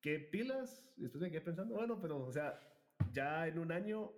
¿qué 0.00 0.18
pilas? 0.18 0.90
Y 0.96 1.02
después 1.02 1.22
me 1.22 1.30
quedé 1.30 1.42
pensando, 1.42 1.74
bueno, 1.74 2.00
pero 2.00 2.24
o 2.24 2.32
sea, 2.32 2.58
ya 3.12 3.46
en 3.46 3.58
un 3.58 3.72
año 3.72 4.12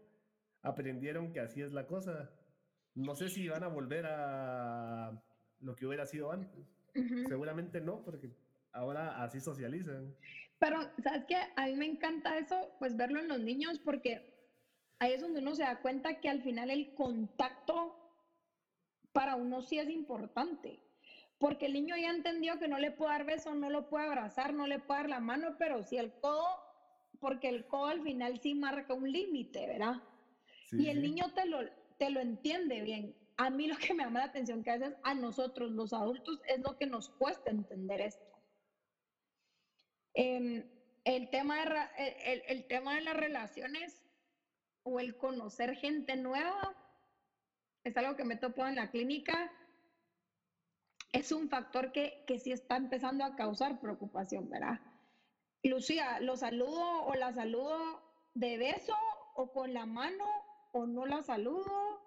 aprendieron 0.63 1.33
que 1.33 1.41
así 1.41 1.63
es 1.63 1.73
la 1.73 1.87
cosa. 1.87 2.31
No 2.95 3.15
sé 3.15 3.29
si 3.29 3.49
van 3.49 3.63
a 3.63 3.69
volver 3.69 4.07
a 4.07 5.23
lo 5.61 5.77
que 5.77 5.87
hubiera 5.87 6.07
sido 6.07 6.33
antes. 6.33 6.67
Seguramente 7.29 7.81
no, 7.81 8.03
porque 8.05 8.33
ahora 8.73 9.23
así 9.23 9.41
socializan. 9.41 10.15
Pero, 10.59 10.79
¿sabes 11.03 11.25
qué? 11.27 11.37
A 11.57 11.67
mí 11.67 11.77
me 11.77 11.87
encanta 11.87 12.39
eso, 12.39 12.75
pues 12.79 12.97
verlo 12.97 13.21
en 13.21 13.29
los 13.29 13.41
niños, 13.41 13.79
porque 13.79 14.30
ahí 15.01 15.15
es 15.15 15.21
donde 15.21 15.41
uno 15.41 15.55
se 15.55 15.65
da 15.65 15.81
cuenta 15.81 16.21
que 16.21 16.29
al 16.29 16.43
final 16.43 16.71
el 16.71 16.95
contacto 16.95 17.97
para 19.13 19.35
uno 19.35 19.63
sí 19.63 19.79
es 19.79 19.89
importante. 19.89 20.81
Porque 21.39 21.67
el 21.67 21.73
niño 21.73 21.97
ya 21.97 22.11
entendió 22.11 22.59
que 22.59 22.69
no 22.69 22.79
le 22.79 22.91
puede 22.91 23.13
dar 23.13 23.25
beso, 23.25 23.55
no 23.55 23.71
lo 23.71 23.89
puede 23.89 24.07
abrazar, 24.07 24.53
no 24.53 24.67
le 24.67 24.79
puede 24.79 25.01
dar 25.01 25.11
la 25.11 25.21
mano, 25.21 25.57
pero 25.59 25.83
sí 25.83 25.97
el 25.97 26.13
codo, 26.21 26.47
porque 27.19 27.49
el 27.49 27.67
codo 27.67 27.87
al 27.87 28.03
final 28.03 28.39
sí 28.41 28.55
marca 28.55 28.93
un 28.95 29.11
límite, 29.11 29.67
¿verdad? 29.67 30.03
y 30.73 30.89
el 30.89 31.03
niño 31.03 31.33
te 31.35 31.47
lo, 31.47 31.61
te 31.99 32.11
lo 32.11 32.21
entiende 32.21 32.83
bien. 32.83 33.17
A 33.39 33.51
mí 33.51 33.67
lo 33.67 33.77
que 33.79 33.95
me 33.95 34.05
llama 34.05 34.21
la 34.21 34.27
atención 34.27 34.63
que 34.63 34.71
a 34.71 34.79
veces 34.79 34.97
a 35.03 35.15
nosotros, 35.15 35.71
los 35.73 35.93
adultos, 35.93 36.41
es 36.47 36.61
lo 36.61 36.77
que 36.77 36.87
nos 36.87 37.09
cuesta 37.09 37.51
entender 37.51 38.03
esto. 38.03 38.25
Em, 40.15 40.65
el, 41.05 41.31
tema 41.31 41.57
de, 41.57 42.13
el, 42.25 42.43
el, 42.49 42.67
tema 42.67 42.97
de 42.97 43.01
las 43.01 43.17
relaciones 43.17 44.00
o 44.83 45.01
el 45.01 45.17
conocer 45.17 45.77
gente 45.77 46.17
nueva 46.17 46.75
es 47.85 47.97
algo 47.97 48.17
que 48.17 48.25
me 48.25 48.37
topo 48.37 48.67
en 48.67 48.77
la 48.77 48.91
clínica. 48.91 49.53
Es 51.13 51.33
un 51.33 51.49
factor 51.49 51.93
que, 51.93 52.25
que 52.27 52.39
sí 52.39 52.53
está 52.53 52.77
empezando 52.77 53.25
a 53.25 53.37
causar 53.37 53.81
preocupación, 53.81 54.49
¿verdad? 54.49 54.81
Lucía, 55.63 56.21
¿lo 56.21 56.37
saludo 56.37 57.05
o 57.05 57.15
la 57.15 57.33
saludo 57.33 58.03
de 58.35 58.59
beso 58.59 58.97
o 59.35 59.53
con 59.53 59.75
la 59.75 59.87
mano 59.87 60.25
o 60.73 60.87
no 60.87 61.07
la 61.07 61.23
saludo, 61.23 62.01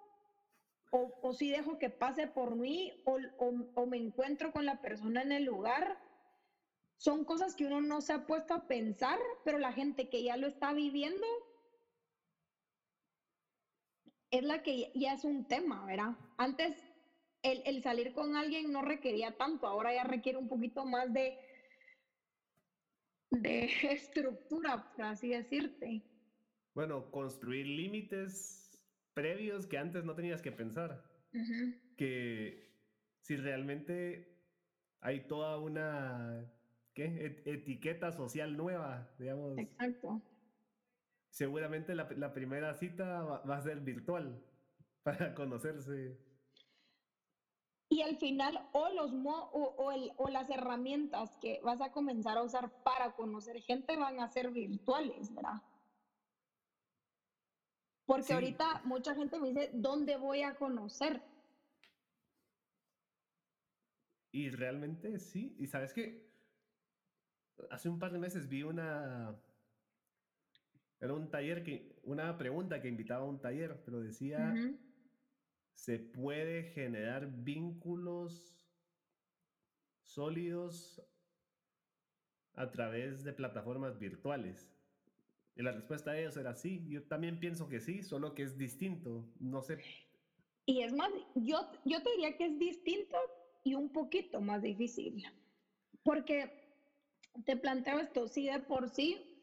o, 0.90 1.32
si 1.32 1.50
dejo 1.50 1.78
que 1.78 1.90
pase 1.90 2.28
por 2.28 2.54
mí, 2.54 2.92
o, 3.04 3.86
me 3.86 3.96
encuentro 3.96 4.52
con 4.52 4.64
la 4.64 4.80
persona 4.80 5.22
en 5.22 5.32
el 5.32 5.44
lugar. 5.44 5.98
Son 6.96 7.24
cosas 7.24 7.56
que 7.56 7.66
uno 7.66 7.80
no 7.80 8.00
se 8.00 8.12
ha 8.12 8.26
puesto 8.26 8.54
a 8.54 8.68
pensar, 8.68 9.18
pero 9.44 9.58
la 9.58 9.72
gente 9.72 10.08
que 10.08 10.22
ya 10.22 10.36
lo 10.36 10.46
está 10.46 10.72
viviendo 10.72 11.26
es 14.38 14.42
la 14.42 14.62
que 14.62 14.90
ya 14.94 15.14
es 15.14 15.24
un 15.24 15.46
tema, 15.46 15.86
¿verdad? 15.86 16.16
Antes 16.38 16.76
el, 17.42 17.62
el, 17.66 17.82
salir 17.82 18.12
con 18.12 18.34
alguien 18.34 18.72
no 18.72 18.82
requería 18.82 19.36
tanto, 19.36 19.66
ahora 19.66 19.94
ya 19.94 20.02
requiere 20.02 20.38
un 20.38 20.48
poquito 20.48 20.84
más 20.84 21.12
de, 21.12 21.38
de 23.30 23.64
estructura, 23.92 24.92
por 24.96 25.04
así 25.04 25.28
decirte. 25.28 26.02
Bueno, 26.74 27.10
construir 27.12 27.66
límites 27.66 28.84
previos 29.14 29.68
que 29.68 29.78
antes 29.78 30.04
no 30.04 30.16
tenías 30.16 30.42
que 30.42 30.50
pensar. 30.50 31.04
Que 31.96 32.72
si 33.20 33.36
realmente 33.36 34.36
hay 35.00 35.26
toda 35.26 35.58
una 35.58 36.52
¿qué? 36.92 37.42
etiqueta 37.44 38.10
social 38.10 38.56
nueva, 38.56 39.14
digamos. 39.18 39.58
Exacto. 39.58 40.20
Seguramente 41.34 41.96
la, 41.96 42.32
primera 42.32 42.74
cita 42.74 43.24
va, 43.24 43.56
a 43.56 43.60
ser 43.60 43.80
virtual 43.80 44.40
para 45.02 45.34
conocerse. 45.34 46.16
Y 47.88 48.02
al 48.02 48.16
final, 48.18 48.68
o, 48.72 48.88
los 48.90 49.10
o, 49.24 49.90
el, 49.90 50.12
o 50.16 50.28
las 50.28 50.48
herramientas 50.48 51.36
que 51.38 51.60
vas 51.64 51.80
a 51.80 51.90
comenzar 51.90 52.38
a 52.38 52.44
usar 52.44 52.70
para 52.84 53.16
conocer 53.16 53.60
gente 53.62 53.96
van 53.96 54.20
a 54.20 54.28
ser 54.28 54.52
virtuales, 54.52 55.34
¿verdad? 55.34 55.60
Porque 58.06 58.32
ahorita 58.32 58.82
mucha 58.84 59.16
gente 59.16 59.40
me 59.40 59.48
dice, 59.48 59.70
¿dónde 59.74 60.16
voy 60.16 60.42
a 60.42 60.54
conocer? 60.54 61.20
Y 64.30 64.50
realmente 64.50 65.18
sí. 65.18 65.56
Y 65.58 65.66
sabes 65.66 65.92
que 65.92 66.30
hace 67.72 67.88
un 67.88 67.98
par 67.98 68.12
de 68.12 68.20
meses 68.20 68.48
vi 68.48 68.62
una... 68.62 69.36
Era 71.04 71.12
un 71.12 71.28
taller 71.28 71.62
que, 71.62 72.00
una 72.04 72.38
pregunta 72.38 72.80
que 72.80 72.88
invitaba 72.88 73.24
a 73.24 73.28
un 73.28 73.38
taller, 73.38 73.82
pero 73.84 74.00
decía, 74.00 74.54
¿se 75.74 75.98
puede 75.98 76.62
generar 76.62 77.30
vínculos 77.44 78.66
sólidos 80.00 81.02
a 82.54 82.70
través 82.70 83.22
de 83.22 83.34
plataformas 83.34 83.98
virtuales? 83.98 84.74
Y 85.54 85.62
la 85.62 85.72
respuesta 85.72 86.12
de 86.12 86.22
ellos 86.22 86.38
era 86.38 86.54
sí. 86.54 86.86
Yo 86.88 87.02
también 87.02 87.38
pienso 87.38 87.68
que 87.68 87.80
sí, 87.80 88.02
solo 88.02 88.34
que 88.34 88.44
es 88.44 88.56
distinto. 88.56 89.30
No 89.38 89.60
sé. 89.60 89.84
Y 90.64 90.80
es 90.80 90.94
más, 90.94 91.10
yo, 91.34 91.70
yo 91.84 92.02
te 92.02 92.10
diría 92.12 92.34
que 92.38 92.46
es 92.46 92.58
distinto 92.58 93.18
y 93.62 93.74
un 93.74 93.90
poquito 93.92 94.40
más 94.40 94.62
difícil. 94.62 95.22
Porque 96.02 96.50
te 97.44 97.58
planteo 97.58 97.98
esto, 97.98 98.26
sí 98.26 98.46
de 98.46 98.60
por 98.60 98.88
sí, 98.88 99.33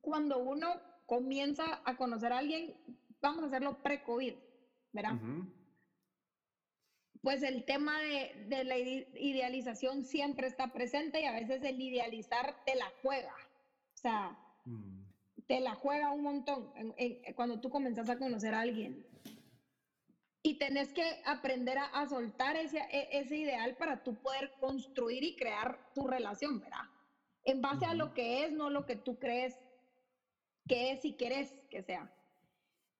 cuando 0.00 0.38
uno 0.38 0.80
comienza 1.06 1.82
a 1.84 1.96
conocer 1.96 2.32
a 2.32 2.38
alguien, 2.38 2.74
vamos 3.20 3.44
a 3.44 3.46
hacerlo 3.48 3.82
pre-COVID, 3.82 4.34
¿verdad? 4.92 5.18
Pues 7.20 7.42
el 7.42 7.64
tema 7.64 8.00
de, 8.00 8.46
de, 8.48 8.64
la 8.64 8.78
idealización 8.78 10.04
siempre 10.04 10.46
está 10.46 10.72
presente 10.72 11.20
y 11.20 11.24
a 11.24 11.32
veces 11.32 11.62
el 11.64 11.80
idealizar 11.80 12.64
te 12.64 12.74
la 12.76 12.90
juega. 13.02 13.34
O 13.94 13.98
sea, 13.98 14.38
mm. 14.64 15.02
te 15.46 15.60
la 15.60 15.74
juega 15.74 16.12
un 16.12 16.22
montón 16.22 16.72
cuando 17.34 17.60
tú 17.60 17.68
comenzas 17.68 18.08
a 18.08 18.18
conocer 18.18 18.54
a 18.54 18.60
alguien. 18.60 19.06
Y 20.42 20.58
tenés 20.58 20.94
que 20.94 21.20
aprender 21.26 21.76
a, 21.76 22.06
soltar 22.08 22.56
ese, 22.56 22.78
e, 22.90 23.08
ese, 23.18 23.36
ideal 23.36 23.76
para 23.76 24.02
tú 24.02 24.14
poder 24.14 24.54
construir 24.58 25.22
y 25.22 25.36
crear 25.36 25.92
tu 25.94 26.06
relación, 26.06 26.60
¿verdad? 26.60 26.88
En 27.44 27.60
base 27.60 27.84
a 27.84 27.92
lo 27.92 28.14
que 28.14 28.44
es, 28.44 28.52
no 28.52 28.70
lo 28.70 28.86
que 28.86 28.96
tú 28.96 29.18
crees 29.18 29.54
que 30.68 30.92
es 30.92 31.04
y 31.04 31.14
querés 31.14 31.52
que 31.70 31.82
sea. 31.82 32.10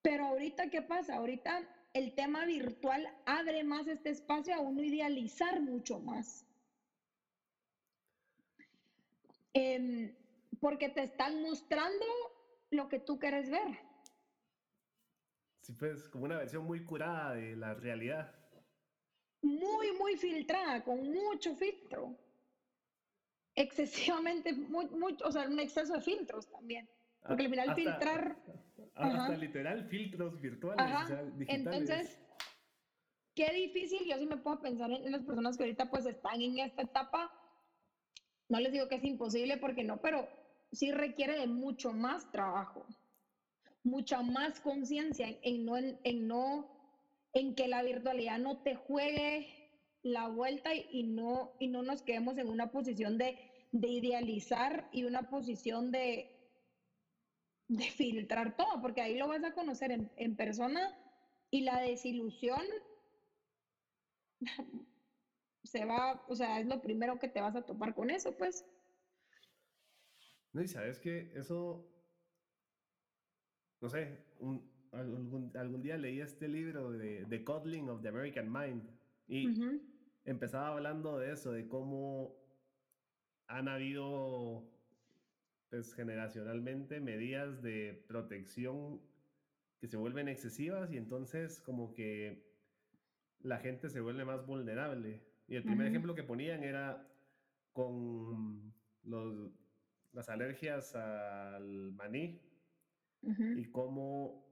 Pero 0.03 0.27
ahorita, 0.27 0.71
¿qué 0.71 0.83
pasa? 0.83 1.17
Ahorita 1.17 1.69
el 1.93 2.15
tema 2.15 2.45
virtual 2.45 3.07
abre 3.27 3.65
más 3.65 3.87
este 3.87 4.11
espacio 4.11 4.55
a 4.55 4.61
uno 4.61 4.83
idealizar 4.83 5.61
mucho 5.61 5.99
más. 6.01 6.47
Em, 9.53 10.15
porque 10.61 10.89
te 10.89 11.03
están 11.03 11.43
mostrando 11.43 12.07
lo 12.71 12.89
que 12.89 13.01
tú 13.01 13.19
quieres 13.19 13.51
ver. 13.51 13.79
Sí, 15.63 15.73
pues 15.73 16.09
como 16.09 16.25
una 16.25 16.39
versión 16.39 16.65
muy 16.65 16.85
curada 16.85 17.35
de 17.35 17.57
la 17.57 17.75
realidad. 17.75 18.35
Muy, 19.43 19.93
muy 19.93 20.17
filtrada, 20.17 20.85
con 20.85 21.03
mucho 21.11 21.55
filtro. 21.57 22.17
Excesivamente, 23.55 24.53
muy, 24.53 24.87
mucho, 24.87 25.27
o 25.27 25.33
sea, 25.33 25.49
un 25.49 25.59
exceso 25.59 25.95
de 25.95 26.01
filtros 26.01 26.49
también. 26.49 26.89
Porque 27.27 27.45
al 27.45 27.51
final 27.51 27.75
filtrar... 27.75 28.37
Hasta 28.95 29.37
literal 29.37 29.85
filtros 29.89 30.41
virtuales. 30.41 30.87
Entonces, 31.49 32.19
qué 33.35 33.51
difícil, 33.53 34.07
yo 34.07 34.19
sí 34.19 34.27
me 34.27 34.37
puedo 34.37 34.61
pensar 34.61 34.91
en, 34.91 35.11
las 35.11 35.23
personas 35.23 35.57
que 35.57 35.65
ahorita 35.65 35.91
pues 35.91 36.07
están 36.07 36.43
en 36.43 36.59
esta 36.59 36.83
etapa. 36.83 37.33
No 38.49 38.61
les 38.61 38.73
digo 38.73 38.89
que 38.89 38.97
es 38.97 39.05
imposible 39.05 39.57
porque 39.57 39.85
no, 39.85 40.01
pero 40.01 40.29
sí 40.73 40.93
requiere 40.93 41.39
de 41.39 41.47
mucho 41.47 41.93
más 41.93 42.31
trabajo, 42.31 42.87
mucha 43.83 44.23
más 44.23 44.61
conciencia 44.61 45.29
en, 45.43 45.65
no, 45.65 45.77
en, 45.79 46.29
no, 46.29 46.69
en 47.33 47.55
que 47.55 47.69
la 47.69 47.83
virtualidad 47.83 48.39
no 48.39 48.63
te 48.63 48.75
juegue 48.75 49.49
la 50.03 50.29
vuelta 50.29 50.75
y, 50.75 51.05
no, 51.05 51.53
y 51.59 51.69
no 51.69 51.83
nos 51.83 52.03
quedemos 52.03 52.39
en 52.39 52.49
una 52.49 52.71
posición 52.71 53.19
de, 53.19 53.39
de 53.73 53.89
idealizar 53.89 54.89
y 54.93 55.05
una 55.05 55.31
posición 55.31 55.91
de, 55.93 56.40
de 57.71 57.85
filtrar 57.85 58.57
todo, 58.57 58.83
porque 58.83 59.01
ahí 59.01 59.17
lo 59.17 59.29
vas 59.29 59.45
a 59.45 59.55
conocer 59.55 59.93
en, 59.93 60.37
persona 60.37 60.93
y 61.53 61.61
la 61.61 61.81
desilusión 61.81 62.61
se 65.63 65.85
va, 65.85 66.25
o 66.29 66.35
sea, 66.35 66.59
es 66.59 66.67
lo 66.67 66.83
primero 66.83 67.21
que 67.21 67.29
te 67.29 67.41
vas 67.41 67.55
a 67.55 67.65
topar 67.65 67.95
con 67.95 68.11
eso, 68.11 68.37
pues. 68.37 68.67
No, 70.53 70.63
y 70.63 70.67
sabes 70.67 70.99
que 70.99 71.33
eso, 71.37 71.89
no 73.81 73.89
sé, 73.89 74.19
algún, 74.91 75.81
día 75.81 75.97
leí 75.97 76.21
este 76.21 76.49
libro 76.49 76.91
de 76.91 77.25
The 77.27 77.45
Coddling 77.45 77.89
of 77.89 78.03
the 78.03 78.09
American 78.09 78.51
Mind 78.53 78.91
y 79.29 79.47
empezaba 80.25 80.71
hablando 80.71 81.21
de 81.21 81.35
eso, 81.35 81.53
de 81.53 81.69
cómo 81.69 82.35
han 83.47 83.69
habido 83.69 84.80
pues, 85.71 85.95
generacionalmente 85.95 87.01
medidas 87.01 87.63
de 87.63 88.05
protección 88.09 89.01
que 89.79 89.89
se 89.89 89.97
vuelven 89.97 90.29
excesivas 90.29 90.93
y 90.93 90.99
entonces 90.99 91.61
como 91.61 91.95
que 91.95 92.45
la 93.39 93.59
gente 93.59 93.89
se 93.89 94.01
vuelve 94.01 94.25
más 94.25 94.45
vulnerable. 94.45 95.25
Y 95.47 95.57
el 95.57 95.63
primer 95.63 95.87
ejemplo 95.87 96.15
que 96.15 96.23
ponían 96.23 96.63
era 96.63 97.09
con 97.73 98.75
los, 99.05 99.53
las 100.13 100.29
alergias 100.29 100.95
al 100.95 101.93
maní 101.93 102.43
y 103.23 103.65
cómo, 103.71 104.47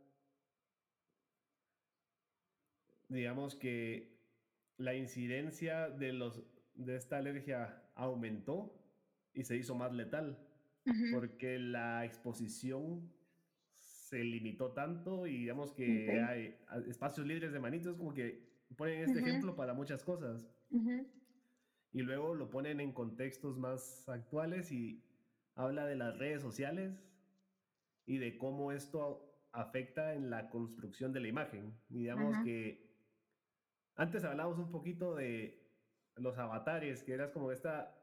digamos 3.09 3.55
que 3.55 4.19
la 4.77 4.95
incidencia 4.95 5.91
de, 5.91 6.13
los, 6.13 6.43
de 6.75 6.97
esta 6.97 7.19
alergia 7.19 7.91
aumentó 7.95 8.75
y 9.35 9.45
se 9.45 9.57
hizo 9.57 9.75
más 9.75 9.93
letal 9.93 10.48
porque 11.13 11.59
la 11.59 12.05
exposición 12.05 13.13
se 13.79 14.25
limitó 14.25 14.73
tanto 14.73 15.27
y 15.27 15.39
digamos 15.39 15.73
que 15.73 16.21
hay 16.23 16.57
espacios 16.89 17.27
libres 17.27 17.53
de 17.53 17.61
manitos, 17.61 17.97
como 17.97 18.15
que 18.15 18.49
ponen 18.77 19.03
este 19.03 19.21
ejemplo 19.21 19.55
para 19.55 19.75
muchas 19.75 20.03
cosas. 20.03 20.49
Y 21.93 22.03
luego 22.03 22.35
lo 22.35 22.51
ponen 22.51 22.81
en 22.81 22.93
contextos 22.93 23.59
más 23.59 24.09
actuales 24.09 24.71
y 24.73 25.03
habla 25.55 25.87
de 25.87 25.97
las 25.97 26.17
redes 26.19 26.43
sociales 26.43 27.03
y 28.07 28.19
de 28.19 28.39
cómo 28.39 28.73
esto 28.73 29.25
afecta 29.53 30.15
en 30.15 30.31
la 30.31 30.51
construcción 30.51 31.13
de 31.13 31.21
la 31.21 31.29
imagen. 31.29 31.75
digamos 31.89 32.37
que 32.45 32.89
antes 33.97 34.25
hablábamos 34.25 34.59
un 34.59 34.71
poquito 34.71 35.17
de 35.17 35.67
los 36.17 36.39
avatares, 36.39 37.03
que 37.03 37.13
eras 37.13 37.31
como 37.33 37.51
esta 37.51 37.95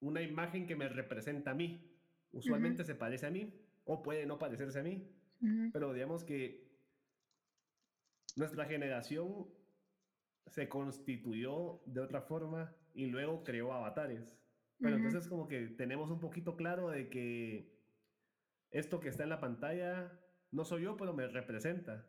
una 0.00 0.22
imagen 0.22 0.66
que 0.66 0.76
me 0.76 0.88
representa 0.88 1.52
a 1.52 1.54
mí. 1.54 1.84
Usualmente 2.32 2.84
se 2.84 2.94
parece 2.94 3.26
a 3.26 3.30
mí 3.30 3.54
o 3.84 4.02
puede 4.02 4.26
no 4.26 4.38
parecerse 4.38 4.80
a 4.80 4.82
mí, 4.82 5.10
pero 5.72 5.92
digamos 5.92 6.24
que 6.24 6.68
nuestra 8.36 8.66
generación 8.66 9.48
se 10.46 10.68
constituyó 10.68 11.82
de 11.86 12.00
otra 12.00 12.22
forma 12.22 12.74
y 12.94 13.06
luego 13.06 13.44
creó 13.44 13.72
avatares. 13.72 14.38
Pero 14.80 14.96
entonces 14.96 15.26
como 15.26 15.48
que 15.48 15.68
tenemos 15.68 16.10
un 16.10 16.20
poquito 16.20 16.56
claro 16.56 16.90
de 16.90 17.08
que 17.08 17.76
esto 18.70 19.00
que 19.00 19.08
está 19.08 19.24
en 19.24 19.30
la 19.30 19.40
pantalla 19.40 20.12
no 20.50 20.64
soy 20.64 20.82
yo, 20.82 20.96
pero 20.96 21.14
me 21.14 21.26
representa. 21.26 22.06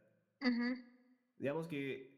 Digamos 1.37 1.67
que 1.67 2.08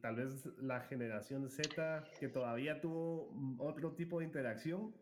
tal 0.00 0.16
vez 0.16 0.46
la 0.58 0.80
generación 0.80 1.48
Z, 1.48 2.04
que 2.18 2.28
todavía 2.28 2.80
tuvo 2.80 3.30
otro 3.58 3.92
tipo 3.92 4.18
de 4.18 4.26
interacción, 4.26 4.94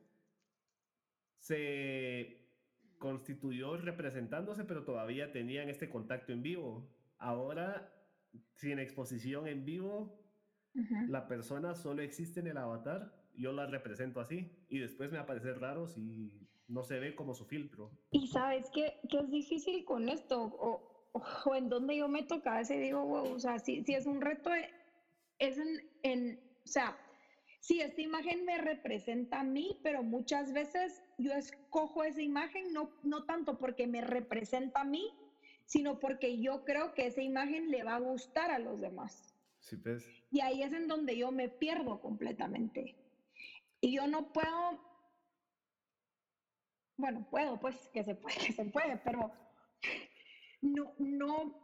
se 1.39 2.43
constituyó 2.99 3.77
representándose, 3.77 4.65
pero 4.65 4.85
todavía 4.85 5.33
tenían 5.33 5.69
este 5.69 5.89
contacto 5.89 6.33
en 6.33 6.43
vivo. 6.43 6.89
Ahora, 7.19 7.93
sin 8.55 8.79
exposición 8.79 9.49
en 9.49 9.65
vivo, 9.65 10.23
la 11.09 11.27
persona 11.27 11.75
solo 11.75 12.03
existe 12.03 12.41
en 12.41 12.47
el 12.47 12.57
avatar, 12.57 13.13
yo 13.35 13.53
la 13.53 13.67
represento 13.67 14.21
así, 14.21 14.51
y 14.69 14.79
después 14.79 15.11
me 15.11 15.19
aparece 15.19 15.53
raro 15.55 15.87
si 15.87 16.49
no 16.69 16.83
se 16.83 16.99
ve 16.99 17.15
como 17.15 17.35
su 17.35 17.45
filtro. 17.45 17.91
Y 18.11 18.29
sabes 18.29 18.71
qué, 18.73 19.01
es 19.03 19.31
difícil 19.31 19.85
con 19.85 20.09
esto, 20.09 20.41
o, 20.41 20.92
o 21.45 21.55
en 21.55 21.69
donde 21.69 21.97
yo 21.97 22.09
me 22.09 22.23
toca, 22.23 22.61
ese 22.61 22.79
digo, 22.79 23.05
wow, 23.05 23.35
o 23.35 23.39
sea, 23.39 23.59
si, 23.59 23.83
si 23.85 23.95
es 23.95 24.07
un 24.07 24.21
reto, 24.21 24.53
eh, 24.55 24.69
es 25.39 25.59
en, 25.59 25.91
en, 26.03 26.41
o 26.65 26.69
sea, 26.69 26.97
sí, 27.61 27.81
esta 27.81 28.01
imagen 28.01 28.45
me 28.45 28.59
representa 28.59 29.41
a 29.41 29.45
mí, 29.45 29.79
pero 29.83 30.03
muchas 30.03 30.53
veces 30.53 31.03
yo 31.19 31.33
escojo 31.33 32.05
esa 32.05 32.23
imagen 32.23 32.73
no, 32.73 32.91
no 33.03 33.25
tanto 33.25 33.59
porque 33.59 33.87
me 33.87 34.01
representa 34.01 34.81
a 34.81 34.85
mí, 34.85 35.13
sino 35.65 35.99
porque 35.99 36.41
yo 36.41 36.65
creo 36.65 36.95
que 36.95 37.07
esa 37.07 37.23
imagen 37.23 37.71
le 37.71 37.83
va 37.83 37.97
a 37.97 38.01
gustar 38.01 38.51
a 38.51 38.59
los 38.59 38.81
demás. 38.81 39.35
Sí, 39.61 39.77
pues. 39.77 40.05
Y 40.31 40.41
ahí 40.41 40.63
es 40.63 40.73
en 40.73 40.89
donde 40.89 41.17
yo 41.17 41.31
me 41.31 41.49
pierdo 41.49 42.01
completamente. 42.01 42.97
Y 43.81 43.93
yo 43.93 44.07
no 44.07 44.33
puedo, 44.33 44.81
bueno, 46.97 47.27
puedo, 47.31 47.59
pues, 47.59 47.89
que 47.93 48.03
se 48.05 48.15
puede, 48.15 48.37
que 48.47 48.53
se 48.53 48.65
puede, 48.67 48.97
pero 48.99 49.33
no, 50.63 50.95
no, 50.99 51.63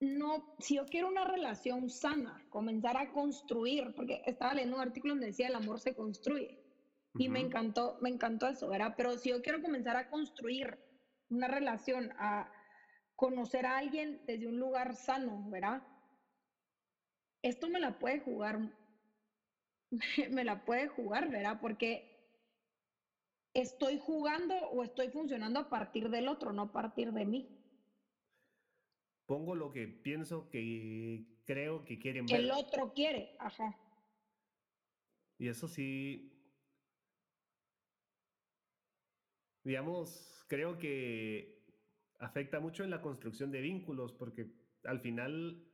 no, 0.00 0.54
si 0.58 0.76
yo 0.76 0.84
quiero 0.86 1.08
una 1.08 1.24
relación 1.24 1.88
sana, 1.88 2.44
comenzar 2.50 2.96
a 2.96 3.12
construir, 3.12 3.94
porque 3.94 4.20
estaba 4.26 4.54
leyendo 4.54 4.76
un 4.76 4.82
artículo 4.82 5.14
donde 5.14 5.28
decía 5.28 5.46
el 5.46 5.54
amor 5.54 5.80
se 5.80 5.94
construye. 5.94 6.58
Y 7.18 7.28
me 7.28 7.40
encantó, 7.40 7.98
me 8.00 8.08
encantó 8.08 8.48
eso, 8.48 8.68
¿verdad? 8.68 8.94
Pero 8.96 9.18
si 9.18 9.30
yo 9.30 9.42
quiero 9.42 9.60
comenzar 9.60 9.96
a 9.96 10.08
construir 10.08 10.78
una 11.28 11.46
relación, 11.46 12.10
a 12.18 12.50
conocer 13.14 13.66
a 13.66 13.76
alguien 13.76 14.24
desde 14.26 14.46
un 14.46 14.58
lugar 14.58 14.96
sano, 14.96 15.44
¿verdad? 15.50 15.82
Esto 17.42 17.68
me 17.68 17.80
la 17.80 17.98
puede 17.98 18.20
jugar, 18.20 18.58
me 20.30 20.44
la 20.44 20.64
puede 20.64 20.88
jugar, 20.88 21.28
¿verdad? 21.30 21.58
Porque 21.60 22.12
estoy 23.54 23.98
jugando 23.98 24.54
o 24.54 24.82
estoy 24.82 25.10
funcionando 25.10 25.60
a 25.60 25.68
partir 25.68 26.08
del 26.08 26.28
otro, 26.28 26.52
no 26.52 26.62
a 26.62 26.72
partir 26.72 27.12
de 27.12 27.26
mí. 27.26 27.61
Pongo 29.26 29.54
lo 29.54 29.72
que 29.72 29.86
pienso 29.86 30.48
que 30.50 31.24
creo 31.44 31.84
que 31.84 31.98
quieren 31.98 32.26
ver. 32.26 32.36
Que 32.36 32.42
el 32.42 32.50
otro 32.50 32.92
quiere, 32.92 33.36
ajá. 33.38 33.76
Y 35.38 35.48
eso 35.48 35.66
sí, 35.68 36.32
digamos, 39.64 40.44
creo 40.48 40.78
que 40.78 41.64
afecta 42.18 42.60
mucho 42.60 42.84
en 42.84 42.90
la 42.90 43.02
construcción 43.02 43.50
de 43.50 43.60
vínculos, 43.60 44.12
porque 44.12 44.52
al 44.84 45.00
final 45.00 45.66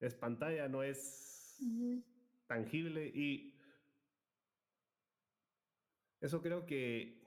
es 0.00 0.14
pantalla, 0.14 0.68
no 0.68 0.82
es 0.82 1.58
tangible 2.46 3.06
y 3.08 3.54
eso 6.20 6.42
creo 6.42 6.66
que 6.66 7.22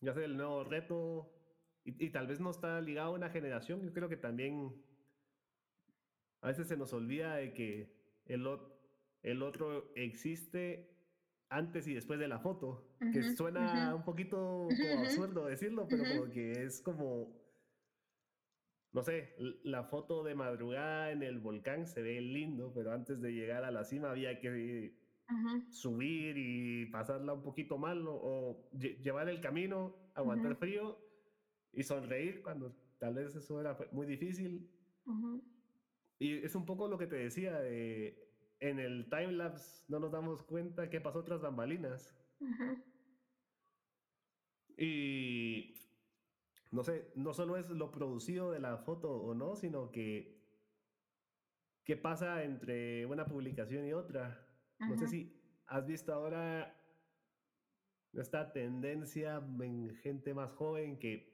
ya 0.00 0.14
sé 0.14 0.24
el 0.24 0.36
nuevo 0.36 0.64
reto 0.64 1.41
y, 1.84 2.10
tal 2.10 2.26
vez 2.26 2.40
no 2.40 2.50
está 2.50 2.80
ligado 2.80 3.08
a 3.08 3.16
una 3.16 3.30
generación, 3.30 3.82
yo 3.82 3.92
creo 3.92 4.08
que 4.08 4.16
también 4.16 4.72
a 6.40 6.48
veces 6.48 6.68
se 6.68 6.76
nos 6.76 6.92
olvida 6.92 7.36
de 7.36 7.52
que 7.52 7.92
el, 8.26 8.46
el 9.22 9.42
otro 9.42 9.92
existe 9.96 10.92
antes 11.48 11.86
y 11.86 11.94
después 11.94 12.18
de 12.18 12.28
la 12.28 12.38
foto, 12.38 12.88
que 13.12 13.22
suena 13.34 13.94
un 13.94 14.04
poquito 14.04 14.68
como 14.68 15.00
absurdo 15.00 15.46
decirlo, 15.46 15.86
pero 15.88 16.04
como 16.04 16.30
que 16.30 16.64
es 16.64 16.80
como, 16.80 17.36
no 18.92 19.02
sé, 19.02 19.34
la 19.62 19.84
foto 19.84 20.22
de 20.22 20.34
madrugada 20.34 21.10
en 21.10 21.22
el 21.22 21.40
volcán 21.40 21.86
se 21.86 22.00
ve 22.00 22.20
lindo, 22.20 22.72
pero 22.74 22.92
antes 22.92 23.20
de 23.20 23.32
llegar 23.32 23.64
a 23.64 23.70
la 23.70 23.84
cima 23.84 24.10
había 24.10 24.38
que 24.38 24.96
subir 25.70 26.36
y 26.38 26.86
pasarla 26.86 27.34
un 27.34 27.42
poquito 27.42 27.76
mal 27.76 28.04
o, 28.06 28.70
llevar 29.02 29.28
el 29.28 29.40
camino, 29.40 29.94
aguantar 30.14 30.56
frío 30.56 30.98
y 31.72 31.82
sonreír 31.82 32.42
cuando 32.42 32.74
tal 32.98 33.14
vez 33.14 33.34
eso 33.34 33.60
era 33.60 33.76
muy 33.92 34.06
difícil. 34.06 34.68
Y 36.18 36.44
es 36.44 36.54
un 36.54 36.66
poco 36.66 36.88
lo 36.88 36.98
que 36.98 37.06
te 37.06 37.16
decía 37.16 37.58
de 37.60 38.32
en 38.60 38.78
el 38.78 39.08
timelapse 39.10 39.84
no 39.88 39.98
nos 39.98 40.12
damos 40.12 40.42
cuenta 40.44 40.88
que 40.88 41.00
pasó 41.00 41.18
otras 41.18 41.40
bambalinas. 41.40 42.16
Y 44.76 45.74
no 46.70 46.82
sé, 46.84 47.12
no 47.16 47.34
solo 47.34 47.56
es 47.56 47.68
lo 47.70 47.90
producido 47.90 48.52
de 48.52 48.60
la 48.60 48.78
foto 48.78 49.10
o 49.10 49.34
no, 49.34 49.56
sino 49.56 49.90
que 49.90 50.40
qué 51.84 51.96
pasa 51.96 52.44
entre 52.44 53.04
una 53.06 53.26
publicación 53.26 53.86
y 53.86 53.92
otra. 53.92 54.48
No 54.78 54.96
sé 54.96 55.08
si 55.08 55.40
has 55.66 55.86
visto 55.86 56.12
ahora 56.12 56.74
esta 58.12 58.52
tendencia 58.52 59.42
en 59.60 59.94
gente 59.96 60.34
más 60.34 60.52
joven 60.52 60.98
que 60.98 61.31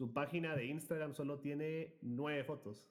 su 0.00 0.14
página 0.14 0.56
de 0.56 0.64
Instagram 0.64 1.12
solo 1.12 1.40
tiene 1.40 1.98
nueve 2.00 2.42
fotos 2.42 2.82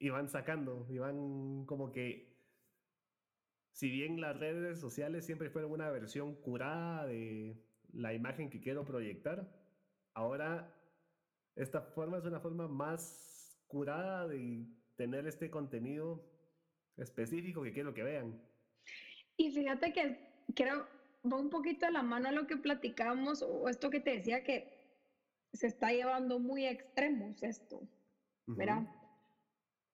y 0.00 0.08
van 0.08 0.28
sacando, 0.28 0.88
y 0.90 0.98
van 0.98 1.64
como 1.66 1.92
que, 1.92 2.36
si 3.70 3.88
bien 3.88 4.20
las 4.20 4.36
redes 4.40 4.80
sociales 4.80 5.24
siempre 5.24 5.48
fueron 5.48 5.70
una 5.70 5.88
versión 5.88 6.34
curada 6.34 7.06
de 7.06 7.62
la 7.92 8.12
imagen 8.12 8.50
que 8.50 8.60
quiero 8.60 8.84
proyectar, 8.84 9.48
ahora 10.14 10.74
esta 11.54 11.80
forma 11.80 12.18
es 12.18 12.24
una 12.24 12.40
forma 12.40 12.66
más 12.66 13.62
curada 13.68 14.26
de 14.26 14.66
tener 14.96 15.28
este 15.28 15.48
contenido 15.48 16.28
específico 16.96 17.62
que 17.62 17.72
quiero 17.72 17.94
que 17.94 18.02
vean. 18.02 18.42
Y 19.36 19.52
fíjate 19.52 19.92
que 19.92 20.18
creo, 20.56 20.88
va 21.24 21.36
un 21.36 21.50
poquito 21.50 21.86
a 21.86 21.92
la 21.92 22.02
mano 22.02 22.30
a 22.30 22.32
lo 22.32 22.48
que 22.48 22.56
platicábamos, 22.56 23.42
o 23.42 23.68
esto 23.68 23.90
que 23.90 24.00
te 24.00 24.16
decía 24.16 24.42
que 24.42 24.79
se 25.52 25.66
está 25.66 25.92
llevando 25.92 26.38
muy 26.38 26.66
extremos 26.66 27.42
esto, 27.42 27.80
¿verdad? 28.46 28.84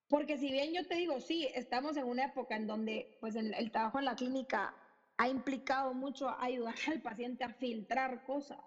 Porque 0.08 0.38
si 0.38 0.50
bien 0.52 0.72
yo 0.72 0.86
te 0.86 0.94
digo, 0.94 1.20
sí, 1.20 1.48
estamos 1.54 1.96
en 1.96 2.04
una 2.04 2.26
época 2.26 2.56
en 2.56 2.66
donde 2.66 3.16
pues 3.20 3.34
el, 3.34 3.70
trabajo 3.70 3.98
en 3.98 4.04
la 4.04 4.14
clínica 4.14 4.74
ha 5.16 5.28
implicado 5.28 5.94
mucho 5.94 6.28
ayudar 6.38 6.74
al 6.86 7.00
paciente 7.00 7.44
a 7.44 7.48
filtrar 7.48 8.22
cosas, 8.24 8.58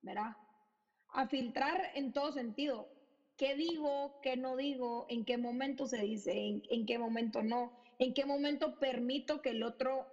¿verdad? 0.00 0.36
A 1.08 1.26
filtrar 1.26 1.90
en 1.94 2.12
todo 2.12 2.32
sentido. 2.32 2.88
¿Qué 3.36 3.54
digo? 3.54 4.18
¿Qué 4.22 4.36
no 4.36 4.56
digo? 4.56 5.06
¿En 5.08 5.24
qué 5.24 5.36
momento 5.36 5.86
se 5.86 5.98
dice? 5.98 6.32
¿En, 6.32 6.62
en 6.70 6.86
qué 6.86 6.98
momento 6.98 7.42
no? 7.42 7.72
¿En 7.98 8.14
qué 8.14 8.24
momento 8.24 8.78
permito 8.78 9.42
que 9.42 9.50
el 9.50 9.62
otro 9.62 10.06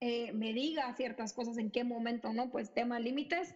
eh, 0.00 0.32
me 0.32 0.52
diga 0.52 0.92
ciertas 0.94 1.32
cosas? 1.32 1.58
¿En 1.58 1.70
qué 1.70 1.84
momento 1.84 2.32
no? 2.32 2.50
Pues 2.50 2.72
tema 2.72 2.98
límites. 2.98 3.54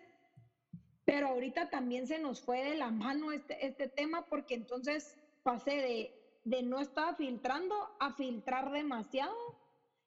Pero 1.04 1.28
ahorita 1.28 1.68
también 1.70 2.06
se 2.06 2.18
nos 2.18 2.40
fue 2.40 2.64
de 2.64 2.76
la 2.76 2.90
mano 2.90 3.32
este, 3.32 3.66
este 3.66 3.88
tema 3.88 4.26
porque 4.26 4.54
entonces 4.54 5.18
pasé 5.42 6.14
de, 6.44 6.62
no 6.62 6.80
estar 6.80 7.16
filtrando 7.16 7.74
a 7.98 8.12
filtrar 8.12 8.70
demasiado 8.70 9.34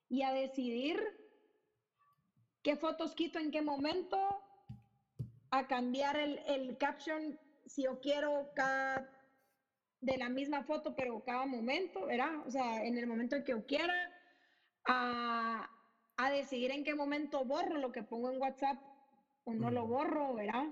y 0.10 0.22
a 0.24 0.32
decidir 0.32 1.00
qué 2.64 2.76
fotos 2.76 3.14
quito 3.16 3.40
en 3.40 3.52
qué 3.52 3.62
momento, 3.62 4.18
a 5.52 5.68
cambiar 5.68 6.18
el, 6.18 6.78
caption 6.78 7.40
si 7.66 7.84
yo 7.84 8.00
quiero 8.00 8.52
cada 8.56 9.10
de 10.02 10.18
la 10.18 10.30
misma 10.30 10.64
foto, 10.64 10.96
pero 10.96 11.24
cada 11.24 11.46
momento, 11.46 12.06
¿verdad? 12.06 12.46
O 12.46 12.52
sea, 12.52 12.86
en 12.86 12.98
el 12.98 13.08
momento 13.08 13.36
en 13.36 13.44
que 13.44 13.54
yo 13.54 13.66
quiera, 13.66 13.94
a, 14.86 15.70
a 16.18 16.30
decidir 16.30 16.72
en 16.72 16.84
qué 16.84 16.94
momento 16.94 17.44
borro 17.44 17.78
lo 17.78 17.92
que 17.92 18.04
pongo 18.04 18.32
en 18.32 18.40
WhatsApp 18.40 18.78
o 19.46 19.54
no 19.54 19.72
lo 19.72 19.88
borro, 19.88 20.34
¿verdad? 20.34 20.66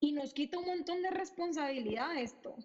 Y 0.00 0.12
nos 0.12 0.34
quita 0.34 0.58
un 0.58 0.66
montón 0.66 1.02
de 1.02 1.10
responsabilidad 1.10 2.18
esto. 2.18 2.56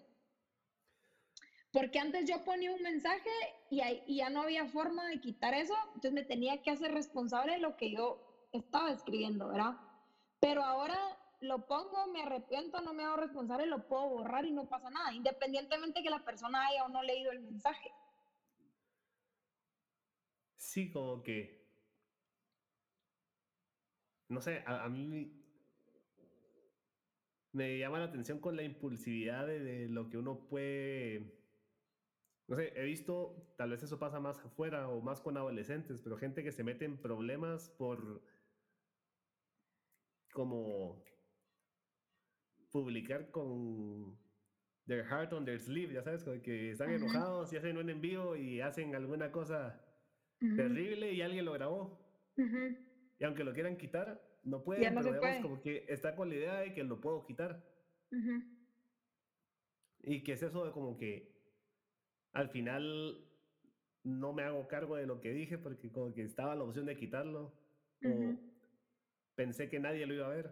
Porque 1.72 1.98
antes 1.98 2.28
yo 2.28 2.44
ponía 2.44 2.70
un 2.72 2.82
mensaje 2.82 3.30
y, 3.70 4.16
ya 4.16 4.28
no 4.28 4.42
había 4.42 4.66
forma 4.66 5.08
de 5.08 5.20
quitar 5.20 5.54
eso, 5.54 5.74
entonces 5.88 6.12
me 6.12 6.22
tenía 6.22 6.62
que 6.62 6.70
hacer 6.70 6.92
responsable 6.92 7.52
de 7.52 7.58
lo 7.58 7.76
que 7.78 7.90
yo 7.90 8.48
estaba 8.52 8.92
escribiendo, 8.92 9.48
¿verdad? 9.48 9.80
Pero 10.38 10.62
ahora 10.62 10.98
lo 11.40 11.66
pongo, 11.66 12.06
me 12.12 12.22
arrepiento, 12.22 12.82
no 12.82 12.92
me 12.92 13.04
hago 13.04 13.16
responsable, 13.16 13.66
lo 13.66 13.88
puedo 13.88 14.06
borrar 14.06 14.44
y 14.44 14.52
no 14.52 14.68
pasa 14.68 14.90
nada, 14.90 15.14
independientemente 15.14 16.02
que 16.02 16.10
la 16.10 16.22
persona 16.24 16.66
haya 16.66 16.84
o 16.84 16.88
no 16.90 17.02
leído 17.02 17.32
el 17.32 17.40
mensaje. 17.40 17.90
Sí, 20.56 20.90
como 20.90 21.22
que, 21.22 21.66
no 24.28 24.40
sé, 24.40 24.62
a, 24.66 24.88
mí 24.88 25.41
me 27.52 27.78
llama 27.78 27.98
la 27.98 28.06
atención 28.06 28.38
con 28.40 28.56
la 28.56 28.62
impulsividad 28.62 29.46
de 29.46 29.88
lo 29.88 30.08
que 30.08 30.18
uno 30.18 30.48
puede 30.48 31.42
no 32.48 32.56
sé, 32.56 32.72
he 32.76 32.84
visto, 32.84 33.54
tal 33.56 33.70
vez 33.70 33.82
eso 33.82 33.98
pasa 33.98 34.20
más 34.20 34.38
afuera 34.40 34.88
o 34.88 35.00
más 35.00 35.20
con 35.20 35.36
adolescentes, 35.36 36.02
pero 36.02 36.18
gente 36.18 36.42
que 36.42 36.52
se 36.52 36.64
mete 36.64 36.84
en 36.84 36.98
problemas 36.98 37.70
por 37.70 38.22
como 40.32 41.02
publicar 42.70 43.30
con 43.30 44.18
their 44.86 45.04
heart 45.04 45.32
on 45.32 45.44
their 45.44 45.60
sleeve, 45.60 45.94
ya 45.94 46.02
sabes, 46.02 46.24
que 46.42 46.72
están 46.72 46.90
enojados 46.90 47.52
y 47.52 47.56
hacen 47.56 47.76
un 47.76 47.90
envío 47.90 48.34
y 48.34 48.60
hacen 48.60 48.94
alguna 48.94 49.30
cosa 49.30 49.80
terrible 50.38 51.12
y 51.12 51.22
alguien 51.22 51.44
lo 51.44 51.52
grabó. 51.52 52.04
Y 53.18 53.24
aunque 53.24 53.44
lo 53.44 53.52
quieran 53.52 53.76
quitar, 53.76 54.20
no 54.44 54.62
pueden, 54.62 54.94
pero 54.94 55.12
digamos 55.12 55.42
como 55.42 55.60
que 55.60 55.84
está 55.88 56.16
con 56.16 56.28
la 56.28 56.34
idea 56.34 56.54
de 56.60 56.74
que 56.74 56.84
lo 56.84 57.00
puedo 57.00 57.24
quitar. 57.24 57.64
Y 60.02 60.22
que 60.22 60.32
es 60.32 60.42
eso 60.42 60.64
de 60.64 60.72
como 60.72 60.96
que 60.96 61.32
al 62.32 62.48
final 62.50 63.28
no 64.04 64.32
me 64.32 64.42
hago 64.42 64.66
cargo 64.66 64.96
de 64.96 65.06
lo 65.06 65.20
que 65.20 65.32
dije 65.32 65.58
porque 65.58 65.92
como 65.92 66.12
que 66.12 66.24
estaba 66.24 66.54
la 66.56 66.64
opción 66.64 66.86
de 66.86 66.96
quitarlo 66.96 67.54
o 68.04 68.36
pensé 69.36 69.68
que 69.68 69.78
nadie 69.78 70.06
lo 70.06 70.14
iba 70.14 70.26
a 70.26 70.34
ver. 70.34 70.50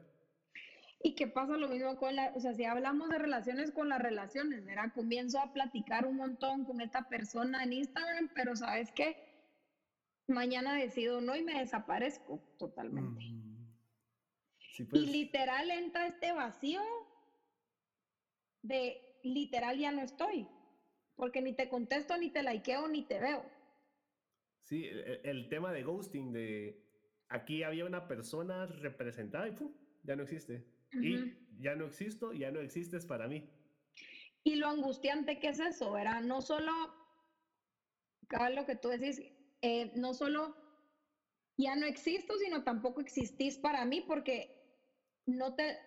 Y 1.03 1.15
que 1.15 1.27
pasa 1.27 1.57
lo 1.57 1.69
mismo 1.69 1.97
con 1.97 2.15
la, 2.15 2.33
o 2.37 2.41
sea, 2.41 2.53
si 2.53 2.65
hablamos 2.65 3.09
de 3.09 3.19
relaciones 3.19 3.71
con 3.73 3.89
las 3.89 4.03
relaciones, 4.03 4.65
¿verdad? 4.67 4.93
Comienzo 4.95 5.41
a 5.41 5.53
platicar 5.53 6.07
un 6.07 6.17
montón 6.17 6.67
con 6.67 6.83
esta 6.83 7.09
persona 7.09 7.65
en 7.65 7.73
Instagram, 7.73 8.31
pero 8.35 8.55
¿sabes 8.55 8.93
qué? 8.93 9.17
Mañana 10.29 10.75
decido 10.75 11.21
no 11.23 11.35
y 11.35 11.43
me 11.43 11.59
desaparezco 11.59 12.41
totalmente. 12.59 13.25
Y 14.81 14.85
pues. 14.85 15.03
literal 15.03 15.71
entra 15.71 16.07
este 16.07 16.33
vacío 16.33 16.81
de 18.63 19.01
literal 19.23 19.79
ya 19.79 19.93
no 19.93 20.03
estoy 20.03 20.47
porque 21.21 21.43
ni 21.43 21.53
te 21.53 21.69
contesto, 21.69 22.17
ni 22.17 22.31
te 22.31 22.43
likeo, 22.43 22.89
ni 22.89 23.03
te 23.03 23.21
veo. 23.21 23.45
Sí, 24.63 24.87
el, 25.23 25.49
tema 25.51 25.71
de 25.71 25.83
ghosting, 25.83 26.33
de 26.33 26.83
aquí 27.29 27.63
había 27.63 27.85
una 27.85 28.09
persona 28.09 28.67
representada 28.67 29.49
y 29.49 29.55
ya 30.03 30.17
no 30.17 30.23
existe. 30.23 30.65
Y 30.93 31.35
ya 31.59 31.77
no 31.77 31.87
existo, 31.87 32.33
ya 32.33 32.51
no 32.51 32.61
existes 32.61 33.05
para 33.05 33.29
mí. 33.29 33.49
Y 34.43 34.57
lo 34.57 34.69
angustiante 34.69 35.39
que 35.39 35.49
es 35.49 35.61
eso, 35.61 35.93
¿verdad? 35.93 36.23
No 36.23 36.41
solo, 36.41 36.73
cada 38.27 38.49
lo 38.49 38.65
que 38.65 38.77
tú 38.77 38.89
decís, 38.89 39.21
eh, 39.61 39.93
no 39.97 40.15
solo 40.15 40.57
ya 41.59 41.77
no 41.77 41.85
existo, 41.85 42.39
sino 42.39 42.65
tampoco 42.65 43.03
existís 43.03 43.59
para 43.59 43.85
mí 43.85 44.01
porque 44.01 44.60
no 45.37 45.55
te, 45.55 45.79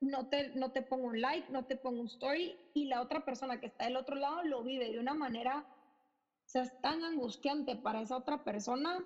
no 0.00 0.28
te, 0.28 0.50
no 0.50 0.72
te 0.72 0.82
pongo 0.82 1.06
un 1.06 1.20
like, 1.20 1.50
no 1.50 1.66
te 1.66 1.76
pongo 1.76 2.00
un 2.00 2.06
story 2.06 2.56
y 2.74 2.86
la 2.86 3.00
otra 3.02 3.24
persona 3.24 3.60
que 3.60 3.66
está 3.66 3.84
del 3.84 3.96
otro 3.96 4.16
lado 4.16 4.42
lo 4.42 4.62
vive 4.62 4.90
de 4.90 4.98
una 4.98 5.14
manera, 5.14 5.66
es 6.54 6.80
tan 6.80 7.02
angustiante 7.04 7.76
para 7.76 8.00
esa 8.02 8.16
otra 8.16 8.44
persona 8.44 9.04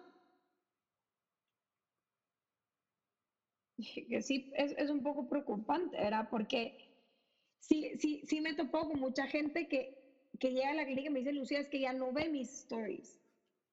que 4.09 4.22
sí 4.22 4.51
es, 4.55 4.72
es 4.76 4.91
un 4.91 5.03
poco 5.03 5.28
preocupante, 5.28 5.97
¿verdad? 5.97 6.28
Porque 6.30 6.76
sí, 7.61 7.93
sí, 7.99 8.22
sí 8.26 8.41
me 8.41 8.55
topó 8.55 8.88
con 8.88 9.01
mucha 9.01 9.26
gente 9.26 9.68
que, 9.68 9.97
que 10.38 10.53
llega 10.53 10.70
a 10.70 10.74
la 10.74 10.84
clínica 10.84 11.09
y 11.09 11.12
me 11.12 11.20
dice, 11.20 11.32
Lucía, 11.32 11.61
es 11.61 11.68
que 11.68 11.80
ya 11.80 11.93
no 11.93 12.12
ve 12.12 12.28
mis 12.28 12.53
stories. 12.53 13.20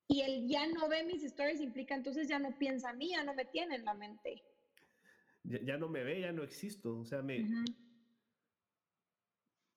Y 0.09 0.21
el 0.21 0.47
ya 0.47 0.67
no 0.67 0.87
ve 0.87 1.03
mis 1.03 1.23
stories 1.23 1.59
implica 1.59 1.93
entonces 1.95 2.27
ya 2.29 2.39
no 2.39 2.57
piensa 2.57 2.89
a 2.89 2.93
mí, 2.93 3.09
ya 3.09 3.23
no 3.23 3.33
me 3.33 3.45
tiene 3.45 3.75
en 3.75 3.85
la 3.85 3.93
mente. 3.93 4.41
Ya, 5.47 5.77
no 5.77 5.87
me 5.87 6.03
ve, 6.03 6.21
ya 6.21 6.31
no 6.31 6.43
existo. 6.43 6.99
O 6.99 7.05
sea, 7.05 7.21
me. 7.21 7.47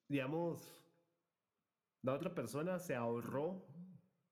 Digamos, 0.09 0.81
la 2.03 2.15
otra 2.15 2.35
persona 2.35 2.79
se 2.79 2.95
ahorró 2.95 3.67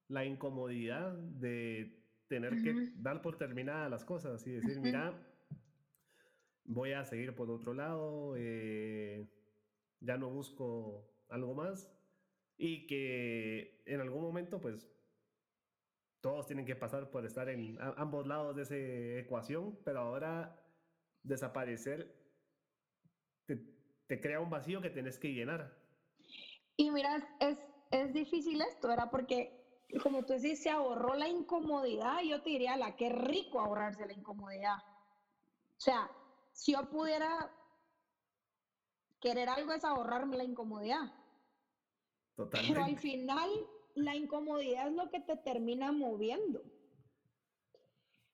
la 0.09 0.25
incomodidad 0.25 1.13
de 1.13 2.05
tener 2.27 2.63
que 2.63 2.93
dar 2.97 3.23
por 3.23 3.37
terminadas 3.37 3.91
las 3.91 4.05
cosas 4.05 4.45
y 4.47 4.53
decir, 4.53 4.81
mira, 4.81 5.15
voy 6.65 6.93
a 6.93 7.05
seguir 7.05 7.35
por 7.35 7.51
otro 7.51 7.73
lado, 7.73 8.35
eh, 8.37 9.27
ya 10.01 10.19
no 10.19 10.31
busco 10.31 11.11
algo 11.29 11.55
más 11.55 11.91
y 12.57 12.87
que 12.87 13.83
en 13.87 14.01
algún 14.01 14.23
momento 14.23 14.61
pues 14.61 14.91
todos 16.21 16.47
tienen 16.47 16.67
que 16.67 16.75
pasar 16.75 17.11
por 17.11 17.25
estar 17.25 17.49
en 17.49 17.79
ambos 17.97 18.27
lados 18.27 18.57
de 18.57 18.63
esa 18.63 18.77
ecuación, 19.21 19.79
pero 19.85 20.01
ahora 20.01 20.68
desaparecer 21.29 22.15
te, 23.47 24.21
crea 24.21 24.41
un 24.41 24.51
vacío 24.51 24.81
que 24.81 24.91
tienes 24.91 25.19
que 25.19 25.33
llenar. 25.33 25.77
Y 26.77 26.91
mira, 26.91 27.17
es, 27.41 27.59
es 27.91 28.13
difícil 28.13 28.61
esto, 28.61 28.89
¿verdad? 28.89 29.11
Porque 29.11 29.59
como 30.03 30.25
tú 30.25 30.35
decís, 30.35 30.63
se 30.63 30.71
ahorró 30.71 31.15
la 31.15 31.29
incomodidad, 31.29 32.21
yo 32.23 32.43
te 32.43 32.51
diría, 32.51 32.77
la 32.77 32.97
que 32.97 33.09
rico 33.09 33.61
ahorrarse 33.61 34.07
la 34.07 34.13
incomodidad. 34.13 34.77
O 34.77 35.81
sea, 35.81 36.11
si 36.53 36.73
yo 36.73 36.89
pudiera 36.91 37.51
querer 39.21 39.49
algo 39.49 39.73
es 39.73 39.85
ahorrarme 39.85 40.37
la 40.37 40.45
incomodidad. 40.45 41.13
Totalmente. 42.37 42.75
Pero 42.75 42.85
al 42.85 42.99
final 42.99 43.51
la 43.95 44.15
incomodidad 44.15 44.89
es 44.89 44.95
lo 44.95 45.11
que 45.11 45.21
te 45.21 45.37
termina 45.37 45.91
moviendo. 45.91 46.63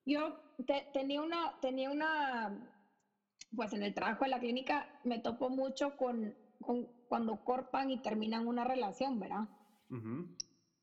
Yo 0.04 0.38
tenía 0.92 1.22
una, 1.22 1.58
tenía 1.60 1.90
una, 1.90 2.73
pues 3.54 3.72
en 3.72 3.82
el 3.82 3.94
trabajo 3.94 4.24
de 4.24 4.30
la 4.30 4.40
clínica 4.40 4.88
me 5.04 5.18
topo 5.18 5.50
mucho 5.50 5.96
con, 5.96 6.34
cuando 7.08 7.44
corpan 7.44 7.90
y 7.90 8.00
terminan 8.00 8.46
una 8.46 8.64
relación, 8.64 9.18
¿verdad? 9.18 9.48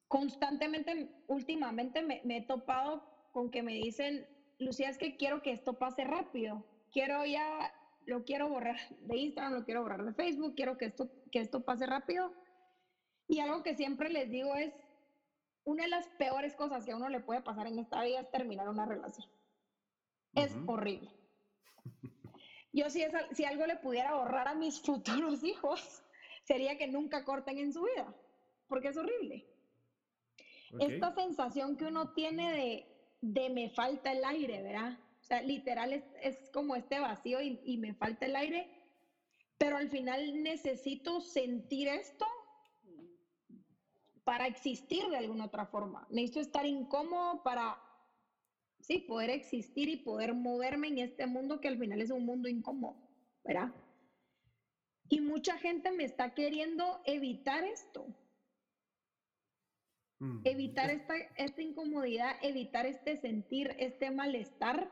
Constantemente, 0.07 1.09
últimamente 1.27 2.01
me, 2.01 2.21
me, 2.23 2.37
he 2.37 2.41
topado 2.41 3.03
con 3.31 3.49
que 3.49 3.63
me 3.63 3.73
dicen, 3.73 4.27
Lucía, 4.59 4.89
es 4.89 4.97
que 4.97 5.17
quiero 5.17 5.41
que 5.41 5.51
esto 5.51 5.73
pase 5.73 6.03
rápido. 6.03 6.65
Quiero 6.91 7.25
ya, 7.25 7.73
lo 8.05 8.23
quiero 8.23 8.49
borrar 8.49 8.77
de 9.01 9.17
Instagram, 9.17 9.53
lo 9.53 9.65
quiero 9.65 9.81
borrar 9.81 10.03
de 10.03 10.13
Facebook, 10.13 10.55
quiero 10.55 10.77
que 10.77 10.85
esto, 10.85 11.09
que 11.31 11.39
esto 11.39 11.63
pase 11.63 11.85
rápido. 11.85 12.33
Y 13.27 13.39
algo 13.39 13.63
que 13.63 13.75
siempre 13.75 14.09
les 14.09 14.29
digo 14.29 14.55
es, 14.55 14.73
una 15.63 15.83
de 15.83 15.89
las 15.89 16.07
peores 16.09 16.55
cosas 16.55 16.85
que 16.85 16.91
a 16.91 16.95
uno 16.95 17.09
le 17.09 17.19
puede 17.19 17.41
pasar 17.41 17.67
en 17.67 17.79
esta 17.79 18.03
vida 18.03 18.21
es 18.21 18.31
terminar 18.31 18.67
una 18.67 18.85
relación. 18.85 19.29
Es 20.35 20.55
horrible. 20.67 21.11
Yo 22.73 22.89
si, 22.89 23.03
si 23.31 23.45
algo 23.45 23.65
le 23.65 23.77
pudiera 23.77 24.09
ahorrar 24.11 24.47
a 24.47 24.55
mis 24.55 24.79
futuros 24.85 25.43
hijos, 25.43 26.03
sería 26.43 26.77
que 26.77 26.87
nunca 26.87 27.23
corten 27.23 27.57
en 27.57 27.73
su 27.73 27.83
vida, 27.83 28.13
porque 28.67 28.89
es 28.89 28.97
horrible. 28.97 29.47
Esta 30.79 31.13
sensación 31.13 31.75
que 31.75 31.85
uno 31.85 32.13
tiene 32.13 32.53
de, 32.53 32.85
de 33.19 33.49
me 33.49 33.69
falta 33.71 34.13
el 34.13 34.23
aire, 34.23 34.61
¿verdad? 34.61 34.97
O 35.19 35.23
sea, 35.23 35.41
literal 35.41 35.91
es, 35.91 36.03
es 36.21 36.49
como 36.51 36.77
este 36.77 36.99
vacío 36.99 37.41
y, 37.41 37.59
y 37.65 37.77
me 37.77 37.93
falta 37.93 38.25
el 38.25 38.37
aire, 38.37 38.69
pero 39.57 39.77
al 39.77 39.89
final 39.89 40.41
necesito 40.41 41.19
sentir 41.19 41.89
esto 41.89 42.25
para 44.23 44.47
existir 44.47 45.07
de 45.09 45.17
alguna 45.17 45.45
otra 45.45 45.65
forma. 45.65 46.07
Necesito 46.09 46.39
estar 46.39 46.65
incómodo 46.65 47.43
para, 47.43 47.77
sí, 48.81 48.99
poder 48.99 49.29
existir 49.29 49.89
y 49.89 49.97
poder 49.97 50.33
moverme 50.33 50.87
en 50.87 50.99
este 50.99 51.27
mundo 51.27 51.59
que 51.59 51.67
al 51.67 51.77
final 51.77 52.01
es 52.01 52.11
un 52.11 52.25
mundo 52.25 52.49
incómodo, 52.49 52.97
¿verdad? 53.43 53.73
Y 55.09 55.21
mucha 55.21 55.57
gente 55.57 55.91
me 55.91 56.05
está 56.05 56.33
queriendo 56.33 57.01
evitar 57.05 57.63
esto. 57.63 58.07
Mm. 60.19 60.41
Evitar 60.45 60.89
esta, 60.89 61.15
esta 61.35 61.61
incomodidad, 61.61 62.35
evitar 62.41 62.85
este 62.85 63.17
sentir, 63.17 63.75
este 63.79 64.11
malestar, 64.11 64.91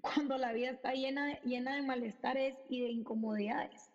cuando 0.00 0.38
la 0.38 0.52
vida 0.52 0.70
está 0.70 0.92
llena, 0.92 1.40
llena 1.42 1.76
de 1.76 1.82
malestares 1.82 2.56
y 2.68 2.80
de 2.80 2.90
incomodidades. 2.90 3.90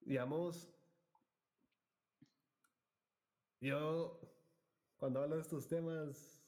Digamos, 0.00 0.68
yo, 3.60 4.18
cuando 4.96 5.20
hablo 5.20 5.36
de 5.36 5.42
estos 5.42 5.68
temas, 5.68 6.41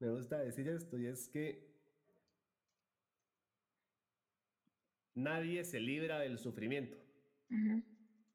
me 0.00 0.10
gusta 0.10 0.38
decir 0.38 0.68
esto, 0.68 0.98
y 0.98 1.06
es 1.06 1.28
que 1.28 1.70
nadie 5.14 5.62
se 5.64 5.78
libra 5.78 6.18
del 6.20 6.38
sufrimiento. 6.38 6.96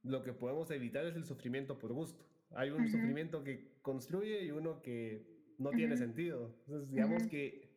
Lo 0.03 0.21
que 0.21 0.33
podemos 0.33 0.69
evitar 0.71 1.05
es 1.05 1.15
el 1.15 1.25
sufrimiento 1.25 1.79
por 1.79 1.93
gusto. 1.93 2.23
Hay 2.51 2.69
un 2.69 2.87
sufrimiento 2.87 3.43
que 3.43 3.79
construye 3.81 4.43
y 4.43 4.51
uno 4.51 4.81
que 4.81 5.25
no 5.57 5.71
tiene 5.71 5.97
sentido. 5.97 6.55
Entonces, 6.67 6.91
digamos 6.91 7.27
que 7.27 7.73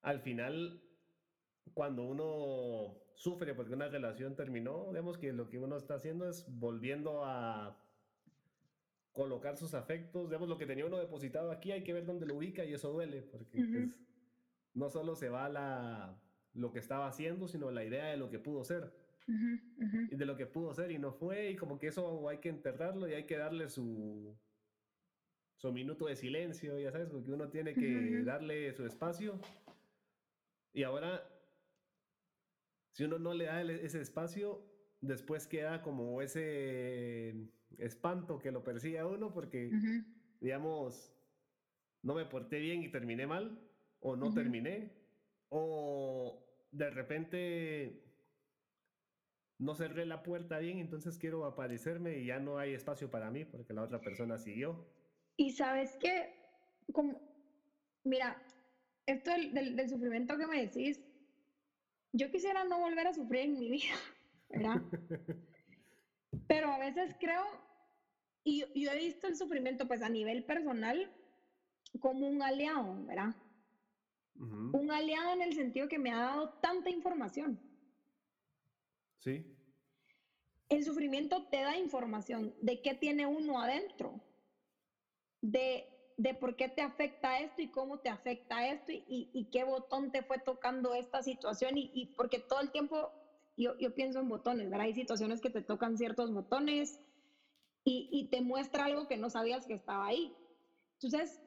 al 0.00 0.20
final, 0.20 0.82
cuando 1.74 2.04
uno 2.04 2.96
sufre 3.14 3.54
porque 3.54 3.74
una 3.74 3.88
relación 3.88 4.36
terminó, 4.36 4.88
digamos 4.88 5.18
que 5.18 5.32
lo 5.32 5.50
que 5.50 5.58
uno 5.58 5.76
está 5.76 5.94
haciendo 5.94 6.28
es 6.28 6.46
volviendo 6.48 7.24
a 7.24 7.76
colocar 9.18 9.56
sus 9.56 9.74
afectos, 9.74 10.28
digamos, 10.28 10.48
lo 10.48 10.56
que 10.56 10.64
tenía 10.64 10.86
uno 10.86 10.96
depositado 10.96 11.50
aquí, 11.50 11.72
hay 11.72 11.82
que 11.82 11.92
ver 11.92 12.06
dónde 12.06 12.24
lo 12.24 12.36
ubica 12.36 12.64
y 12.64 12.72
eso 12.72 12.92
duele, 12.92 13.20
porque 13.22 13.58
pues, 13.64 14.00
no 14.74 14.88
solo 14.90 15.16
se 15.16 15.28
va 15.28 15.48
la, 15.48 16.16
lo 16.54 16.70
que 16.70 16.78
estaba 16.78 17.08
haciendo, 17.08 17.48
sino 17.48 17.72
la 17.72 17.84
idea 17.84 18.06
de 18.06 18.16
lo 18.16 18.30
que 18.30 18.38
pudo 18.38 18.62
ser. 18.62 18.94
Y 19.26 20.14
de 20.14 20.24
lo 20.24 20.36
que 20.36 20.46
pudo 20.46 20.72
ser 20.72 20.92
y 20.92 20.98
no 21.00 21.12
fue, 21.12 21.50
y 21.50 21.56
como 21.56 21.80
que 21.80 21.88
eso 21.88 22.28
hay 22.28 22.38
que 22.38 22.48
enterrarlo 22.48 23.08
y 23.08 23.14
hay 23.14 23.26
que 23.26 23.36
darle 23.36 23.68
su, 23.68 24.38
su 25.56 25.72
minuto 25.72 26.06
de 26.06 26.14
silencio, 26.14 26.78
ya 26.78 26.92
sabes, 26.92 27.08
porque 27.08 27.32
uno 27.32 27.48
tiene 27.48 27.74
que 27.74 28.22
darle 28.22 28.72
su 28.72 28.86
espacio. 28.86 29.40
Y 30.72 30.84
ahora, 30.84 31.28
si 32.92 33.02
uno 33.02 33.18
no 33.18 33.34
le 33.34 33.46
da 33.46 33.62
ese 33.62 34.00
espacio, 34.00 34.64
después 35.00 35.48
queda 35.48 35.82
como 35.82 36.22
ese 36.22 37.50
espanto 37.76 38.38
que 38.38 38.50
lo 38.50 38.64
persigue 38.64 38.98
a 38.98 39.06
uno 39.06 39.32
porque, 39.32 39.70
digamos, 40.40 41.12
no 42.02 42.14
me 42.14 42.24
porté 42.24 42.58
bien 42.58 42.82
y 42.82 42.90
terminé 42.90 43.26
mal, 43.26 43.60
o 44.00 44.16
no 44.16 44.32
terminé, 44.32 44.92
o 45.48 46.44
de 46.70 46.90
repente 46.90 48.04
no 49.58 49.74
cerré 49.74 50.06
la 50.06 50.22
puerta 50.22 50.58
bien, 50.58 50.78
entonces 50.78 51.18
quiero 51.18 51.44
aparecerme 51.44 52.18
y 52.18 52.26
ya 52.26 52.38
no 52.38 52.58
hay 52.58 52.74
espacio 52.74 53.10
para 53.10 53.30
mí 53.30 53.44
porque 53.44 53.72
la 53.72 53.82
otra 53.82 54.00
persona 54.00 54.38
siguió. 54.38 54.86
Y 55.36 55.50
sabes 55.50 55.96
que, 55.96 56.32
como, 56.92 57.20
mira, 58.04 58.40
esto 59.06 59.30
del, 59.30 59.76
del, 59.76 59.88
sufrimiento 59.88 60.36
que 60.36 60.46
me 60.46 60.66
decís, 60.66 61.00
yo 62.12 62.30
quisiera 62.30 62.64
no 62.64 62.78
volver 62.78 63.06
a 63.06 63.14
sufrir 63.14 63.42
en 63.42 63.58
mi 63.58 63.70
vida, 63.70 63.94
¿verdad? 64.48 64.82
Pero 66.48 66.72
a 66.72 66.78
veces 66.78 67.14
creo, 67.20 67.44
y 68.42 68.64
yo 68.74 68.90
he 68.90 68.96
visto 68.96 69.28
el 69.28 69.36
sufrimiento 69.36 69.86
pues 69.86 70.02
a 70.02 70.08
nivel 70.08 70.42
personal 70.42 71.08
como 72.00 72.26
un 72.26 72.42
aliado, 72.42 73.04
¿verdad? 73.04 73.34
Un 74.34 74.90
aliado 74.90 75.32
en 75.32 75.42
el 75.42 75.52
sentido 75.52 75.88
que 75.88 75.98
me 75.98 76.12
ha 76.12 76.18
dado 76.18 76.48
tanta 76.60 76.90
información. 76.90 77.60
Sí. 79.18 79.44
El 80.68 80.84
sufrimiento 80.84 81.44
te 81.50 81.60
da 81.60 81.76
información 81.76 82.54
de 82.60 82.80
qué 82.80 82.94
tiene 82.94 83.26
uno 83.26 83.60
adentro, 83.60 84.22
de, 85.42 85.84
de 86.16 86.34
por 86.34 86.56
qué 86.56 86.68
te 86.68 86.82
afecta 86.82 87.40
esto 87.40 87.62
y 87.62 87.68
cómo 87.68 87.98
te 87.98 88.08
afecta 88.08 88.68
esto 88.68 88.92
y, 88.92 89.28
y, 89.32 89.44
qué 89.50 89.64
botón 89.64 90.12
te 90.12 90.22
fue 90.22 90.38
tocando 90.38 90.94
esta 90.94 91.22
situación 91.22 91.76
y, 91.76 91.90
y 91.92 92.06
porque 92.06 92.38
todo 92.38 92.60
el 92.60 92.70
tiempo 92.70 93.10
yo, 93.58 93.76
yo 93.78 93.94
pienso 93.94 94.20
en 94.20 94.28
botones, 94.28 94.70
¿verdad? 94.70 94.86
Hay 94.86 94.94
situaciones 94.94 95.40
que 95.40 95.50
te 95.50 95.62
tocan 95.62 95.98
ciertos 95.98 96.32
botones 96.32 97.00
y, 97.84 98.08
y, 98.12 98.28
te 98.30 98.40
muestra 98.40 98.84
algo 98.84 99.08
que 99.08 99.16
no 99.16 99.30
sabías 99.30 99.66
que 99.66 99.74
estaba 99.74 100.06
ahí. 100.06 100.34
Entonces, 100.94 101.40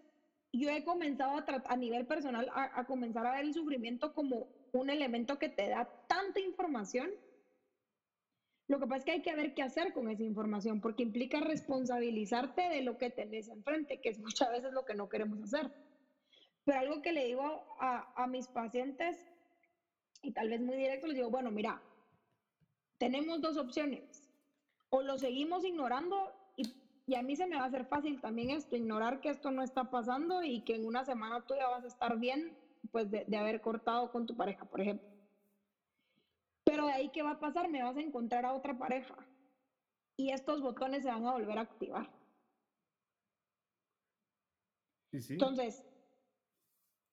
yo 0.51 0.69
he 0.69 0.83
comenzado 0.83 1.37
a, 1.37 1.45
a 1.65 1.77
nivel 1.77 2.05
personal 2.07 2.49
a, 2.53 2.79
a 2.79 2.85
comenzar 2.85 3.25
a 3.25 3.33
ver 3.33 3.45
el 3.45 3.53
sufrimiento 3.53 4.13
como 4.13 4.49
un 4.73 4.89
elemento 4.89 5.39
que 5.39 5.49
te 5.49 5.69
da 5.69 5.89
tanta 6.07 6.39
información. 6.39 7.09
Lo 8.67 8.79
que 8.79 8.87
pasa 8.87 8.97
es 8.97 9.05
que 9.05 9.11
hay 9.11 9.21
que 9.21 9.35
ver 9.35 9.53
qué 9.53 9.63
hacer 9.63 9.93
con 9.93 10.09
esa 10.09 10.23
información, 10.23 10.81
porque 10.81 11.03
implica 11.03 11.39
responsabilizarte 11.39 12.69
de 12.69 12.81
lo 12.81 12.97
que 12.97 13.09
tenés 13.09 13.49
enfrente, 13.49 13.99
que 14.01 14.09
es 14.09 14.19
muchas 14.19 14.49
veces 14.51 14.73
lo 14.73 14.85
que 14.85 14.95
no 14.95 15.09
queremos 15.09 15.41
hacer. 15.43 15.71
Pero 16.63 16.79
algo 16.79 17.01
que 17.01 17.11
le 17.11 17.25
digo 17.25 17.43
a, 17.79 18.13
a 18.21 18.27
mis 18.27 18.47
pacientes, 18.47 19.17
y 20.21 20.31
tal 20.31 20.49
vez 20.49 20.61
muy 20.61 20.77
directo, 20.77 21.07
les 21.07 21.17
digo, 21.17 21.29
bueno, 21.29 21.51
mira, 21.51 21.81
tenemos 23.01 23.41
dos 23.41 23.57
opciones. 23.57 24.29
O 24.89 25.01
lo 25.01 25.17
seguimos 25.17 25.65
ignorando 25.65 26.31
y, 26.55 26.71
y, 27.07 27.15
a 27.15 27.23
mí 27.23 27.35
se 27.35 27.47
me 27.47 27.55
va 27.55 27.63
a 27.63 27.65
hacer 27.65 27.87
fácil 27.87 28.21
también 28.21 28.51
esto, 28.51 28.75
ignorar 28.75 29.19
que 29.19 29.29
esto 29.29 29.49
no 29.49 29.63
está 29.63 29.85
pasando 29.85 30.43
y 30.43 30.61
que 30.61 30.75
en 30.75 30.85
una 30.85 31.03
semana 31.03 31.41
tú 31.41 31.55
ya 31.55 31.67
vas 31.67 31.83
a 31.83 31.87
estar 31.87 32.19
bien 32.19 32.55
pues 32.91 33.09
de, 33.09 33.25
de 33.25 33.37
haber 33.37 33.59
cortado 33.59 34.11
con 34.11 34.27
tu 34.27 34.35
pareja, 34.35 34.65
por 34.65 34.81
ejemplo. 34.81 35.07
Pero 36.63 36.85
de 36.85 36.93
ahí, 36.93 37.09
¿qué 37.09 37.23
va 37.23 37.31
a 37.31 37.39
pasar? 37.39 37.69
Me 37.69 37.81
vas 37.81 37.97
a 37.97 38.01
encontrar 38.01 38.45
a 38.45 38.53
otra 38.53 38.77
pareja 38.77 39.15
y 40.15 40.31
estos 40.31 40.61
botones 40.61 41.01
se 41.01 41.09
van 41.09 41.25
a 41.25 41.31
volver 41.31 41.57
a 41.57 41.61
activar. 41.61 42.07
Sí, 45.11 45.21
sí. 45.21 45.33
Entonces, 45.33 45.83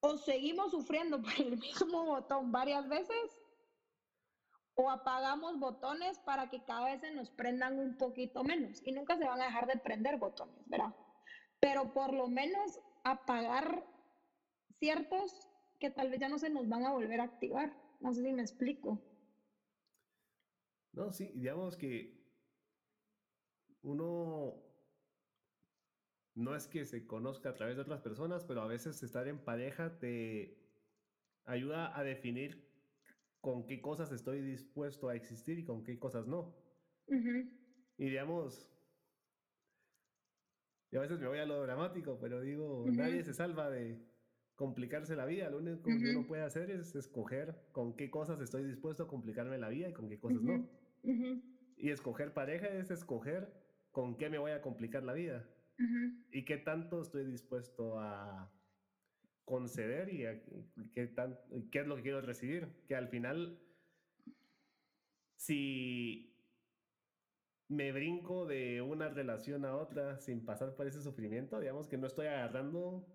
o 0.00 0.18
seguimos 0.18 0.70
sufriendo 0.70 1.22
por 1.22 1.32
el 1.38 1.56
mismo 1.56 2.04
botón 2.04 2.52
varias 2.52 2.86
veces, 2.88 3.40
o 4.80 4.88
apagamos 4.90 5.58
botones 5.58 6.20
para 6.20 6.48
que 6.48 6.62
cada 6.64 6.84
vez 6.84 7.00
se 7.00 7.10
nos 7.10 7.30
prendan 7.30 7.80
un 7.80 7.96
poquito 7.98 8.44
menos. 8.44 8.80
Y 8.86 8.92
nunca 8.92 9.16
se 9.16 9.24
van 9.24 9.42
a 9.42 9.46
dejar 9.46 9.66
de 9.66 9.76
prender 9.76 10.18
botones, 10.18 10.68
¿verdad? 10.68 10.94
Pero 11.58 11.92
por 11.92 12.14
lo 12.14 12.28
menos 12.28 12.78
apagar 13.02 13.84
ciertos 14.78 15.48
que 15.80 15.90
tal 15.90 16.10
vez 16.10 16.20
ya 16.20 16.28
no 16.28 16.38
se 16.38 16.48
nos 16.48 16.68
van 16.68 16.86
a 16.86 16.92
volver 16.92 17.20
a 17.20 17.24
activar. 17.24 17.76
No 17.98 18.14
sé 18.14 18.22
si 18.22 18.32
me 18.32 18.42
explico. 18.42 19.02
No, 20.92 21.12
sí, 21.12 21.32
digamos 21.34 21.76
que 21.76 22.16
uno 23.82 24.62
no 26.36 26.54
es 26.54 26.68
que 26.68 26.84
se 26.84 27.04
conozca 27.04 27.48
a 27.48 27.54
través 27.54 27.74
de 27.74 27.82
otras 27.82 28.00
personas, 28.00 28.44
pero 28.44 28.62
a 28.62 28.68
veces 28.68 29.02
estar 29.02 29.26
en 29.26 29.44
pareja 29.44 29.98
te 29.98 30.56
ayuda 31.46 31.98
a 31.98 32.04
definir 32.04 32.67
con 33.48 33.64
qué 33.66 33.80
cosas 33.80 34.12
estoy 34.12 34.42
dispuesto 34.42 35.08
a 35.08 35.14
existir 35.14 35.58
y 35.58 35.64
con 35.64 35.82
qué 35.82 35.98
cosas 35.98 36.26
no. 36.26 36.54
Uh 37.06 37.14
-huh. 37.14 37.50
Y 37.96 38.04
digamos, 38.10 38.70
y 40.90 40.96
a 40.98 41.00
veces 41.00 41.18
me 41.18 41.28
voy 41.28 41.38
a 41.38 41.46
lo 41.46 41.62
dramático, 41.62 42.18
pero 42.20 42.42
digo, 42.42 42.82
uh 42.82 42.88
-huh. 42.88 42.96
nadie 42.96 43.24
se 43.24 43.32
salva 43.32 43.70
de 43.70 44.06
complicarse 44.54 45.16
la 45.16 45.24
vida. 45.24 45.48
Lo 45.48 45.60
único 45.60 45.88
uh 45.88 45.92
-huh. 45.94 46.02
que 46.02 46.10
uno 46.14 46.26
puede 46.26 46.42
hacer 46.42 46.70
es 46.70 46.94
escoger 46.94 47.56
con 47.72 47.96
qué 47.96 48.10
cosas 48.10 48.38
estoy 48.42 48.64
dispuesto 48.64 49.04
a 49.04 49.08
complicarme 49.08 49.56
la 49.56 49.70
vida 49.70 49.88
y 49.88 49.94
con 49.94 50.10
qué 50.10 50.18
cosas 50.18 50.42
no. 50.42 50.68
Y 51.78 51.88
escoger 51.88 52.34
pareja 52.34 52.68
es 52.68 52.90
escoger 52.90 53.50
con 53.92 54.18
qué 54.18 54.28
me 54.28 54.36
voy 54.36 54.50
a 54.50 54.60
complicar 54.60 55.04
la 55.04 55.14
vida 55.14 55.48
y 56.32 56.44
qué 56.44 56.58
tanto 56.58 57.00
estoy 57.00 57.24
dispuesto 57.24 57.98
a 57.98 58.52
conceder 59.48 60.12
y, 60.12 60.26
a, 60.26 60.34
y 60.34 60.90
qué, 60.92 61.10
es 61.72 61.86
lo 61.86 61.96
que 61.96 62.02
quiero 62.02 62.20
recibir. 62.20 62.68
Que 62.86 62.94
al 62.94 63.08
final, 63.08 63.58
si 65.36 66.34
me 67.68 67.92
brinco 67.92 68.46
de 68.46 68.82
una 68.82 69.08
relación 69.08 69.64
a 69.64 69.74
otra 69.74 70.18
sin 70.18 70.44
pasar 70.44 70.76
por 70.76 70.86
ese 70.86 71.02
sufrimiento, 71.02 71.58
digamos 71.58 71.88
que 71.88 71.96
no 71.96 72.06
estoy 72.06 72.26
agarrando 72.26 73.06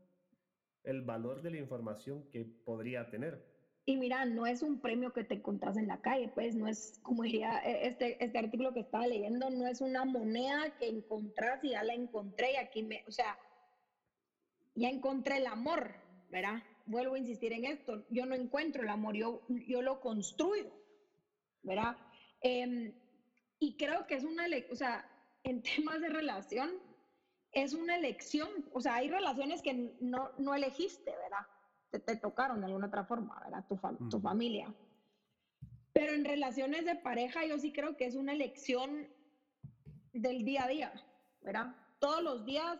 el 0.83 1.03
valor 1.03 1.41
de 1.41 1.51
la 1.51 1.57
información 1.57 2.29
que 2.31 2.43
podría 2.43 3.09
tener. 3.09 3.45
Y 3.85 3.97
mira, 3.97 4.25
no 4.25 4.47
es 4.47 4.63
un 4.63 4.79
premio 4.79 5.11
que 5.11 5.25
te 5.25 5.35
encontrás 5.35 5.77
en 5.77 5.87
la 5.87 6.01
calle, 6.01 6.31
pues 6.33 6.55
no 6.55 6.67
es, 6.67 6.99
como 7.03 7.23
diría 7.23 7.57
este, 7.59 8.23
este 8.23 8.39
artículo 8.39 8.73
que 8.73 8.79
estaba 8.79 9.05
leyendo, 9.07 9.49
no 9.49 9.67
es 9.67 9.81
una 9.81 10.05
moneda 10.05 10.77
que 10.79 10.87
encontrás 10.87 11.61
y 11.63 11.71
ya 11.71 11.83
la 11.83 11.93
encontré 11.93 12.53
y 12.53 12.55
aquí 12.55 12.81
me, 12.81 13.03
o 13.07 13.11
sea, 13.11 13.37
ya 14.75 14.89
encontré 14.89 15.37
el 15.37 15.47
amor, 15.47 15.95
¿verdad? 16.33 16.63
Vuelvo 16.87 17.13
a 17.13 17.19
insistir 17.19 17.53
en 17.53 17.63
esto, 17.63 18.03
yo 18.09 18.25
no 18.25 18.33
encuentro 18.33 18.81
el 18.81 18.89
amor, 18.89 19.15
yo, 19.15 19.43
yo 19.67 19.83
lo 19.83 20.01
construyo, 20.01 20.73
¿verdad? 21.61 21.95
Eh, 22.41 22.91
y 23.59 23.77
creo 23.77 24.07
que 24.07 24.15
es 24.15 24.23
una, 24.23 24.45
o 24.71 24.75
sea, 24.75 25.07
en 25.43 25.61
temas 25.75 26.01
de 26.01 26.09
relación, 26.09 26.71
es 27.51 27.75
una 27.75 27.95
elección, 27.95 28.49
o 28.73 28.81
sea, 28.81 28.95
hay 28.95 29.09
relaciones 29.09 29.61
que 29.61 29.95
no, 30.01 30.31
no 30.39 30.55
elegiste, 30.55 31.11
¿verdad? 31.11 31.45
Te, 31.91 31.99
te, 31.99 32.15
tocaron 32.15 32.61
de 32.61 32.65
alguna 32.65 32.87
otra 32.87 33.05
forma, 33.05 33.39
¿verdad? 33.43 33.63
Tu, 33.69 33.77
fam 33.77 34.09
tu 34.09 34.19
familia. 34.19 34.73
Pero 35.93 36.13
en 36.13 36.25
relaciones 36.25 36.83
de 36.85 36.95
pareja 36.95 37.45
yo 37.45 37.59
sí 37.59 37.71
creo 37.71 37.95
que 37.95 38.05
es 38.05 38.15
una 38.15 38.33
elección 38.33 39.07
del 40.13 40.43
día 40.43 40.63
a 40.63 40.67
día, 40.67 40.93
¿verdad? 41.41 41.75
Todos 41.99 42.23
los 42.23 42.43
días, 42.43 42.79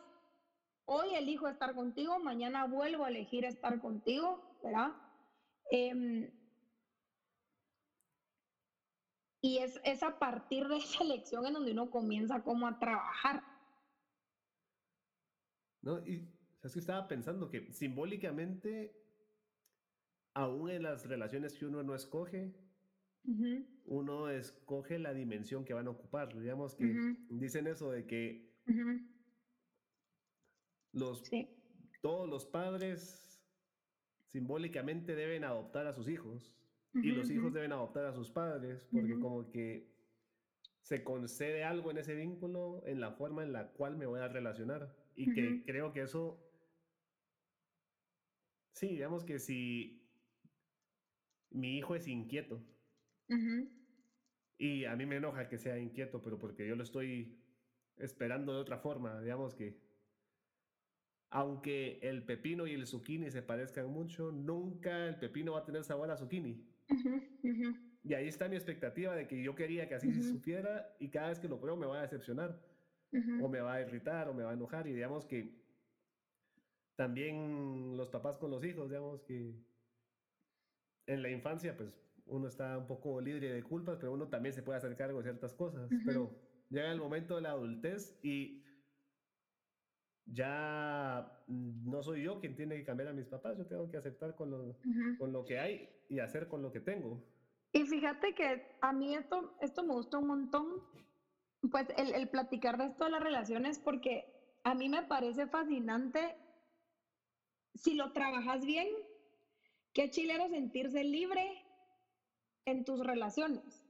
hoy 0.85 1.15
elijo 1.15 1.47
estar 1.47 1.73
contigo, 1.73 2.19
mañana 2.19 2.65
vuelvo 2.65 3.05
a 3.05 3.09
elegir 3.09 3.45
estar 3.45 3.79
contigo, 3.79 4.59
¿verdad? 4.63 4.91
Eh, 5.71 6.31
y 9.41 9.57
es, 9.57 9.79
es 9.83 10.01
a 10.03 10.17
partir 10.19 10.67
de 10.67 10.77
esa 10.77 11.03
elección 11.03 11.45
en 11.45 11.53
donde 11.53 11.71
uno 11.71 11.91
comienza 11.91 12.43
como 12.43 12.65
a 12.65 12.79
trabajar. 12.79 13.43
No, 15.81 15.99
y 16.07 16.33
es 16.63 16.73
que 16.73 16.79
estaba 16.79 17.07
pensando 17.09 17.49
que 17.49 17.71
simbólicamente, 17.73 18.95
aún 20.33 20.69
en 20.69 20.83
las 20.83 21.05
relaciones 21.05 21.57
que 21.57 21.65
uno 21.65 21.83
no 21.83 21.93
escoge, 21.93 22.55
uh 23.25 23.31
-huh. 23.31 23.67
uno 23.85 24.29
escoge 24.29 24.97
la 24.97 25.13
dimensión 25.13 25.65
que 25.65 25.73
van 25.73 25.87
a 25.87 25.91
ocupar. 25.91 26.33
Digamos 26.39 26.75
que 26.75 26.85
uh 26.85 26.87
-huh. 26.87 27.27
dicen 27.31 27.67
eso 27.67 27.91
de 27.91 28.07
que 28.07 28.55
uh 28.67 28.71
-huh. 28.71 29.12
Los, 30.93 31.19
sí. 31.19 31.49
todos 32.01 32.29
los 32.29 32.45
padres 32.45 33.43
simbólicamente 34.27 35.15
deben 35.15 35.43
adoptar 35.43 35.87
a 35.87 35.93
sus 35.93 36.07
hijos 36.07 36.55
y 36.95 37.11
los 37.11 37.29
hijos 37.29 37.53
deben 37.53 37.71
adoptar 37.71 38.05
a 38.05 38.13
sus 38.13 38.29
padres 38.29 38.87
porque 38.91 39.19
como 39.19 39.49
que 39.49 39.91
se 40.81 41.03
concede 41.03 41.63
algo 41.63 41.91
en 41.91 41.97
ese 41.97 42.13
vínculo 42.13 42.83
en 42.85 42.99
la 42.99 43.11
forma 43.13 43.43
en 43.43 43.53
la 43.53 43.71
cual 43.71 43.97
me 43.97 44.05
voy 44.05 44.19
a 44.19 44.27
relacionar 44.27 44.95
y 45.15 45.33
que 45.33 45.63
creo 45.65 45.93
que 45.93 46.01
eso, 46.01 46.43
sí, 48.73 48.87
digamos 48.89 49.23
que 49.23 49.39
si 49.39 50.07
mi 51.51 51.77
hijo 51.77 51.95
es 51.95 52.07
inquieto 52.07 52.61
y 54.57 54.85
a 54.85 54.95
mí 54.95 55.05
me 55.05 55.17
enoja 55.17 55.47
que 55.47 55.57
sea 55.57 55.79
inquieto, 55.79 56.21
pero 56.21 56.37
porque 56.37 56.67
yo 56.67 56.75
lo 56.75 56.83
estoy 56.83 57.39
esperando 57.97 58.53
de 58.53 58.61
otra 58.61 58.77
forma, 58.79 59.21
digamos 59.21 59.55
que 59.55 59.82
aunque 61.35 61.97
el 62.03 62.23
pepino 62.23 62.67
y 62.67 62.73
el 62.73 62.85
zucchini 62.85 63.31
se 63.31 63.41
parezcan 63.41 63.87
mucho, 63.87 64.31
nunca 64.31 65.07
el 65.07 65.15
pepino 65.15 65.53
va 65.53 65.59
a 65.59 65.65
tener 65.65 65.83
sabor 65.83 66.11
a 66.11 66.15
zucchini. 66.15 66.63
Uh 66.89 66.95
-huh. 66.95 67.75
Y 68.03 68.13
ahí 68.13 68.27
está 68.27 68.47
mi 68.47 68.55
expectativa 68.55 69.15
de 69.15 69.27
que 69.27 69.41
yo 69.41 69.55
quería 69.55 69.87
que 69.87 69.95
así 69.95 70.13
se 70.13 70.21
supiera 70.21 70.95
y 70.99 71.09
cada 71.09 71.29
vez 71.29 71.39
que 71.39 71.47
lo 71.47 71.59
pruebo 71.59 71.75
me 71.77 71.87
va 71.87 71.97
a 71.97 72.01
decepcionar. 72.03 72.61
Uh 73.11 73.17
-huh. 73.17 73.45
o 73.45 73.49
me 73.49 73.61
va 73.61 73.73
a 73.73 73.81
irritar 73.81 74.29
o 74.29 74.33
me 74.33 74.43
va 74.43 74.51
a 74.51 74.53
enojar 74.53 74.87
y 74.87 74.93
digamos 74.93 75.25
que 75.25 75.55
también 76.95 77.97
los 77.97 78.09
papás 78.09 78.37
con 78.37 78.51
los 78.51 78.63
hijos, 78.63 78.89
digamos 78.89 79.23
que 79.23 79.55
en 81.07 81.21
la 81.21 81.29
infancia 81.29 81.75
pues 81.75 81.93
uno 82.25 82.47
está 82.47 82.77
un 82.77 82.85
poco 82.85 83.21
libre 83.21 83.51
de 83.51 83.63
culpas, 83.63 83.97
pero 83.97 84.11
uno 84.13 84.27
también 84.27 84.53
se 84.53 84.61
puede 84.61 84.77
hacer 84.77 84.95
cargo 84.95 85.17
de 85.17 85.23
ciertas 85.23 85.53
cosas, 85.53 85.91
uh 85.91 85.95
-huh. 85.95 86.03
pero 86.05 86.31
llega 86.69 86.91
el 86.91 86.99
momento 86.99 87.35
de 87.35 87.41
la 87.41 87.51
adultez 87.51 88.19
y 88.23 88.63
ya 90.25 91.43
no 91.47 92.01
soy 92.01 92.23
yo 92.23 92.39
quien 92.39 92.55
tiene 92.55 92.75
que 92.75 92.85
cambiar 92.85 93.09
a 93.09 93.13
mis 93.13 93.27
papás, 93.27 93.57
yo 93.57 93.65
tengo 93.65 93.89
que 93.89 93.97
aceptar 93.97 94.35
con 94.35 94.51
lo, 94.51 94.57
uh 94.57 94.75
-huh. 94.83 95.17
con 95.17 95.33
lo 95.33 95.45
que 95.45 95.59
hay 95.59 95.89
y 96.09 96.19
hacer 96.19 96.47
con 96.47 96.61
lo 96.61 96.71
que 96.71 96.79
tengo. 96.79 97.21
Y 97.71 97.85
fíjate 97.85 98.33
que 98.35 98.77
a 98.81 98.93
mí 98.93 99.15
esto, 99.15 99.55
esto 99.61 99.83
me 99.83 99.93
gusta 99.93 100.19
un 100.19 100.27
montón 100.27 100.65
pues 101.71 101.87
el, 101.97 102.13
el, 102.13 102.29
platicar 102.29 102.77
de 102.77 102.85
esto 102.87 103.05
de 103.05 103.11
las 103.11 103.23
relaciones, 103.23 103.79
porque 103.79 104.25
a 104.63 104.75
mí 104.75 104.89
me 104.89 105.03
parece 105.03 105.47
fascinante, 105.47 106.35
si 107.73 107.95
lo 107.95 108.11
trabajas 108.11 108.65
bien, 108.65 108.87
qué 109.93 110.09
chilero 110.09 110.49
sentirse 110.49 111.03
libre 111.03 111.63
en 112.65 112.83
tus 112.85 112.99
relaciones, 113.05 113.83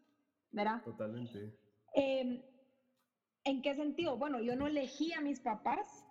¿verdad? 0.52 0.84
Totalmente. 0.84 1.58
Eh, 1.96 2.44
¿En 3.46 3.62
qué 3.62 3.76
sentido? 3.76 4.18
Bueno, 4.18 4.40
yo 4.42 4.56
no 4.56 4.68
elegí 4.68 5.12
a 5.14 5.22
mis 5.22 5.40
papás, 5.40 6.03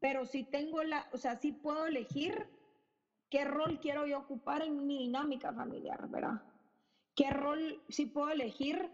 pero 0.00 0.24
sí 0.24 0.44
tengo 0.44 0.82
la, 0.82 1.06
o 1.12 1.18
sea, 1.18 1.36
sí 1.36 1.52
puedo 1.52 1.86
elegir 1.86 2.48
qué 3.28 3.44
rol 3.44 3.78
quiero 3.80 4.06
yo 4.06 4.18
ocupar 4.18 4.62
en 4.62 4.86
mi 4.86 4.98
dinámica 4.98 5.52
familiar, 5.52 6.08
¿verdad? 6.08 6.42
¿Qué 7.14 7.30
rol 7.30 7.82
sí 7.88 8.06
puedo 8.06 8.30
elegir? 8.30 8.90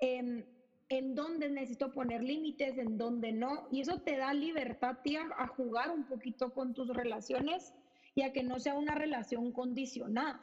Eh, 0.00 0.44
en 0.90 1.14
dónde 1.14 1.48
necesito 1.48 1.92
poner 1.92 2.22
límites, 2.22 2.76
en 2.76 2.98
dónde 2.98 3.32
no. 3.32 3.68
Y 3.70 3.80
eso 3.80 4.00
te 4.00 4.16
da 4.16 4.34
libertad 4.34 4.98
tía, 5.04 5.22
a 5.38 5.46
jugar 5.46 5.90
un 5.90 6.04
poquito 6.04 6.52
con 6.52 6.74
tus 6.74 6.88
relaciones 6.88 7.72
y 8.16 8.22
a 8.22 8.32
que 8.32 8.42
no 8.42 8.58
sea 8.58 8.74
una 8.74 8.96
relación 8.96 9.52
condicionada. 9.52 10.40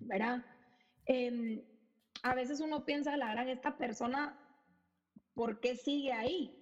¿Verdad? 0.00 0.44
Em, 1.04 1.60
a 2.22 2.34
veces 2.36 2.60
uno 2.60 2.84
piensa, 2.84 3.16
la 3.16 3.32
gran, 3.32 3.48
esta 3.48 3.76
persona, 3.76 4.38
¿por 5.34 5.58
qué 5.58 5.74
sigue 5.74 6.12
ahí? 6.12 6.57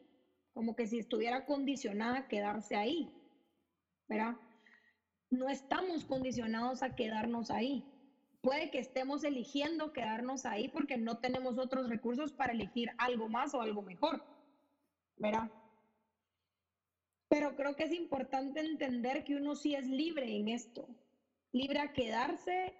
Como 0.57 0.75
que 0.75 0.87
si 0.87 0.99
estuviera 0.99 1.45
condicionada 1.45 2.17
a 2.17 2.29
quedarse 2.29 2.75
ahí. 2.77 3.13
¿Verdad? 4.09 4.37
No 5.29 5.51
estamos 5.51 6.07
condicionados 6.07 6.83
a 6.83 6.95
quedarnos 6.95 7.51
ahí 7.51 7.85
puede 8.47 8.71
que 8.71 8.79
estemos 8.79 9.25
eligiendo 9.25 9.93
quedarnos 9.93 10.47
ahí 10.47 10.69
porque 10.69 10.97
no 10.97 11.19
tenemos 11.19 11.59
otros 11.59 11.89
recursos 11.89 12.33
para 12.33 12.53
elegir 12.53 12.91
algo 12.97 13.29
más 13.29 13.55
o 13.55 13.61
algo 13.61 13.83
mejor, 13.83 14.23
¿verdad? 15.17 15.51
Pero 17.29 17.57
creo 17.57 17.75
que 17.75 17.83
es 17.83 17.93
importante 17.93 18.61
entender 18.61 19.25
que 19.25 19.35
uno 19.35 19.57
sí 19.57 19.75
es 19.75 19.89
libre 19.89 20.37
en 20.37 20.47
esto, 20.47 20.87
libre 21.51 21.81
a 21.81 21.93
quedarse, 21.93 22.73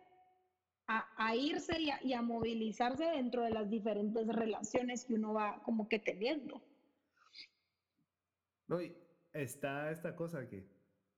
a, 0.87 1.35
irse 1.35 1.77
y 1.81 2.13
a, 2.13 2.23
movilizarse 2.23 3.05
dentro 3.05 3.43
de 3.43 3.51
las 3.51 3.69
diferentes 3.69 4.25
relaciones 4.29 5.05
que 5.05 5.15
uno 5.15 5.35
va 5.35 5.65
como 5.65 5.89
que 5.89 5.99
teniendo. 5.99 6.63
No, 8.69 8.81
y 8.81 8.97
está 9.33 9.91
esta 9.91 10.17
cosa 10.17 10.49
que 10.49 10.69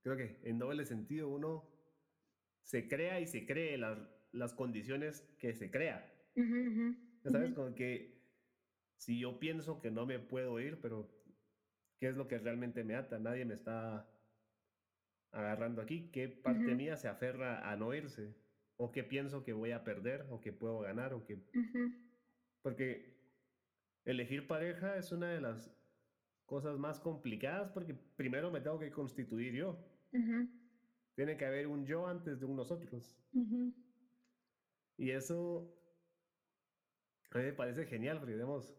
creo 0.03 0.17
que 0.17 0.41
en 0.43 0.59
doble 0.59 0.85
sentido 0.85 1.29
uno 1.29 1.69
se 2.63 2.89
crea 2.89 3.21
y 3.21 3.27
se 3.27 3.47
cree 3.47 3.79
las 3.79 3.99
las 4.33 4.55
condiciones 4.55 5.23
que 5.39 5.55
se 5.55 5.71
crea. 5.71 6.15
¿Sabes? 7.25 7.53
Como 7.53 7.75
que 7.75 8.19
si 8.97 9.19
yo 9.21 9.39
pienso 9.39 9.81
que 9.81 9.91
no 9.91 10.07
me 10.07 10.19
puedo 10.19 10.61
ir, 10.61 10.81
pero 10.81 11.11
¿qué 11.99 12.09
es 12.09 12.17
lo 12.17 12.29
que 12.29 12.39
realmente 12.39 12.85
me 12.85 12.95
ata? 12.95 13.19
Nadie 13.19 13.45
me 13.45 13.55
está 13.55 14.09
agarrando 15.33 15.83
aquí. 15.83 16.11
¿Qué 16.11 16.29
parte 16.29 16.75
mía 16.75 16.97
se 16.97 17.09
aferra 17.09 17.71
a 17.71 17.77
no 17.77 17.93
irse? 17.95 18.35
¿O 18.77 18.93
qué 18.93 19.03
pienso 19.03 19.45
que 19.45 19.53
voy 19.53 19.73
a 19.73 19.85
perder? 19.85 20.27
¿O 20.31 20.41
que 20.41 20.53
puedo 20.53 20.81
ganar? 20.81 21.13
¿O 21.13 21.25
que... 21.25 21.43
Porque 22.63 23.19
elegir 24.05 24.47
pareja 24.47 24.97
es 24.97 25.11
una 25.13 25.31
de 25.31 25.41
las 25.41 25.75
cosas 26.49 26.79
más 26.79 26.99
complicadas 26.99 27.71
porque 27.71 27.95
primero 28.17 28.51
me 28.51 28.61
tengo 28.61 28.79
que 28.79 28.91
constituir 28.91 29.55
yo. 29.55 29.79
Tiene 31.15 31.37
que 31.37 31.45
haber 31.45 31.67
un 31.67 31.85
yo 31.85 32.07
antes 32.07 32.41
de 32.41 32.47
un 32.47 32.57
nosotros. 32.57 33.21
Y 34.97 35.11
eso 35.11 35.73
a 37.31 37.39
mí 37.39 37.45
me 37.45 37.53
parece 37.53 37.85
genial, 37.85 38.19
porque 38.19 38.33
digamos, 38.33 38.75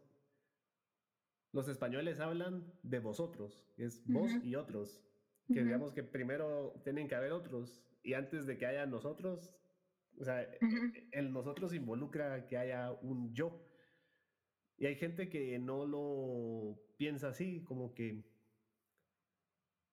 los 1.52 1.68
españoles 1.68 2.18
hablan 2.18 2.72
de 2.82 2.98
vosotros, 2.98 3.64
es 3.76 4.04
vos 4.06 4.32
y 4.42 4.56
otros, 4.56 5.00
que 5.46 5.62
digamos 5.62 5.92
que 5.92 6.02
primero 6.02 6.74
tienen 6.82 7.06
que 7.08 7.14
haber 7.14 7.32
otros, 7.32 7.84
y 8.02 8.14
antes 8.14 8.46
de 8.46 8.58
que 8.58 8.66
haya 8.66 8.86
nosotros, 8.86 9.54
o 10.18 10.24
sea, 10.24 10.42
el 11.12 11.32
nosotros 11.32 11.72
involucra 11.72 12.46
que 12.48 12.56
haya 12.56 12.90
un 12.90 13.32
yo. 13.32 13.64
Y 14.76 14.86
hay 14.86 14.96
gente 14.96 15.28
que 15.28 15.58
no 15.58 15.86
lo 15.86 16.89
piensa 17.00 17.28
así, 17.28 17.64
como 17.64 17.94
que 17.94 18.22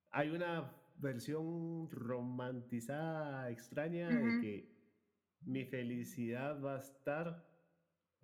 hay 0.09 0.29
una 0.29 0.75
versión 0.97 1.89
romantizada, 1.89 3.49
extraña, 3.49 4.09
de 4.09 4.41
que 4.41 4.77
mi 5.39 5.63
felicidad 5.63 6.61
va 6.61 6.75
a 6.75 6.79
estar 6.79 7.47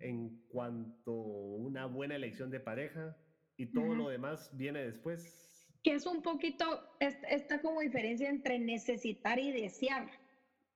en 0.00 0.44
cuanto 0.48 1.14
una 1.14 1.86
buena 1.86 2.16
elección 2.16 2.50
de 2.50 2.60
pareja 2.60 3.16
y 3.56 3.72
todo 3.72 3.94
lo 3.94 4.10
demás 4.10 4.54
viene 4.54 4.84
después. 4.84 5.66
Que 5.82 5.94
es 5.94 6.04
un 6.04 6.20
poquito 6.20 6.66
esta, 7.00 7.62
como 7.62 7.80
diferencia 7.80 8.28
entre 8.28 8.58
necesitar 8.58 9.38
y 9.38 9.50
desear, 9.50 10.10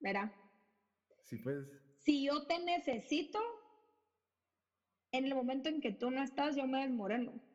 ¿verdad? 0.00 0.32
Sí, 1.24 1.36
pues. 1.36 1.68
Si 1.98 2.24
yo 2.24 2.46
te 2.46 2.58
necesito, 2.64 3.38
en 5.12 5.26
el 5.26 5.34
momento 5.34 5.68
en 5.68 5.82
que 5.82 5.92
tú 5.92 6.10
no 6.10 6.22
estás, 6.22 6.56
yo 6.56 6.66
me 6.66 6.80
desmoreno. 6.80 7.47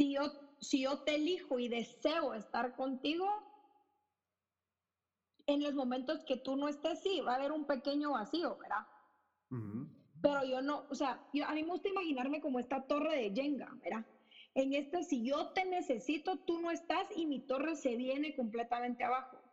Si 0.00 0.14
yo, 0.14 0.32
si 0.58 0.80
yo 0.80 1.00
te 1.00 1.16
elijo 1.16 1.58
y 1.58 1.68
deseo 1.68 2.32
estar 2.32 2.74
contigo, 2.74 3.26
en 5.46 5.62
los 5.62 5.74
momentos 5.74 6.24
que 6.24 6.38
tú 6.38 6.56
no 6.56 6.68
estés, 6.68 7.02
sí, 7.02 7.20
va 7.20 7.32
a 7.32 7.34
haber 7.34 7.52
un 7.52 7.66
pequeño 7.66 8.12
vacío, 8.12 8.56
¿verdad? 8.56 8.86
Pero 10.22 10.42
yo 10.44 10.62
no, 10.62 10.86
o 10.88 10.94
sea, 10.94 11.22
yo, 11.34 11.44
a 11.44 11.52
mí 11.52 11.62
me 11.64 11.72
gusta 11.72 11.90
imaginarme 11.90 12.40
como 12.40 12.58
esta 12.58 12.86
torre 12.86 13.14
de 13.14 13.34
Jenga, 13.34 13.68
¿verdad? 13.74 14.06
En 14.54 14.72
este, 14.72 15.02
si 15.02 15.22
yo 15.22 15.52
te 15.52 15.66
necesito, 15.66 16.38
tú 16.46 16.62
no 16.62 16.70
estás 16.70 17.06
y 17.14 17.26
mi 17.26 17.46
torre 17.46 17.76
se 17.76 17.94
viene 17.96 18.34
completamente 18.34 19.04
abajo. 19.04 19.44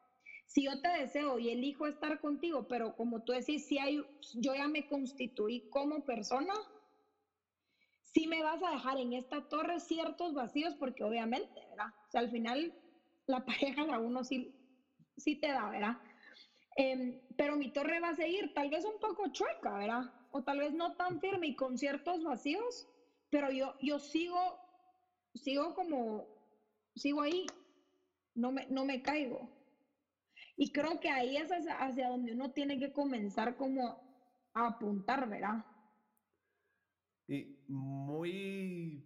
Si 0.45 0.63
yo 0.63 0.79
te 0.79 0.87
deseo 0.87 1.39
y 1.39 1.49
elijo 1.49 1.87
estar 1.87 2.21
contigo, 2.21 2.69
pero 2.69 2.95
como 2.95 3.21
tú 3.21 3.33
decís, 3.33 3.67
si 3.67 3.79
hay, 3.79 3.97
yo 4.35 4.55
ya 4.55 4.69
me 4.69 4.87
constituí 4.87 5.67
como 5.67 6.05
persona, 6.05 6.53
sí 8.13 8.27
me 8.27 8.43
vas 8.43 8.61
a 8.63 8.71
dejar 8.71 8.97
en 8.97 9.13
esta 9.13 9.41
torre 9.41 9.79
ciertos 9.79 10.33
vacíos, 10.33 10.75
porque 10.77 11.03
obviamente, 11.03 11.61
¿verdad? 11.69 11.87
O 11.87 12.09
sea, 12.09 12.21
al 12.21 12.29
final 12.29 12.73
la 13.27 13.41
pareja 13.45 13.83
a 13.93 13.99
uno 13.99 14.23
sí, 14.23 14.53
sí 15.17 15.35
te 15.37 15.47
da, 15.49 15.69
¿verdad? 15.69 15.97
Em, 16.77 17.19
pero 17.37 17.57
mi 17.57 17.71
torre 17.71 17.99
va 17.99 18.09
a 18.09 18.15
seguir 18.15 18.51
tal 18.53 18.69
vez 18.69 18.85
un 18.85 18.99
poco 18.99 19.27
chueca, 19.29 19.77
¿verdad? 19.77 20.01
O 20.31 20.43
tal 20.43 20.59
vez 20.59 20.73
no 20.73 20.93
tan 20.95 21.19
firme 21.19 21.47
y 21.47 21.55
con 21.55 21.77
ciertos 21.77 22.23
vacíos, 22.23 22.89
pero 23.29 23.51
yo, 23.51 23.75
yo 23.79 23.99
sigo, 23.99 24.59
sigo 25.35 25.73
como, 25.73 26.29
sigo 26.95 27.21
ahí, 27.21 27.45
no 28.35 28.51
me, 28.51 28.65
no 28.69 28.85
me 28.85 29.01
caigo. 29.01 29.51
Y 30.57 30.71
creo 30.71 30.99
que 30.99 31.09
ahí 31.09 31.37
es 31.37 31.49
hacia, 31.51 31.75
hacia 31.75 32.09
donde 32.09 32.33
uno 32.33 32.51
tiene 32.51 32.77
que 32.79 32.91
comenzar 32.91 33.55
como 33.55 34.01
a 34.53 34.67
apuntar, 34.67 35.29
¿verdad? 35.29 35.65
Y 37.27 37.57
muy 37.67 39.03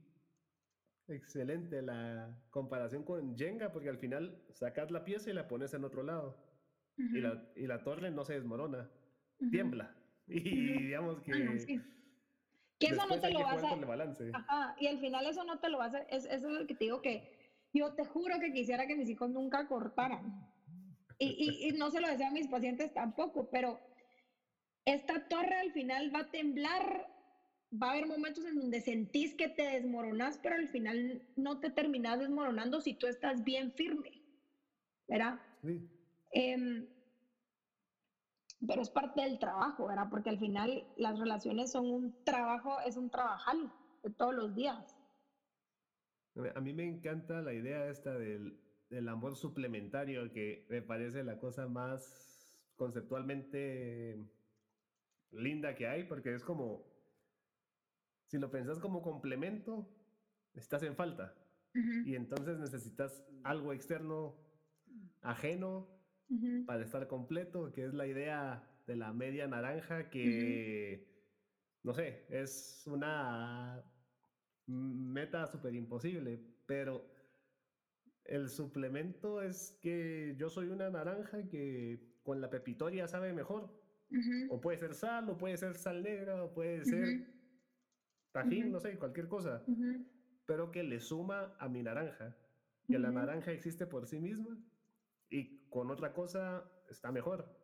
Excelente 1.12 1.82
la 1.82 2.34
comparación 2.50 3.04
con 3.04 3.38
Jenga, 3.38 3.72
porque 3.72 3.90
al 3.90 3.98
final 3.98 4.42
sacas 4.52 4.92
la 4.92 5.04
pieza 5.04 5.30
y 5.30 5.34
la 5.34 5.48
pones 5.48 5.74
en 5.74 5.84
otro 5.84 6.04
lado. 6.04 6.38
y, 6.98 7.20
la, 7.20 7.44
y, 7.56 7.68
la, 7.68 7.84
torre 7.84 8.12
no 8.12 8.24
se 8.24 8.34
desmorona, 8.34 8.90
tiembla. 9.52 9.96
Y 10.28 10.84
digamos 10.84 11.20
que... 11.22 11.82
Que 12.80 12.88
eso 12.88 13.06
no 13.06 13.20
te 13.20 13.32
lo 13.32 13.42
vas 13.42 13.64
a... 13.64 13.74
Ajá, 14.34 14.76
y 14.80 14.88
al 14.88 15.00
final 15.00 15.26
eso 15.26 15.44
no 15.44 15.60
te 15.60 15.70
lo 15.70 15.80
vas 15.80 15.94
a... 15.94 16.00
Es, 16.04 16.26
eso 16.26 16.48
es 16.48 16.62
lo 16.62 16.66
que 16.66 16.74
te 16.74 16.86
digo 16.86 17.02
que 17.02 17.30
yo 17.74 17.94
te 17.94 18.06
juro 18.06 18.40
que 18.40 18.54
quisiera 18.54 18.88
que 18.88 18.96
mis 18.96 19.10
hijos 19.10 19.30
nunca 19.30 19.68
cortaran. 19.68 20.48
Y, 21.20 21.68
y, 21.68 21.72
no 21.74 21.92
se 21.92 22.00
lo 22.00 22.08
deseo 22.08 22.28
a 22.28 22.32
mis 22.32 22.48
pacientes 22.48 22.94
tampoco, 22.94 23.50
pero 23.52 23.80
esta 24.86 25.28
torre 25.28 25.60
al 25.60 25.74
final 25.74 26.16
va 26.16 26.22
a 26.22 26.32
temblar 26.32 27.11
va 27.72 27.88
a 27.88 27.92
haber 27.92 28.08
momentos 28.08 28.46
en 28.46 28.56
donde 28.56 28.82
sentís 28.82 29.34
que 29.34 29.48
te 29.48 29.64
desmoronas, 29.64 30.38
pero 30.38 30.56
al 30.56 30.68
final 30.68 31.22
no 31.36 31.60
te 31.60 31.70
terminas 31.70 32.20
desmoronando 32.20 32.82
si 32.82 32.94
tú 32.94 33.08
estás 33.08 33.44
bien 33.44 33.72
firme, 33.72 34.22
¿verdad? 35.08 35.40
Sí. 35.64 35.88
Em, 36.32 36.88
pero 38.68 38.82
es 38.82 38.90
parte 38.90 39.22
del 39.22 39.40
trabajo, 39.40 39.88
¿verdad? 39.88 40.08
Porque 40.10 40.30
al 40.30 40.38
final 40.38 40.86
las 40.98 41.18
relaciones 41.18 41.72
son 41.72 41.90
un 41.90 42.24
trabajo, 42.24 42.80
es 42.86 42.98
un 42.98 43.10
trabajal 43.10 43.72
de 44.04 44.10
todos 44.12 44.36
los 44.36 44.56
días. 44.56 44.96
A 46.56 46.62
mí 46.62 46.74
me 46.74 46.88
encanta 46.88 47.42
la 47.42 47.54
idea 47.54 47.90
esta 47.90 48.18
del, 48.18 48.60
del 48.90 49.08
amor 49.10 49.36
suplementario, 49.36 50.32
que 50.32 50.66
me 50.70 50.82
parece 50.82 51.24
la 51.24 51.40
cosa 51.40 51.68
más 51.68 52.72
conceptualmente 52.76 54.18
linda 55.32 55.76
que 55.76 55.88
hay, 55.88 56.04
porque 56.04 56.34
es 56.34 56.44
como 56.44 56.91
si 58.32 58.40
lo 58.40 58.50
pensás 58.50 58.80
como 58.80 59.02
complemento, 59.02 59.94
estás 60.54 60.84
en 60.84 60.96
falta. 60.96 61.36
Y 62.06 62.16
entonces 62.16 62.58
necesitas 62.60 63.26
algo 63.44 63.74
externo, 63.74 64.38
ajeno, 65.22 65.90
para 66.66 66.82
estar 66.82 67.08
completo, 67.10 67.74
que 67.74 67.84
es 67.84 67.94
la 67.94 68.08
idea 68.08 68.66
de 68.88 68.96
la 68.96 69.12
media 69.12 69.48
naranja 69.48 70.10
que, 70.10 71.10
no 71.84 71.94
sé, 71.94 72.26
es 72.30 72.84
una 72.88 73.84
meta 74.66 75.46
súper 75.48 75.76
imposible, 75.76 76.42
pero 76.66 77.14
el 78.24 78.48
suplemento 78.48 79.42
es 79.42 79.78
que 79.82 80.36
yo 80.38 80.50
soy 80.50 80.70
una 80.70 80.90
naranja 80.90 81.50
que 81.50 82.18
con 82.24 82.40
la 82.40 82.50
pepitoria 82.50 83.10
sabe 83.10 83.34
mejor. 83.34 83.78
O 84.50 84.62
puede 84.62 84.78
ser 84.78 84.94
sal, 84.94 85.30
o 85.30 85.38
puede 85.38 85.58
ser 85.58 85.76
sal 85.76 86.02
negra, 86.02 86.44
o 86.44 86.54
puede 86.54 86.86
ser 86.86 87.41
tajín, 88.32 88.72
no 88.72 88.80
sé, 88.80 88.98
cualquier 88.98 89.28
cosa, 89.28 89.64
pero 90.46 90.72
que 90.72 90.84
le 90.84 91.00
suma 91.00 91.56
a 91.60 91.68
mi 91.70 91.84
naranja. 91.84 92.36
Que 92.88 93.00
la 93.00 93.12
naranja 93.12 93.52
existe 93.52 93.86
por 93.86 94.08
sí 94.08 94.20
misma 94.20 94.58
y 95.30 95.70
con 95.70 95.92
otra 95.92 96.14
cosa 96.14 96.70
está 96.90 97.12
mejor. 97.12 97.58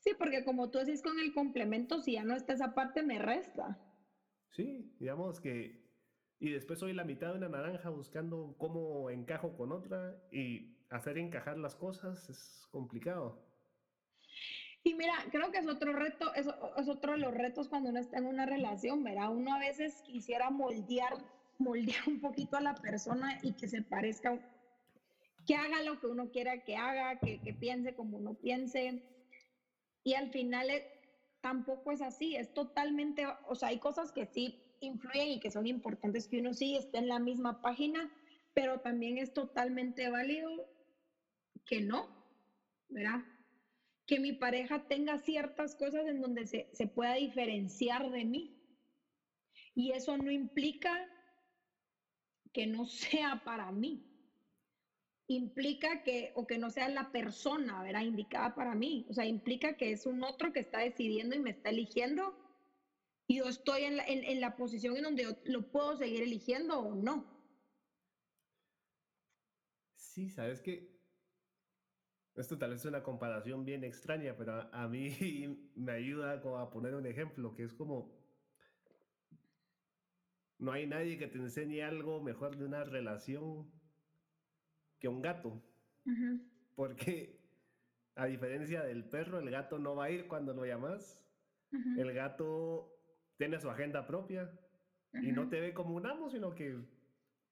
Sí, 0.00 0.12
porque 0.18 0.44
como 0.44 0.70
tú 0.70 0.78
decís 0.78 1.02
con 1.02 1.18
el 1.18 1.32
complemento, 1.32 2.00
si 2.00 2.12
ya 2.12 2.24
no 2.24 2.34
está 2.34 2.52
esa 2.52 2.74
parte, 2.74 3.02
me 3.02 3.18
resta. 3.18 3.80
Sí, 4.50 4.94
digamos 5.00 5.40
que... 5.40 5.82
Y 6.38 6.50
después 6.50 6.78
soy 6.78 6.92
la 6.92 7.04
mitad 7.04 7.30
de 7.30 7.38
una 7.38 7.48
naranja 7.48 7.88
buscando 7.88 8.54
cómo 8.58 9.08
encajo 9.08 9.56
con 9.56 9.72
otra 9.72 10.20
y 10.30 10.76
hacer 10.90 11.16
encajar 11.16 11.56
las 11.56 11.74
cosas 11.74 12.28
es 12.28 12.66
complicado. 12.70 13.42
Y 14.86 14.94
mira, 14.94 15.14
creo 15.30 15.50
que 15.50 15.58
es 15.58 15.66
otro 15.66 15.94
reto, 15.94 16.32
es, 16.34 16.46
es, 16.76 16.88
otro 16.88 17.12
de 17.12 17.18
los 17.18 17.32
retos 17.32 17.68
cuando 17.68 17.88
uno 17.88 17.98
está 17.98 18.18
en 18.18 18.26
una 18.26 18.44
relación, 18.44 19.02
¿verdad? 19.02 19.30
Uno 19.30 19.54
a 19.54 19.58
veces 19.58 20.02
quisiera 20.02 20.50
moldear, 20.50 21.16
moldear 21.56 22.06
un 22.06 22.20
poquito 22.20 22.58
a 22.58 22.60
la 22.60 22.74
persona 22.74 23.38
y 23.42 23.54
que 23.54 23.66
se 23.66 23.80
parezca, 23.80 24.38
que 25.46 25.54
haga 25.54 25.82
lo 25.82 25.98
que 25.98 26.06
uno 26.06 26.30
quiera 26.30 26.62
que 26.64 26.76
haga, 26.76 27.18
que, 27.18 27.40
que 27.40 27.54
piense 27.54 27.94
como 27.94 28.18
uno 28.18 28.34
piense. 28.34 29.02
Y 30.02 30.14
al 30.14 30.30
final 30.30 30.68
es, 30.68 30.84
tampoco 31.40 31.90
es 31.90 32.02
así, 32.02 32.36
es 32.36 32.52
totalmente, 32.52 33.26
o 33.48 33.54
sea, 33.54 33.68
hay 33.68 33.78
cosas 33.78 34.12
que 34.12 34.26
sí 34.26 34.60
influyen 34.80 35.28
y 35.28 35.40
que 35.40 35.50
son 35.50 35.66
importantes 35.66 36.28
que 36.28 36.40
uno 36.40 36.52
sí 36.52 36.76
esté 36.76 36.98
en 36.98 37.08
la 37.08 37.18
misma 37.18 37.62
página, 37.62 38.12
pero 38.52 38.80
también 38.80 39.16
es 39.16 39.32
totalmente 39.32 40.10
válido 40.10 40.50
que 41.64 41.80
no, 41.80 42.06
¿verdad? 42.90 43.24
Que 44.06 44.20
mi 44.20 44.32
pareja 44.32 44.86
tenga 44.86 45.18
ciertas 45.18 45.74
cosas 45.74 46.06
en 46.06 46.20
donde 46.20 46.46
se, 46.46 46.68
se 46.72 46.86
pueda 46.86 47.14
diferenciar 47.14 48.10
de 48.10 48.24
mí. 48.24 48.60
Y 49.74 49.92
eso 49.92 50.16
no 50.16 50.30
implica 50.30 51.08
que 52.52 52.66
no 52.66 52.86
sea 52.86 53.42
para 53.44 53.70
mí. 53.72 54.10
Implica 55.26 56.02
que, 56.02 56.32
o 56.36 56.46
que 56.46 56.58
no 56.58 56.70
sea 56.70 56.88
la 56.88 57.10
persona, 57.10 57.82
¿verdad? 57.82 58.02
Indicada 58.02 58.54
para 58.54 58.74
mí. 58.74 59.06
O 59.08 59.14
sea, 59.14 59.24
implica 59.26 59.76
que 59.76 59.92
es 59.92 60.06
un 60.06 60.22
otro 60.22 60.52
que 60.52 60.60
está 60.60 60.80
decidiendo 60.80 61.34
y 61.34 61.40
me 61.40 61.50
está 61.50 61.70
eligiendo. 61.70 62.38
Y 63.26 63.38
yo 63.38 63.48
estoy 63.48 63.84
en 63.84 63.96
la, 63.96 64.04
en, 64.04 64.22
en 64.22 64.40
la 64.40 64.54
posición 64.54 64.96
en 64.96 65.04
donde 65.04 65.36
lo 65.44 65.70
puedo 65.70 65.96
seguir 65.96 66.22
eligiendo 66.22 66.78
o 66.78 66.94
no. 66.94 67.34
Sí, 69.96 70.28
sabes 70.28 70.60
que 70.60 70.93
esto 72.36 72.58
tal 72.58 72.70
vez 72.70 72.80
es 72.80 72.86
una 72.86 73.02
comparación 73.02 73.64
bien 73.64 73.84
extraña, 73.84 74.34
pero 74.36 74.54
a, 74.54 74.70
a 74.72 74.88
mí 74.88 75.08
me 75.76 75.92
ayuda 75.92 76.40
como 76.40 76.58
a 76.58 76.70
poner 76.70 76.94
un 76.94 77.06
ejemplo, 77.06 77.54
que 77.54 77.62
es 77.64 77.72
como, 77.72 78.12
no 80.58 80.72
hay 80.72 80.86
nadie 80.86 81.18
que 81.18 81.28
te 81.28 81.38
enseñe 81.38 81.82
algo 81.82 82.20
mejor 82.20 82.56
de 82.56 82.64
una 82.64 82.84
relación 82.84 83.70
que 84.98 85.08
un 85.08 85.22
gato. 85.22 85.62
Uh 86.06 86.10
-huh. 86.10 86.50
Porque 86.74 87.40
a 88.16 88.26
diferencia 88.26 88.82
del 88.82 89.04
perro, 89.04 89.38
el 89.38 89.50
gato 89.50 89.78
no 89.78 89.94
va 89.94 90.06
a 90.06 90.10
ir 90.10 90.26
cuando 90.26 90.52
lo 90.54 90.64
llamas. 90.64 91.24
Uh 91.72 91.76
-huh. 91.76 92.00
El 92.00 92.12
gato 92.12 92.90
tiene 93.36 93.60
su 93.60 93.70
agenda 93.70 94.06
propia 94.06 94.44
uh 94.44 95.16
-huh. 95.18 95.28
y 95.28 95.32
no 95.32 95.48
te 95.48 95.60
ve 95.60 95.72
como 95.72 95.94
un 95.94 96.06
amo, 96.06 96.30
sino 96.30 96.54
que 96.54 96.78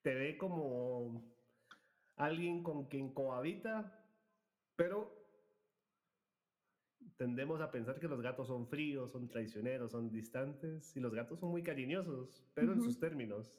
te 0.02 0.14
ve 0.14 0.36
como 0.36 1.22
alguien 2.16 2.62
con 2.62 2.86
quien 2.86 3.12
cohabita 3.12 4.01
pero 4.76 5.22
tendemos 7.16 7.60
a 7.60 7.70
pensar 7.70 7.98
que 8.00 8.08
los 8.08 8.20
gatos 8.20 8.48
son 8.48 8.66
fríos, 8.66 9.12
son 9.12 9.28
traicioneros, 9.28 9.90
son 9.92 10.10
distantes, 10.10 10.96
y 10.96 11.00
los 11.00 11.14
gatos 11.14 11.38
son 11.40 11.50
muy 11.50 11.62
cariñosos, 11.62 12.44
pero 12.54 12.68
uh 12.68 12.74
-huh. 12.74 12.78
en 12.78 12.82
sus 12.82 12.98
términos. 12.98 13.54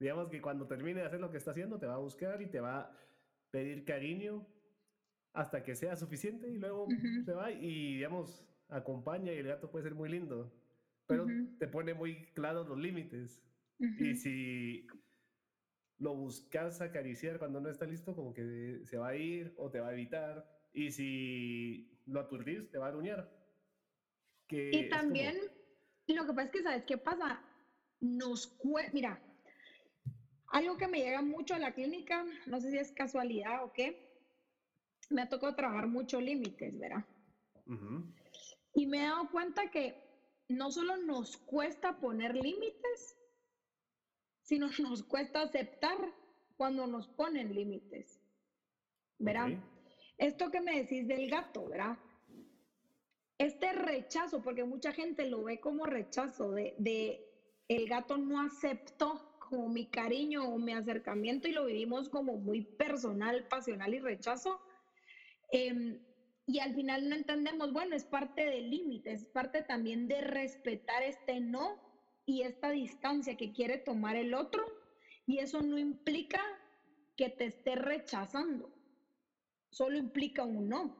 Digamos 0.00 0.28
que 0.28 0.40
cuando 0.40 0.66
termine 0.66 1.00
de 1.00 1.06
hacer 1.06 1.20
lo 1.20 1.30
que 1.30 1.38
está 1.38 1.50
haciendo, 1.52 1.78
te 1.78 1.86
va 1.86 1.94
a 1.94 1.98
buscar 1.98 2.40
y 2.42 2.46
te 2.48 2.60
va 2.60 2.80
a 2.80 2.96
pedir 3.50 3.84
cariño 3.84 4.46
hasta 5.32 5.62
que 5.62 5.74
sea 5.74 5.96
suficiente 5.96 6.48
y 6.48 6.58
luego 6.58 6.84
uh 6.84 6.88
-huh. 6.90 7.24
se 7.24 7.32
va 7.32 7.50
y, 7.50 7.94
digamos, 7.96 8.44
acompaña 8.68 9.32
y 9.32 9.38
el 9.38 9.46
gato 9.48 9.70
puede 9.70 9.84
ser 9.84 9.94
muy 9.94 10.08
lindo, 10.08 10.52
pero 11.06 11.24
uh 11.24 11.28
-huh. 11.28 11.58
te 11.58 11.66
pone 11.68 11.94
muy 11.94 12.26
claros 12.34 12.68
los 12.68 12.78
límites. 12.78 13.42
Y 13.78 14.16
si 14.16 14.86
lo 15.98 16.14
buscas 16.14 16.80
acariciar 16.80 17.38
cuando 17.38 17.60
no 17.60 17.68
está 17.68 17.84
listo, 17.84 18.14
como 18.14 18.32
que 18.32 18.80
se 18.84 18.98
va 18.98 19.08
a 19.08 19.16
ir 19.16 19.54
o 19.56 19.70
te 19.70 19.80
va 19.80 19.88
a 19.88 19.92
evitar. 19.92 20.48
Y 20.72 20.90
si 20.90 21.98
lo 22.06 22.20
aturdís, 22.20 22.70
te 22.70 22.78
va 22.78 22.86
a 22.86 22.88
aruñar. 22.90 23.30
Que 24.46 24.70
y 24.72 24.88
también, 24.88 25.36
como... 26.06 26.20
lo 26.20 26.26
que 26.26 26.32
pasa 26.32 26.44
es 26.44 26.50
que, 26.50 26.62
¿sabes 26.62 26.84
qué 26.84 26.98
pasa? 26.98 27.42
Nos 28.00 28.46
cuesta, 28.46 28.92
mira, 28.92 29.20
algo 30.48 30.76
que 30.76 30.88
me 30.88 31.00
llega 31.00 31.20
mucho 31.20 31.54
a 31.54 31.58
la 31.58 31.74
clínica, 31.74 32.24
no 32.46 32.60
sé 32.60 32.70
si 32.70 32.78
es 32.78 32.92
casualidad 32.92 33.64
o 33.64 33.72
qué, 33.72 34.08
me 35.10 35.22
ha 35.22 35.28
tocado 35.28 35.54
trabajar 35.54 35.88
mucho 35.88 36.20
límites, 36.20 36.78
¿verdad? 36.78 37.04
Uh 37.66 37.72
-huh. 37.72 38.14
Y 38.74 38.86
me 38.86 38.98
he 38.98 39.08
dado 39.08 39.28
cuenta 39.30 39.70
que 39.70 39.96
no 40.48 40.70
solo 40.70 40.96
nos 40.96 41.36
cuesta 41.36 41.98
poner 41.98 42.34
límites, 42.34 43.17
sino 44.48 44.68
nos 44.78 45.02
cuesta 45.02 45.42
aceptar 45.42 45.98
cuando 46.56 46.86
nos 46.86 47.06
ponen 47.08 47.54
límites. 47.54 48.18
¿Verdad? 49.18 49.46
Okay. 49.46 49.60
Esto 50.16 50.50
que 50.50 50.60
me 50.60 50.76
decís 50.76 51.06
del 51.06 51.28
gato, 51.28 51.68
¿verdad? 51.68 51.98
Este 53.36 53.72
rechazo, 53.72 54.42
porque 54.42 54.64
mucha 54.64 54.92
gente 54.92 55.26
lo 55.26 55.44
ve 55.44 55.60
como 55.60 55.86
rechazo 55.86 56.52
de, 56.52 56.74
de 56.78 57.24
el 57.68 57.88
gato 57.88 58.16
no 58.16 58.40
aceptó 58.40 59.36
como 59.38 59.68
mi 59.68 59.86
cariño 59.86 60.48
o 60.48 60.58
mi 60.58 60.72
acercamiento 60.72 61.46
y 61.46 61.52
lo 61.52 61.66
vivimos 61.66 62.08
como 62.08 62.36
muy 62.36 62.62
personal, 62.62 63.46
pasional 63.48 63.94
y 63.94 64.00
rechazo. 64.00 64.60
Eh, 65.52 66.00
y 66.46 66.60
al 66.60 66.74
final 66.74 67.08
no 67.08 67.14
entendemos, 67.14 67.72
bueno, 67.72 67.94
es 67.94 68.04
parte 68.04 68.46
del 68.46 68.70
límite, 68.70 69.12
es 69.12 69.26
parte 69.26 69.62
también 69.62 70.08
de 70.08 70.22
respetar 70.22 71.02
este 71.02 71.40
no 71.40 71.87
y 72.28 72.42
esta 72.42 72.70
distancia 72.70 73.38
que 73.38 73.54
quiere 73.54 73.78
tomar 73.78 74.14
el 74.14 74.34
otro 74.34 74.62
y 75.24 75.38
eso 75.38 75.62
no 75.62 75.78
implica 75.78 76.42
que 77.16 77.30
te 77.30 77.46
esté 77.46 77.74
rechazando, 77.74 78.70
solo 79.70 79.96
implica 79.96 80.44
un 80.44 80.68
no. 80.68 80.94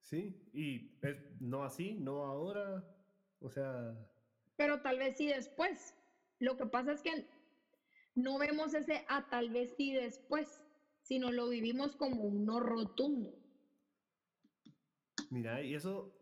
Sí, 0.00 0.42
y 0.54 0.98
es 1.02 1.18
no 1.38 1.64
así, 1.64 1.96
no 1.96 2.24
ahora, 2.24 2.82
o 3.40 3.50
sea... 3.50 3.94
Pero 4.56 4.80
tal 4.80 4.98
vez 4.98 5.18
sí 5.18 5.26
después. 5.26 5.94
Lo 6.38 6.56
que 6.56 6.64
pasa 6.64 6.92
es 6.92 7.02
que 7.02 7.28
no 8.14 8.38
vemos 8.38 8.72
ese 8.72 9.04
a 9.06 9.18
ah, 9.18 9.28
tal 9.28 9.50
vez 9.50 9.74
sí 9.76 9.92
después, 9.92 10.64
sino 11.02 11.30
lo 11.30 11.50
vivimos 11.50 11.94
como 11.94 12.22
un 12.22 12.46
no 12.46 12.58
rotundo. 12.58 13.34
Mira, 15.28 15.60
y 15.62 15.74
eso, 15.74 16.18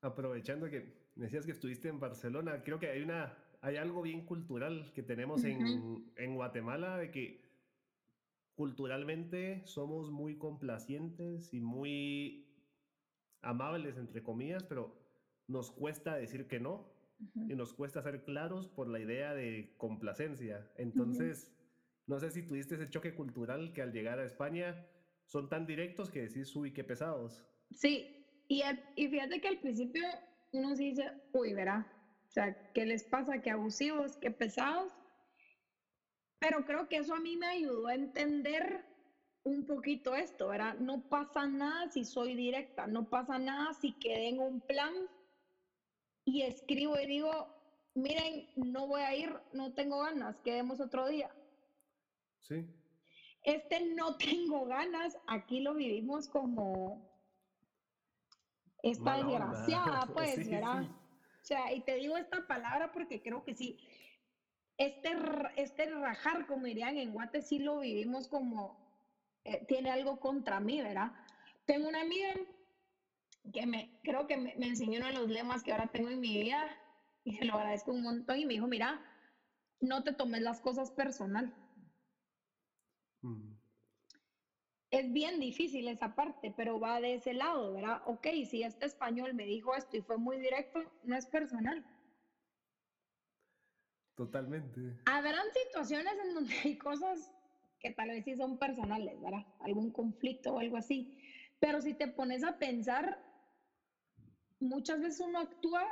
aprovechando 0.00 0.68
que 0.68 1.03
decías 1.16 1.46
que 1.46 1.52
estuviste 1.52 1.88
en 1.88 2.00
Barcelona, 2.00 2.62
creo 2.64 2.78
que 2.78 2.88
hay 2.88 3.02
una, 3.02 3.36
hay 3.60 3.76
algo 3.76 4.02
bien 4.02 4.26
cultural 4.26 4.92
que 4.94 5.02
tenemos 5.02 5.42
uh 5.42 5.46
-huh. 5.46 6.12
en, 6.16 6.24
en 6.24 6.34
Guatemala 6.34 6.98
de 6.98 7.10
que 7.10 7.44
culturalmente 8.54 9.62
somos 9.66 10.10
muy 10.10 10.38
complacientes 10.38 11.52
y 11.52 11.60
muy 11.60 12.46
amables, 13.42 13.96
entre 13.96 14.22
comillas, 14.22 14.64
pero 14.64 14.96
nos 15.48 15.70
cuesta 15.70 16.16
decir 16.16 16.46
que 16.46 16.60
no 16.60 16.74
uh 17.20 17.24
-huh. 17.24 17.52
y 17.52 17.54
nos 17.54 17.74
cuesta 17.74 18.02
ser 18.02 18.24
claros 18.24 18.68
por 18.68 18.88
la 18.88 19.00
idea 19.00 19.34
de 19.34 19.74
complacencia. 19.76 20.70
Entonces, 20.76 21.44
uh 21.44 21.50
-huh. 21.50 22.02
no 22.06 22.18
sé 22.20 22.30
si 22.30 22.46
tuviste 22.46 22.74
ese 22.76 22.88
choque 22.90 23.14
cultural 23.14 23.72
que 23.72 23.82
al 23.82 23.92
llegar 23.92 24.18
a 24.18 24.24
España 24.24 24.86
son 25.26 25.48
tan 25.48 25.66
directos 25.66 26.10
que 26.10 26.22
decís, 26.22 26.54
uy, 26.54 26.72
qué 26.72 26.84
pesados. 26.84 27.44
Sí, 27.70 28.24
y, 28.48 28.62
y 28.94 29.08
fíjate 29.08 29.40
que 29.40 29.48
al 29.48 29.58
principio 29.58 30.02
uno 30.58 30.74
sí 30.76 30.90
dice, 30.90 31.12
uy, 31.32 31.52
verá, 31.52 31.86
o 32.28 32.30
sea, 32.30 32.56
¿qué 32.72 32.84
les 32.84 33.04
pasa? 33.04 33.40
¿Qué 33.40 33.50
abusivos? 33.50 34.16
¿Qué 34.16 34.30
pesados? 34.30 34.92
Pero 36.38 36.64
creo 36.64 36.88
que 36.88 36.96
eso 36.98 37.14
a 37.14 37.20
mí 37.20 37.36
me 37.36 37.46
ayudó 37.46 37.86
a 37.86 37.94
entender 37.94 38.84
un 39.44 39.66
poquito 39.66 40.14
esto, 40.14 40.48
¿verdad? 40.48 40.74
No 40.78 41.02
pasa 41.08 41.46
nada 41.46 41.88
si 41.88 42.04
soy 42.04 42.34
directa, 42.34 42.86
no 42.86 43.08
pasa 43.08 43.38
nada 43.38 43.72
si 43.74 43.92
quedé 43.98 44.28
en 44.28 44.40
un 44.40 44.60
plan 44.60 44.94
y 46.24 46.42
escribo 46.42 46.98
y 46.98 47.06
digo, 47.06 47.48
miren, 47.94 48.46
no 48.56 48.86
voy 48.86 49.02
a 49.02 49.14
ir, 49.14 49.30
no 49.52 49.72
tengo 49.74 50.00
ganas, 50.00 50.40
quedemos 50.40 50.80
otro 50.80 51.06
día. 51.06 51.30
Sí. 52.40 52.66
Este 53.42 53.94
no 53.94 54.16
tengo 54.16 54.66
ganas, 54.66 55.16
aquí 55.26 55.60
lo 55.60 55.74
vivimos 55.74 56.28
como 56.28 57.13
esta 58.84 59.16
Mala 59.16 59.26
desgraciada, 59.26 59.84
onda. 60.02 60.14
pues, 60.14 60.34
sí, 60.34 60.50
¿verdad? 60.50 60.82
Sí. 60.82 60.88
O 60.88 61.46
sea, 61.46 61.72
y 61.72 61.80
te 61.80 61.96
digo 61.96 62.16
esta 62.16 62.46
palabra 62.46 62.92
porque 62.92 63.22
creo 63.22 63.44
que 63.44 63.54
sí, 63.54 63.78
este, 64.76 65.16
este 65.56 65.86
rajar, 65.86 66.46
como 66.46 66.66
dirían 66.66 66.96
en 66.96 67.12
Guate, 67.12 67.42
sí 67.42 67.58
lo 67.58 67.80
vivimos 67.80 68.28
como, 68.28 68.78
eh, 69.44 69.64
tiene 69.68 69.90
algo 69.90 70.20
contra 70.20 70.60
mí, 70.60 70.80
¿verdad? 70.80 71.12
Tengo 71.64 71.88
una 71.88 72.00
amiga 72.00 72.34
que 73.52 73.66
me, 73.66 74.00
creo 74.02 74.26
que 74.26 74.36
me, 74.36 74.54
me, 74.56 74.66
enseñó 74.68 74.98
uno 74.98 75.06
de 75.08 75.14
los 75.14 75.28
lemas 75.28 75.62
que 75.62 75.72
ahora 75.72 75.88
tengo 75.88 76.08
en 76.08 76.20
mi 76.20 76.40
vida 76.40 76.66
y 77.24 77.36
se 77.36 77.44
lo 77.44 77.54
agradezco 77.54 77.92
un 77.92 78.02
montón 78.02 78.38
y 78.38 78.46
me 78.46 78.54
dijo, 78.54 78.66
mira, 78.66 79.00
no 79.80 80.02
te 80.02 80.12
tomes 80.12 80.42
las 80.42 80.60
cosas 80.60 80.90
personal. 80.90 81.54
Mm. 83.22 83.53
Es 84.94 85.12
bien 85.12 85.40
difícil 85.40 85.88
esa 85.88 86.14
parte, 86.14 86.54
pero 86.56 86.78
va 86.78 87.00
de 87.00 87.14
ese 87.14 87.34
lado, 87.34 87.72
¿verdad? 87.72 88.00
Ok, 88.06 88.28
si 88.48 88.62
este 88.62 88.86
español 88.86 89.34
me 89.34 89.44
dijo 89.44 89.74
esto 89.74 89.96
y 89.96 90.02
fue 90.02 90.18
muy 90.18 90.38
directo, 90.38 90.78
no 91.02 91.16
es 91.16 91.26
personal. 91.26 91.84
Totalmente. 94.14 94.96
Habrán 95.06 95.46
situaciones 95.52 96.14
en 96.24 96.34
donde 96.34 96.54
hay 96.64 96.78
cosas 96.78 97.34
que 97.80 97.90
tal 97.90 98.10
vez 98.10 98.22
sí 98.24 98.36
son 98.36 98.56
personales, 98.56 99.20
¿verdad? 99.20 99.44
Algún 99.58 99.90
conflicto 99.90 100.54
o 100.54 100.60
algo 100.60 100.76
así. 100.76 101.12
Pero 101.58 101.80
si 101.80 101.94
te 101.94 102.06
pones 102.06 102.44
a 102.44 102.56
pensar, 102.60 103.20
muchas 104.60 105.00
veces 105.00 105.26
uno 105.26 105.40
actúa 105.40 105.84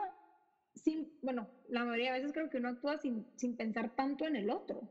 sin, 0.77 1.13
bueno, 1.23 1.51
la 1.69 1.85
mayoría 1.85 2.13
de 2.13 2.21
veces 2.21 2.33
creo 2.33 2.49
que 2.49 2.59
uno 2.59 2.69
actúa 2.69 2.99
sin, 2.99 3.27
sin 3.35 3.57
pensar 3.57 3.97
tanto 3.97 4.29
en 4.29 4.37
el 4.37 4.49
otro. 4.49 4.89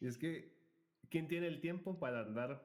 Y 0.00 0.06
es 0.06 0.16
que, 0.16 0.53
¿quién 1.14 1.28
tiene 1.28 1.46
el 1.46 1.60
tiempo 1.60 1.96
para 1.96 2.22
andar 2.22 2.60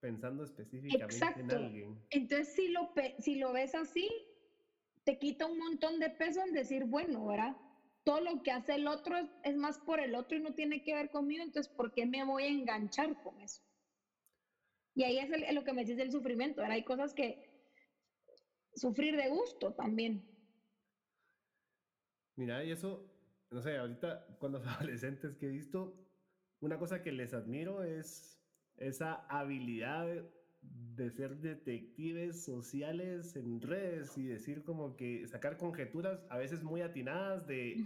pensando 0.00 0.44
específicamente 0.44 1.40
en 1.40 1.50
alguien? 1.50 2.06
Entonces, 2.10 2.54
si 2.54 2.68
lo, 2.68 2.92
si 3.18 3.36
lo 3.36 3.54
ves 3.54 3.74
así, 3.74 4.06
te 5.04 5.18
quita 5.18 5.46
un 5.46 5.56
montón 5.56 5.98
de 5.98 6.10
peso 6.10 6.42
en 6.44 6.52
decir, 6.52 6.84
bueno, 6.84 7.26
¿verdad? 7.26 7.56
Todo 8.04 8.20
lo 8.20 8.42
que 8.42 8.50
hace 8.50 8.74
el 8.74 8.86
otro 8.86 9.16
es, 9.42 9.56
más 9.56 9.78
por 9.78 10.00
el 10.00 10.14
otro 10.14 10.36
y 10.36 10.42
no 10.42 10.52
tiene 10.52 10.82
que 10.84 10.94
ver 10.94 11.08
conmigo, 11.08 11.42
entonces, 11.42 11.72
¿por 11.72 11.94
qué 11.94 12.04
me 12.04 12.22
voy 12.22 12.42
a 12.42 12.48
enganchar 12.48 13.22
con 13.22 13.40
eso? 13.40 13.62
Y 14.94 15.04
ahí 15.04 15.16
es 15.16 15.54
lo 15.54 15.64
que 15.64 15.72
me 15.72 15.80
dices 15.80 15.96
del 15.96 16.12
sufrimiento, 16.12 16.60
¿verdad? 16.60 16.76
Hay 16.76 16.84
cosas 16.84 17.14
que 17.14 17.48
sufrir 18.74 19.16
de 19.16 19.30
gusto 19.30 19.72
también. 19.72 20.22
Mira, 22.34 22.62
y 22.62 22.72
eso, 22.72 23.10
no 23.50 23.62
sé, 23.62 23.78
ahorita 23.78 24.36
con 24.38 24.52
los 24.52 24.66
adolescentes 24.66 25.34
que 25.36 25.46
he 25.46 25.50
visto, 25.50 26.05
una 26.60 26.78
cosa 26.78 27.02
que 27.02 27.12
les 27.12 27.34
admiro 27.34 27.82
es 27.82 28.40
esa 28.76 29.26
habilidad 29.28 30.24
de 30.62 31.10
ser 31.10 31.36
detectives 31.36 32.44
sociales 32.44 33.36
en 33.36 33.60
redes 33.60 34.16
y 34.18 34.26
decir 34.26 34.64
como 34.64 34.96
que 34.96 35.26
sacar 35.28 35.56
conjeturas 35.58 36.24
a 36.28 36.38
veces 36.38 36.62
muy 36.62 36.80
atinadas 36.80 37.46
de 37.46 37.84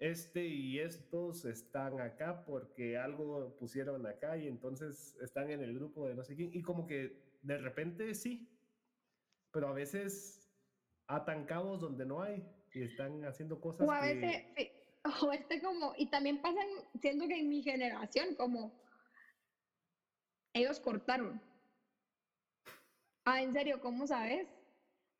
este 0.00 0.46
y 0.46 0.78
estos 0.78 1.44
están 1.44 2.00
acá 2.00 2.44
porque 2.44 2.96
algo 2.96 3.56
pusieron 3.58 4.06
acá 4.06 4.36
y 4.36 4.48
entonces 4.48 5.16
están 5.20 5.50
en 5.50 5.60
el 5.60 5.74
grupo 5.74 6.08
de 6.08 6.14
no 6.14 6.24
sé 6.24 6.36
quién 6.36 6.50
y 6.52 6.62
como 6.62 6.86
que 6.86 7.22
de 7.42 7.58
repente 7.58 8.14
sí, 8.14 8.48
pero 9.52 9.68
a 9.68 9.72
veces 9.72 10.50
atan 11.06 11.44
cabos 11.44 11.80
donde 11.80 12.06
no 12.06 12.22
hay 12.22 12.44
y 12.72 12.82
están 12.82 13.24
haciendo 13.24 13.60
cosas. 13.60 13.86
O 13.86 13.92
a 13.92 14.00
veces, 14.00 14.46
o 15.22 15.32
este 15.32 15.60
como, 15.60 15.92
y 15.96 16.06
también 16.06 16.40
pasan, 16.40 16.66
siento 17.00 17.26
que 17.28 17.38
en 17.38 17.48
mi 17.48 17.62
generación, 17.62 18.34
como 18.36 18.72
ellos 20.54 20.80
cortaron. 20.80 21.40
Ah, 23.24 23.42
en 23.42 23.52
serio, 23.52 23.80
¿cómo 23.80 24.06
sabes? 24.06 24.48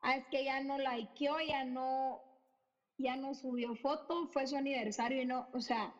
Ah, 0.01 0.17
es 0.17 0.25
que 0.27 0.43
ya 0.43 0.61
no 0.61 0.77
likeó, 0.77 1.39
ya 1.39 1.63
no, 1.63 2.21
ya 2.97 3.15
no 3.15 3.33
subió 3.33 3.75
foto, 3.75 4.27
fue 4.27 4.47
su 4.47 4.55
aniversario 4.55 5.21
y 5.21 5.25
no, 5.25 5.47
o 5.53 5.59
sea. 5.59 5.93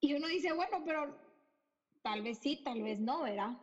Y 0.00 0.14
uno 0.14 0.28
dice, 0.28 0.52
bueno, 0.52 0.82
pero 0.84 1.18
tal 2.02 2.22
vez 2.22 2.38
sí, 2.38 2.62
tal 2.62 2.82
vez 2.82 3.00
no, 3.00 3.22
¿verdad? 3.22 3.56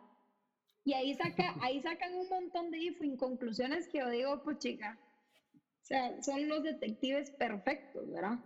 Y 0.84 0.94
ahí, 0.94 1.14
saca, 1.14 1.56
ahí 1.62 1.80
sacan 1.82 2.14
un 2.16 2.28
montón 2.30 2.72
de 2.72 2.80
inconclusiones 2.80 3.88
que 3.88 4.00
yo 4.00 4.10
digo, 4.10 4.42
pues 4.44 4.58
chica, 4.58 5.00
sea, 5.94 6.22
son 6.22 6.48
los 6.48 6.64
detectives 6.64 7.32
perfectos, 7.32 8.10
¿verdad? 8.10 8.38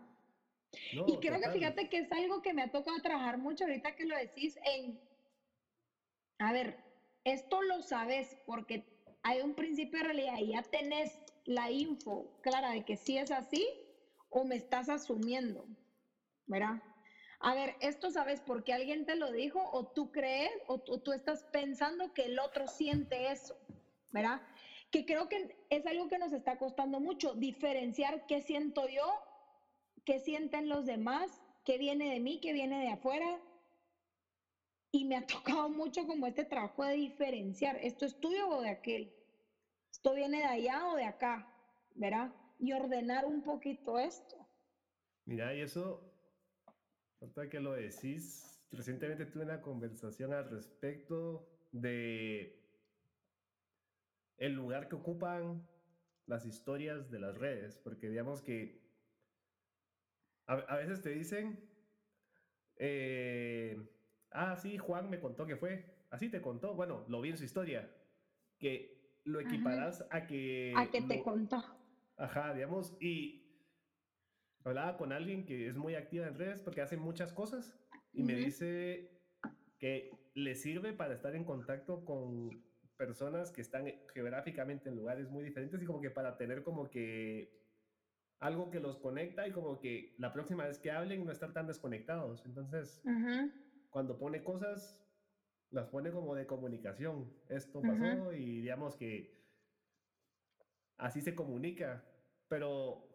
y 1.08 1.18
creo 1.20 1.40
que 1.40 1.50
fíjate 1.52 1.88
que 1.88 2.00
es 2.00 2.12
algo 2.12 2.42
que 2.42 2.54
me 2.54 2.64
ha 2.64 2.68
tocado 2.68 2.98
trabajar 3.00 3.38
mucho 3.38 3.64
ahorita 3.64 3.96
que 3.96 4.06
lo 4.06 4.18
decís 4.18 4.58
en, 4.66 5.00
a 6.40 6.52
ver, 6.52 6.78
esto 7.24 7.62
lo 7.62 7.82
sabes 7.82 8.36
porque 8.46 8.84
hay 9.24 9.42
un 9.42 9.56
principio 9.56 10.00
de 10.00 10.06
realidad 10.06 10.38
y 10.40 10.52
ya 10.52 10.62
tenés 10.64 11.18
la 11.46 11.72
info 11.72 12.30
clara 12.42 12.72
de 12.72 12.84
que 12.84 12.98
sí 12.98 13.18
es 13.18 13.32
así 13.32 13.66
o 14.30 14.44
me 14.44 14.56
estás 14.56 14.90
asumiendo, 14.90 15.66
¿verdad? 16.46 16.82
A 17.40 17.54
ver, 17.54 17.76
esto 17.80 18.12
sabes 18.12 18.42
porque 18.42 18.74
alguien 18.74 19.06
te 19.06 19.16
lo 19.16 19.32
dijo 19.32 19.60
o 19.72 19.86
tú 19.86 20.12
crees 20.12 20.52
o 20.68 20.80
tú, 20.80 21.12
estás 21.12 21.44
pensando 21.52 22.12
que 22.14 22.26
el 22.26 22.40
otro 22.40 22.68
siente 22.68 23.32
eso, 23.32 23.56
¿verdad? 24.12 24.42
Que 24.92 25.06
creo 25.06 25.28
que 25.28 25.56
es 25.70 25.86
algo 25.86 26.08
que 26.08 26.18
nos 26.18 26.32
está 26.32 26.58
costando 26.58 27.00
mucho, 27.00 27.34
diferenciar 27.34 28.26
qué 28.28 28.42
siento 28.42 28.88
yo, 28.88 29.06
qué 30.06 30.20
sienten 30.20 30.70
los 30.70 30.86
demás, 30.86 31.42
qué 31.64 31.78
viene 31.78 32.12
de 32.14 32.20
mí, 32.20 32.40
qué 32.40 32.54
viene 32.54 32.80
de 32.80 32.90
afuera. 32.90 33.42
Y 34.92 35.06
me 35.06 35.18
ha 35.18 35.26
tocado 35.28 35.70
mucho 35.70 36.06
como 36.08 36.28
este 36.28 36.46
trabajo 36.46 36.84
de 36.86 36.94
diferenciar, 36.94 37.78
esto 37.78 38.06
es 38.06 38.20
tuyo 38.20 38.50
o 38.50 38.62
de 38.62 38.70
aquel, 38.70 39.14
esto 39.92 40.14
viene 40.14 40.40
de 40.40 40.46
allá 40.46 40.88
o 40.88 40.96
de 40.96 41.06
acá, 41.06 41.48
¿verdad? 41.96 42.34
Y 42.60 42.72
ordenar 42.74 43.26
un 43.26 43.44
poquito 43.44 44.00
esto. 44.00 44.38
Mira, 45.26 45.54
y 45.56 45.62
eso 45.62 46.16
Ahorita 47.26 47.50
que 47.50 47.60
lo 47.60 47.74
decís, 47.74 48.62
recientemente 48.72 49.26
tuve 49.26 49.44
una 49.44 49.62
conversación 49.62 50.34
al 50.34 50.50
respecto 50.50 51.48
de 51.72 52.65
el 54.38 54.54
lugar 54.54 54.88
que 54.88 54.96
ocupan 54.96 55.68
las 56.26 56.46
historias 56.46 57.10
de 57.12 57.20
las 57.20 57.38
redes, 57.38 57.78
porque 57.78 58.10
digamos 58.10 58.42
que 58.42 58.84
a, 60.48 60.76
veces 60.78 61.02
te 61.02 61.10
dicen, 61.10 61.60
eh, 62.78 63.78
ah, 64.32 64.56
sí, 64.56 64.78
Juan 64.78 65.10
me 65.10 65.20
contó 65.20 65.46
que 65.46 65.56
fue, 65.56 66.06
así 66.12 66.30
te 66.30 66.42
contó, 66.42 66.76
bueno, 66.76 67.06
lo 67.08 67.22
vi 67.22 67.30
en 67.30 67.38
su 67.38 67.44
historia, 67.44 67.92
que 68.60 69.20
lo 69.24 69.40
equiparás 69.40 70.06
a 70.12 70.28
que... 70.28 70.74
A 70.76 70.90
que 70.92 71.02
te 71.02 71.22
contó. 71.24 71.64
Ajá, 72.18 72.54
digamos, 72.54 72.96
y 73.02 73.46
hablaba 74.64 74.98
con 74.98 75.12
alguien 75.12 75.46
que 75.46 75.68
es 75.68 75.78
muy 75.78 75.96
activa 75.96 76.28
en 76.28 76.36
redes 76.36 76.62
porque 76.62 76.82
hace 76.82 76.98
muchas 76.98 77.34
cosas 77.34 77.78
y 78.14 78.24
me 78.24 78.36
dice 78.36 79.12
que 79.78 80.12
le 80.34 80.56
sirve 80.56 80.94
para 80.94 81.14
estar 81.14 81.36
en 81.36 81.44
contacto 81.44 82.06
con 82.06 82.64
personas 82.98 83.52
que 83.52 83.62
están 83.62 83.86
geográficamente 84.14 84.90
en 84.90 84.96
lugares 84.96 85.30
muy 85.30 85.44
diferentes 85.44 85.82
y 85.82 85.86
como 85.86 86.02
que 86.02 86.12
para 86.12 86.38
tener 86.38 86.64
como 86.64 86.90
que 86.90 87.64
algo 88.40 88.70
que 88.70 88.80
los 88.80 88.98
conecta 88.98 89.48
y 89.48 89.52
como 89.52 89.80
que 89.80 90.16
la 90.18 90.34
próxima 90.34 90.66
vez 90.66 90.78
que 90.80 90.92
hablen 90.92 91.26
no 91.26 91.32
estar 91.32 91.54
tan 91.54 91.68
desconectados. 91.68 92.46
Entonces, 92.46 93.02
cuando 93.90 94.18
pone 94.18 94.44
cosas, 94.44 95.02
las 95.72 95.88
pone 95.88 96.12
como 96.12 96.36
de 96.36 96.46
comunicación. 96.46 97.32
Esto 97.50 97.82
pasó 97.82 98.34
y 98.34 98.62
digamos 98.62 98.96
que 98.96 99.34
así 100.98 101.22
se 101.22 101.36
comunica. 101.36 102.04
Pero 102.48 103.10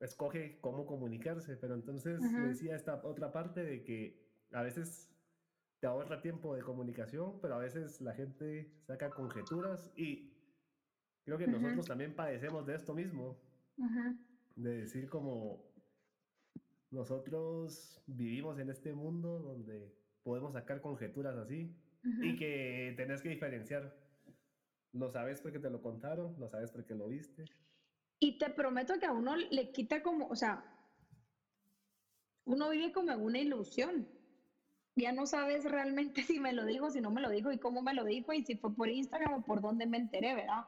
escoge 0.00 0.58
cómo 0.60 0.86
comunicarse, 0.86 1.56
pero 1.56 1.74
entonces 1.74 2.20
decía 2.48 2.74
esta 2.74 2.94
otra 3.04 3.30
parte 3.30 3.62
de 3.62 3.84
que 3.84 4.22
a 4.52 4.62
veces 4.62 5.11
te 5.82 5.88
ahorra 5.88 6.22
tiempo 6.22 6.54
de 6.54 6.62
comunicación, 6.62 7.40
pero 7.40 7.56
a 7.56 7.58
veces 7.58 8.00
la 8.00 8.14
gente 8.14 8.70
saca 8.86 9.10
conjeturas 9.10 9.92
y 9.96 10.32
creo 11.24 11.36
que 11.38 11.48
nosotros 11.48 11.86
también 11.86 12.14
padecemos 12.14 12.64
de 12.66 12.76
esto 12.76 12.94
mismo, 12.94 13.36
de 14.54 14.76
decir 14.76 15.08
como 15.08 15.64
nosotros 16.92 18.00
vivimos 18.06 18.60
en 18.60 18.70
este 18.70 18.94
mundo 18.94 19.40
donde 19.40 19.92
podemos 20.22 20.52
sacar 20.52 20.80
conjeturas 20.80 21.36
así 21.36 21.76
y 22.22 22.36
que 22.36 22.94
tenés 22.96 23.20
que 23.20 23.30
diferenciar. 23.30 23.92
Lo 24.92 25.10
sabes 25.10 25.40
porque 25.40 25.58
te 25.58 25.68
lo 25.68 25.82
contaron, 25.82 26.38
lo 26.38 26.48
sabes 26.48 26.70
porque 26.70 26.94
lo 26.94 27.08
viste. 27.08 27.44
Y 28.20 28.38
te 28.38 28.50
prometo 28.50 29.00
que 29.00 29.06
a 29.06 29.12
uno 29.12 29.34
le 29.34 29.72
quita 29.72 30.00
como, 30.00 30.28
o 30.28 30.36
sea, 30.36 30.64
uno 32.44 32.70
vive 32.70 32.92
como 32.92 33.10
en 33.10 33.20
una 33.20 33.40
ilusión. 33.40 34.21
Ya 34.94 35.12
no 35.12 35.26
sabes 35.26 35.64
realmente 35.64 36.22
si 36.24 36.40
me 36.40 36.52
lo 36.52 36.64
dijo, 36.64 36.90
si 36.90 37.00
no 37.00 37.10
me 37.10 37.20
lo 37.20 37.30
dijo 37.30 37.52
y 37.52 37.58
cómo 37.58 37.82
me 37.82 37.94
lo 37.94 38.04
dijo 38.04 38.32
y 38.32 38.44
si 38.44 38.56
fue 38.56 38.74
por 38.74 38.88
Instagram 38.88 39.34
o 39.34 39.44
por 39.44 39.60
dónde 39.60 39.86
me 39.86 39.98
enteré, 39.98 40.34
¿verdad? 40.34 40.64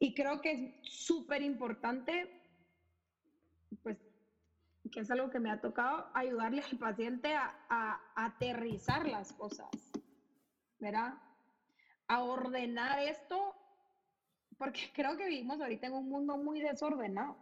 Y 0.00 0.14
creo 0.14 0.40
que 0.40 0.52
es 0.52 0.70
súper 0.82 1.42
importante, 1.42 2.30
pues, 3.82 3.96
que 4.90 5.00
es 5.00 5.10
algo 5.10 5.30
que 5.30 5.40
me 5.40 5.50
ha 5.50 5.60
tocado, 5.60 6.10
ayudarle 6.14 6.62
al 6.62 6.78
paciente 6.78 7.34
a, 7.34 7.54
a 7.68 8.00
aterrizar 8.14 9.08
las 9.08 9.32
cosas, 9.32 9.70
¿verdad? 10.78 11.14
A 12.08 12.22
ordenar 12.22 12.98
esto 12.98 13.54
porque 14.58 14.80
creo 14.94 15.16
que 15.16 15.28
vivimos 15.28 15.60
ahorita 15.60 15.86
en 15.86 15.94
un 15.94 16.08
mundo 16.08 16.36
muy 16.36 16.60
desordenado, 16.60 17.36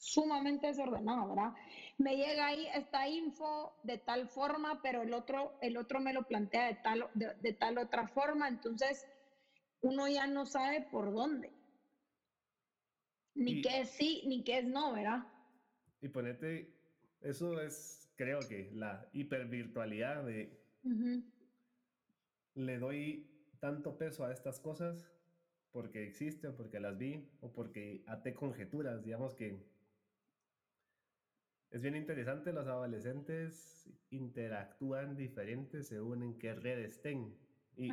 sumamente 0.00 0.68
desordenado, 0.68 1.28
¿verdad? 1.28 1.52
Me 1.98 2.16
llega 2.16 2.46
ahí 2.46 2.66
esta 2.74 3.06
info 3.06 3.76
de 3.84 3.98
tal 3.98 4.28
forma, 4.28 4.80
pero 4.82 5.02
el 5.02 5.12
otro, 5.12 5.58
el 5.60 5.76
otro 5.76 6.00
me 6.00 6.14
lo 6.14 6.26
plantea 6.26 6.68
de 6.68 6.74
tal, 6.82 7.10
de, 7.14 7.52
tal 7.52 7.76
otra 7.76 8.08
forma, 8.08 8.48
entonces 8.48 9.06
uno 9.82 10.08
ya 10.08 10.26
no 10.26 10.46
sabe 10.46 10.86
por 10.90 11.12
dónde. 11.12 11.52
Ni 13.34 13.60
qué 13.60 13.82
es 13.82 13.90
sí, 13.90 14.22
ni 14.26 14.42
qué 14.42 14.58
es 14.58 14.64
no, 14.64 14.94
¿verdad? 14.94 15.26
Y 16.00 16.08
ponete, 16.08 16.74
eso 17.20 17.60
es, 17.60 18.10
creo 18.16 18.40
que, 18.40 18.70
la 18.72 19.06
hipervirtualidad 19.12 20.24
de... 20.24 20.58
Le 22.54 22.78
doy 22.78 23.30
tanto 23.60 23.98
peso 23.98 24.24
a 24.24 24.32
estas 24.32 24.60
cosas 24.60 25.12
porque 25.72 26.04
existen, 26.04 26.56
porque 26.56 26.80
las 26.80 26.96
vi 26.96 27.30
o 27.40 27.52
porque 27.52 28.02
até 28.06 28.34
conjeturas, 28.34 29.04
digamos 29.04 29.34
que 29.34 29.69
es 31.70 31.80
bien 31.80 31.94
interesante, 31.94 32.52
los 32.52 32.66
adolescentes 32.66 33.88
interactúan 34.10 35.16
diferentes 35.16 35.88
según 35.88 36.22
en 36.22 36.38
qué 36.38 36.54
red 36.54 36.80
estén. 36.80 37.38
Y 37.76 37.90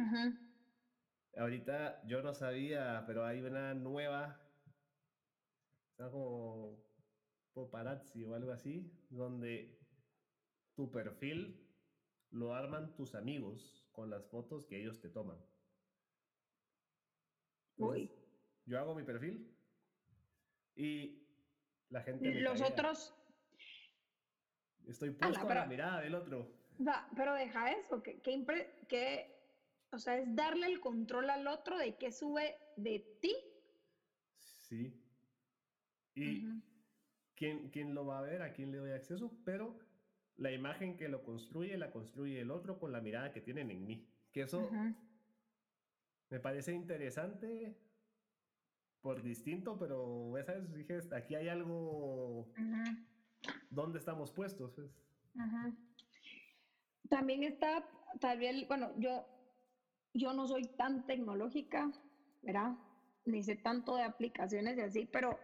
ahorita 1.38 2.01
yo 2.07 2.23
no 2.23 2.34
sabía, 2.34 3.03
pero 3.05 3.23
hay 3.23 3.41
una 3.41 3.75
nueva, 3.75 4.41
está 5.91 6.09
como 6.09 6.84
paparazzi 7.53 8.23
o 8.23 8.34
algo 8.34 8.51
así, 8.51 8.91
donde 9.09 9.80
tu 10.75 10.91
perfil 10.91 11.63
lo 12.32 12.55
arman 12.55 12.95
tus 12.95 13.13
amigos 13.13 13.88
con 13.91 14.09
las 14.09 14.25
fotos 14.25 14.65
que 14.65 14.82
ellos 14.82 14.99
te 14.99 15.09
toman. 15.09 15.38
Yo 18.65 18.80
hago 18.80 18.95
mi 18.95 19.03
perfil 19.03 19.55
y 20.75 21.28
la 21.89 22.01
gente... 22.01 22.41
Los 22.41 22.61
otros... 22.61 23.13
Estoy 24.88 25.11
puesto 25.11 25.47
a 25.47 25.55
la 25.55 25.65
mirada 25.65 26.01
del 26.01 26.15
otro. 26.15 26.51
Va, 26.85 27.09
pero 27.15 27.33
deja 27.33 27.71
eso, 27.71 28.01
que, 28.01 28.19
que, 28.21 29.35
o 29.91 29.99
sea, 29.99 30.17
es 30.17 30.35
darle 30.35 30.67
el 30.67 30.79
control 30.79 31.29
al 31.29 31.47
otro 31.47 31.77
de 31.77 31.97
qué 31.97 32.11
sube 32.11 32.55
de 32.75 32.99
ti. 33.21 33.35
Sí. 34.38 35.01
Y 36.15 36.47
¿quién, 37.35 37.69
quién 37.69 37.93
lo 37.93 38.05
va 38.05 38.19
a 38.19 38.21
ver, 38.21 38.41
a 38.41 38.53
quién 38.53 38.71
le 38.71 38.77
doy 38.77 38.91
acceso, 38.91 39.31
pero 39.43 39.77
la 40.38 40.51
imagen 40.51 40.97
que 40.97 41.09
lo 41.09 41.23
construye, 41.23 41.77
la 41.77 41.91
construye 41.91 42.41
el 42.41 42.51
otro 42.51 42.79
con 42.79 42.91
la 42.91 43.01
mirada 43.01 43.31
que 43.31 43.41
tienen 43.41 43.71
en 43.71 43.85
mí. 43.85 44.07
Que 44.31 44.41
eso 44.43 44.69
me 46.29 46.39
parece 46.39 46.73
interesante 46.73 47.75
por 49.01 49.21
distinto, 49.23 49.77
pero 49.77 50.33
¿sabes? 50.45 50.73
dije, 50.73 50.99
aquí 51.15 51.35
hay 51.35 51.49
algo... 51.49 52.51
¿Dónde 53.69 53.99
estamos 53.99 54.31
puestos? 54.31 54.71
Pues. 54.73 54.91
También 57.09 57.43
está, 57.43 57.88
tal 58.19 58.39
vez, 58.39 58.67
bueno, 58.67 58.91
yo, 58.97 59.25
yo 60.13 60.33
no 60.33 60.47
soy 60.47 60.65
tan 60.75 61.05
tecnológica, 61.05 61.91
¿verdad? 62.41 62.77
Ni 63.25 63.43
sé 63.43 63.55
tanto 63.55 63.95
de 63.95 64.03
aplicaciones 64.03 64.77
y 64.77 64.81
así, 64.81 65.05
pero 65.05 65.39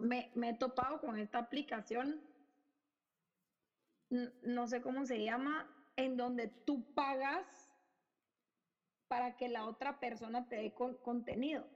me, 0.00 0.30
me 0.34 0.50
he 0.50 0.54
topado 0.54 1.00
con 1.00 1.18
esta 1.18 1.38
aplicación 1.38 2.20
no 4.42 4.66
sé 4.66 4.82
cómo 4.82 5.06
se 5.06 5.24
llama, 5.24 5.66
en 5.96 6.16
donde 6.16 6.48
tú 6.48 6.84
pagas 6.94 7.70
para 9.08 9.36
que 9.36 9.48
la 9.48 9.66
otra 9.66 9.98
persona 9.98 10.48
te 10.48 10.56
dé 10.56 10.74
contenido. 10.74 11.66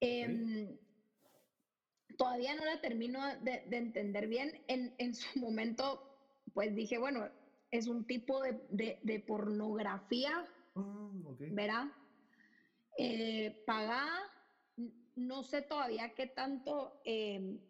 Em, 0.00 0.78
todavía 2.16 2.54
no 2.54 2.64
la 2.64 2.80
termino 2.80 3.20
de, 3.40 3.64
entender 3.70 4.26
bien. 4.26 4.60
En, 4.66 5.14
su 5.14 5.38
momento, 5.38 6.02
pues 6.52 6.74
dije, 6.74 6.98
bueno, 6.98 7.28
es 7.70 7.86
un 7.86 8.06
tipo 8.06 8.40
de, 8.42 9.24
pornografía, 9.26 10.44
mm, 10.74 11.54
¿verdad? 11.54 11.86
Eh, 12.98 13.62
pagada, 13.66 14.18
no 15.14 15.42
sé 15.42 15.62
todavía 15.62 16.14
qué 16.14 16.26
tanto 16.26 17.00
em, 17.04 17.60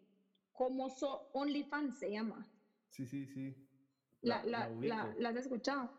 como 0.53 0.89
so, 0.89 1.29
OnlyFans 1.33 1.99
se 1.99 2.11
llama. 2.11 2.47
Sí, 2.89 3.05
sí, 3.05 3.25
sí. 3.27 3.55
La, 4.21 4.43
la, 4.43 4.69
la, 5.17 5.29
has 5.29 5.35
escuchado? 5.35 5.91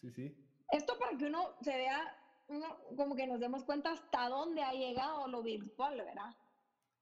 Sí, 0.00 0.10
sí. 0.10 0.36
Esto 0.70 0.98
para 0.98 1.16
que 1.16 1.26
uno 1.26 1.54
se 1.60 1.76
vea, 1.76 2.16
uno 2.48 2.78
como 2.96 3.16
que 3.16 3.26
nos 3.26 3.40
demos 3.40 3.64
cuenta 3.64 3.92
hasta 3.92 4.28
dónde 4.28 4.62
ha 4.62 4.72
llegado 4.72 5.26
lo 5.28 5.42
virtual, 5.42 5.96
¿verdad? 5.96 6.36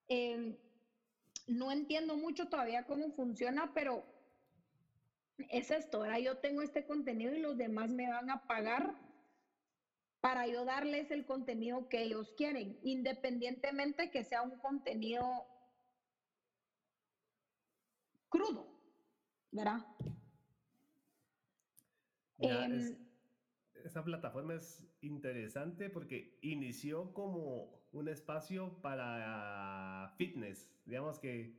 Em, 0.09 0.57
no 1.47 1.73
entiendo 1.73 2.17
mucho 2.17 2.49
todavía 2.49 2.85
cómo 2.85 3.11
funciona, 3.13 3.73
pero 3.75 4.05
es 5.51 5.71
esto. 5.71 6.05
Yo 6.19 6.39
tengo 6.39 6.63
este 6.63 6.87
contenido 6.87 7.35
y 7.35 7.41
los 7.41 7.57
demás 7.57 7.91
me 7.91 8.09
van 8.09 8.31
a 8.31 8.47
pagar 8.47 8.95
para 10.21 10.47
yo 10.47 10.65
darles 10.65 11.11
el 11.11 11.27
contenido 11.27 11.89
que 11.89 12.03
ellos 12.03 12.33
quieren, 12.37 12.79
independientemente 12.83 14.11
que 14.11 14.23
sea 14.23 14.43
un 14.43 14.57
contenido 14.59 15.25
crudo, 18.29 18.69
¿verdad? 19.51 19.85
Em, 22.39 22.97
esa 23.85 24.05
plataforma 24.05 24.55
es 24.55 24.85
interesante 25.01 25.91
porque 25.91 26.39
inició 26.41 27.13
como 27.13 27.82
un 27.93 28.09
espacio 28.09 28.81
para 28.81 30.13
fitness. 30.17 30.69
Digamos 30.85 31.19
que 31.19 31.59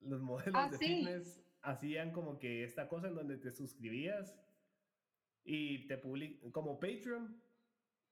los 0.00 0.22
modelos 0.22 0.54
ah, 0.54 0.68
de 0.70 0.78
fitness 0.78 1.44
hacían 1.62 2.12
como 2.12 2.38
que 2.38 2.64
esta 2.64 2.88
cosa 2.88 3.08
en 3.08 3.14
donde 3.14 3.36
te 3.36 3.50
suscribías 3.50 4.38
y 5.44 5.86
te 5.86 5.98
publican 5.98 6.50
como 6.50 6.78
Patreon, 6.78 7.40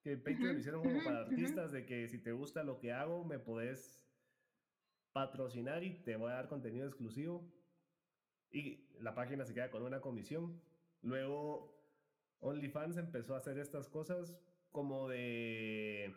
que 0.02 0.16
Patreon 0.16 0.54
lo 0.54 0.58
hicieron 0.58 0.82
como 0.82 1.02
para 1.04 1.20
artistas 1.20 1.72
de 1.72 1.86
que 1.86 2.08
si 2.08 2.18
te 2.18 2.32
gusta 2.32 2.64
lo 2.64 2.78
que 2.78 2.92
hago 2.92 3.24
me 3.24 3.38
podés 3.38 4.02
patrocinar 5.12 5.84
y 5.84 6.02
te 6.02 6.16
voy 6.16 6.30
a 6.30 6.34
dar 6.34 6.48
contenido 6.48 6.86
exclusivo. 6.86 7.50
Y 8.50 8.88
la 9.00 9.14
página 9.14 9.44
se 9.46 9.54
queda 9.54 9.70
con 9.70 9.82
una 9.82 10.00
comisión. 10.00 10.60
Luego 11.00 11.82
OnlyFans 12.40 12.96
empezó 12.98 13.34
a 13.34 13.38
hacer 13.38 13.58
estas 13.58 13.88
cosas 13.88 14.36
como 14.70 15.08
de 15.08 16.14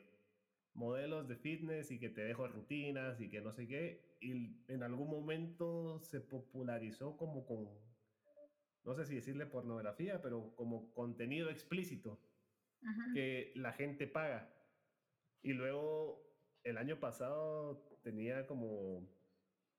modelos 0.76 1.28
de 1.28 1.38
fitness 1.38 1.90
y 1.90 2.00
que 2.00 2.10
te 2.10 2.22
dejo 2.22 2.48
rutinas 2.48 3.20
y 3.20 3.30
que 3.30 3.42
no 3.42 3.52
sé 3.52 3.68
qué. 3.68 4.18
Y 4.20 4.62
en 4.68 4.84
algún 4.84 5.10
momento 5.10 6.00
se 6.00 6.20
popularizó 6.20 7.18
como 7.18 7.46
con, 7.46 7.68
no 8.84 8.94
sé 8.96 9.06
si 9.06 9.16
decirle 9.16 9.46
pornografía, 9.46 10.22
pero 10.22 10.54
como 10.56 10.94
contenido 10.94 11.50
explícito 11.50 12.20
que 13.14 13.52
la 13.56 13.74
gente 13.74 14.06
paga. 14.06 14.54
Y 15.42 15.54
luego 15.54 16.22
el 16.64 16.78
año 16.78 17.00
pasado 17.00 18.00
tenía 18.04 18.46
como 18.46 19.08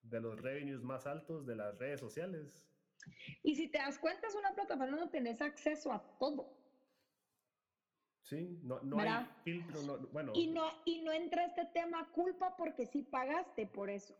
de 0.02 0.20
los 0.20 0.40
revenues 0.40 0.82
más 0.82 1.06
altos 1.06 1.46
de 1.46 1.56
las 1.56 1.78
redes 1.78 2.00
sociales. 2.00 2.66
Y 3.42 3.54
si 3.54 3.68
te 3.68 3.78
das 3.78 3.98
cuenta, 3.98 4.26
es 4.26 4.34
una 4.34 4.54
plataforma 4.54 4.96
donde 4.96 5.12
tenés 5.12 5.40
acceso 5.40 5.92
a 5.92 6.18
todo. 6.18 6.65
Sí, 8.28 8.58
no, 8.64 8.80
no 8.82 8.98
hay 8.98 9.24
filtro, 9.44 9.80
bueno. 10.10 10.32
Y 10.34 10.48
no, 10.48 10.68
y 10.84 11.00
no 11.02 11.12
entra 11.12 11.44
este 11.44 11.64
tema 11.66 12.10
culpa 12.10 12.56
porque 12.56 12.86
sí 12.86 13.02
pagaste 13.02 13.68
por 13.68 13.88
eso. 13.88 14.16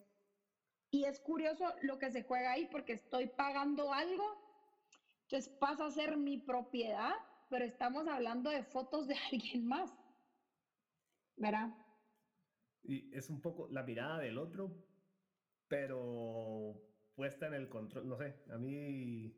Y 0.93 1.05
es 1.05 1.19
curioso 1.19 1.75
lo 1.83 1.99
que 1.99 2.13
se 2.13 2.23
juega 2.23 2.53
ahí 2.53 2.69
porque 2.71 2.93
estoy 2.93 3.27
pagando 3.27 3.93
algo, 3.93 4.25
entonces 5.23 5.53
pasa 5.59 5.87
a 5.87 5.91
ser 5.91 6.17
mi 6.17 6.39
propiedad, 6.39 7.15
pero 7.51 7.65
estamos 7.65 8.07
hablando 8.07 8.49
de 8.51 8.63
fotos 8.63 9.09
de 9.09 9.17
alguien 9.33 9.67
más. 9.67 9.93
¿Verdad? 11.37 11.75
Y 12.85 13.13
es 13.13 13.29
un 13.29 13.41
poco 13.41 13.69
la 13.73 13.83
mirada 13.83 14.21
del 14.21 14.39
otro, 14.39 14.73
pero 15.67 16.81
puesta 17.17 17.49
en 17.49 17.55
el 17.55 17.69
control, 17.69 18.09
no 18.09 18.17
sé, 18.17 18.41
a 18.51 18.57
mí 18.57 19.37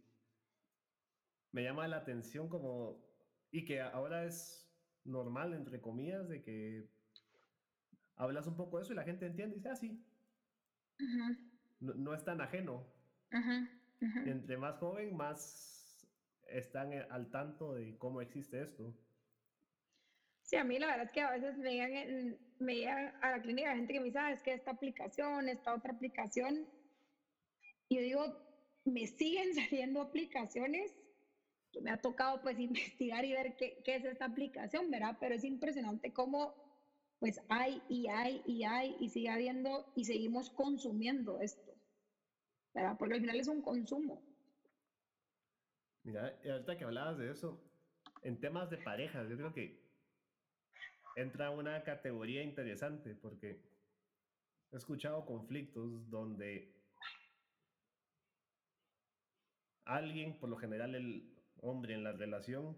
me 1.52 1.62
llama 1.62 1.88
la 1.88 1.96
atención 1.96 2.50
como, 2.50 3.07
y 3.50 3.64
que 3.64 3.80
ahora 3.80 4.24
es 4.24 4.68
normal, 5.04 5.54
entre 5.54 5.80
comillas, 5.80 6.28
de 6.28 6.42
que 6.42 6.88
hablas 8.16 8.46
un 8.46 8.56
poco 8.56 8.78
de 8.78 8.84
eso 8.84 8.92
y 8.92 8.96
la 8.96 9.04
gente 9.04 9.26
entiende 9.26 9.56
y 9.56 9.58
dice, 9.58 9.70
ah, 9.70 9.76
sí. 9.76 10.04
no, 11.80 12.14
es 12.14 12.24
tan 12.24 12.40
ajeno. 12.40 12.86
Entre 14.26 14.56
más 14.56 14.76
joven, 14.78 15.16
más 15.16 16.08
están 16.48 16.92
al 17.10 17.30
tanto 17.30 17.74
de 17.74 17.96
cómo 17.98 18.20
existe 18.20 18.62
esto. 18.62 18.94
Sí, 20.42 20.56
a 20.56 20.64
mí 20.64 20.78
la 20.78 20.86
verdad 20.86 21.04
es 21.04 21.12
que 21.12 21.20
a 21.20 21.30
veces 21.30 21.58
me 21.58 21.74
llegan, 21.74 22.38
me 22.58 22.88
a 22.88 23.30
la 23.32 23.42
clínica 23.42 23.76
gente 23.76 23.92
que 23.92 24.00
me 24.00 24.06
dice, 24.06 24.18
ah, 24.18 24.32
es 24.32 24.42
que 24.42 24.54
esta 24.54 24.70
aplicación, 24.70 25.48
esta 25.48 25.74
otra 25.74 25.92
aplicación. 25.92 26.66
Y 27.90 27.96
yo 27.96 28.02
digo, 28.02 28.48
me 28.86 29.06
siguen 29.06 29.54
saliendo 29.54 30.00
aplicaciones. 30.00 30.97
Me 31.82 31.90
ha 31.90 32.00
tocado 32.00 32.40
pues 32.42 32.58
investigar 32.60 33.24
y 33.24 33.32
ver 33.32 33.56
qué, 33.56 33.82
qué 33.84 33.96
es 33.96 34.04
esta 34.04 34.26
aplicación, 34.26 34.90
¿verdad? 34.90 35.16
Pero 35.20 35.34
es 35.34 35.44
impresionante 35.44 36.12
cómo 36.12 36.54
pues 37.18 37.40
hay 37.48 37.82
y 37.88 38.06
hay 38.08 38.42
y 38.46 38.62
hay 38.64 38.96
y 39.00 39.08
sigue 39.08 39.28
habiendo 39.28 39.92
y 39.96 40.04
seguimos 40.04 40.50
consumiendo 40.50 41.40
esto, 41.40 41.74
¿verdad? 42.74 42.96
Porque 42.98 43.14
al 43.14 43.20
final 43.20 43.40
es 43.40 43.48
un 43.48 43.60
consumo. 43.60 44.22
Mira, 46.04 46.38
ahorita 46.48 46.78
que 46.78 46.84
hablabas 46.84 47.18
de 47.18 47.30
eso, 47.30 47.60
en 48.22 48.40
temas 48.40 48.70
de 48.70 48.78
parejas, 48.78 49.28
yo 49.28 49.36
creo 49.36 49.52
que 49.52 49.88
entra 51.16 51.50
una 51.50 51.82
categoría 51.82 52.42
interesante 52.42 53.14
porque 53.16 53.60
he 54.70 54.76
escuchado 54.76 55.26
conflictos 55.26 56.08
donde 56.08 56.72
alguien, 59.84 60.38
por 60.38 60.48
lo 60.48 60.56
general 60.56 60.94
el 60.94 61.37
hombre 61.60 61.94
en 61.94 62.04
la 62.04 62.12
relación, 62.12 62.76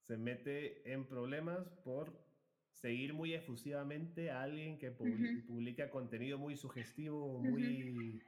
se 0.00 0.16
mete 0.16 0.92
en 0.92 1.06
problemas 1.06 1.68
por 1.84 2.26
seguir 2.72 3.12
muy 3.12 3.34
efusivamente 3.34 4.30
a 4.30 4.42
alguien 4.42 4.78
que 4.78 4.90
publica 4.90 5.90
contenido 5.90 6.38
muy 6.38 6.56
sugestivo, 6.56 7.38
muy... 7.40 8.22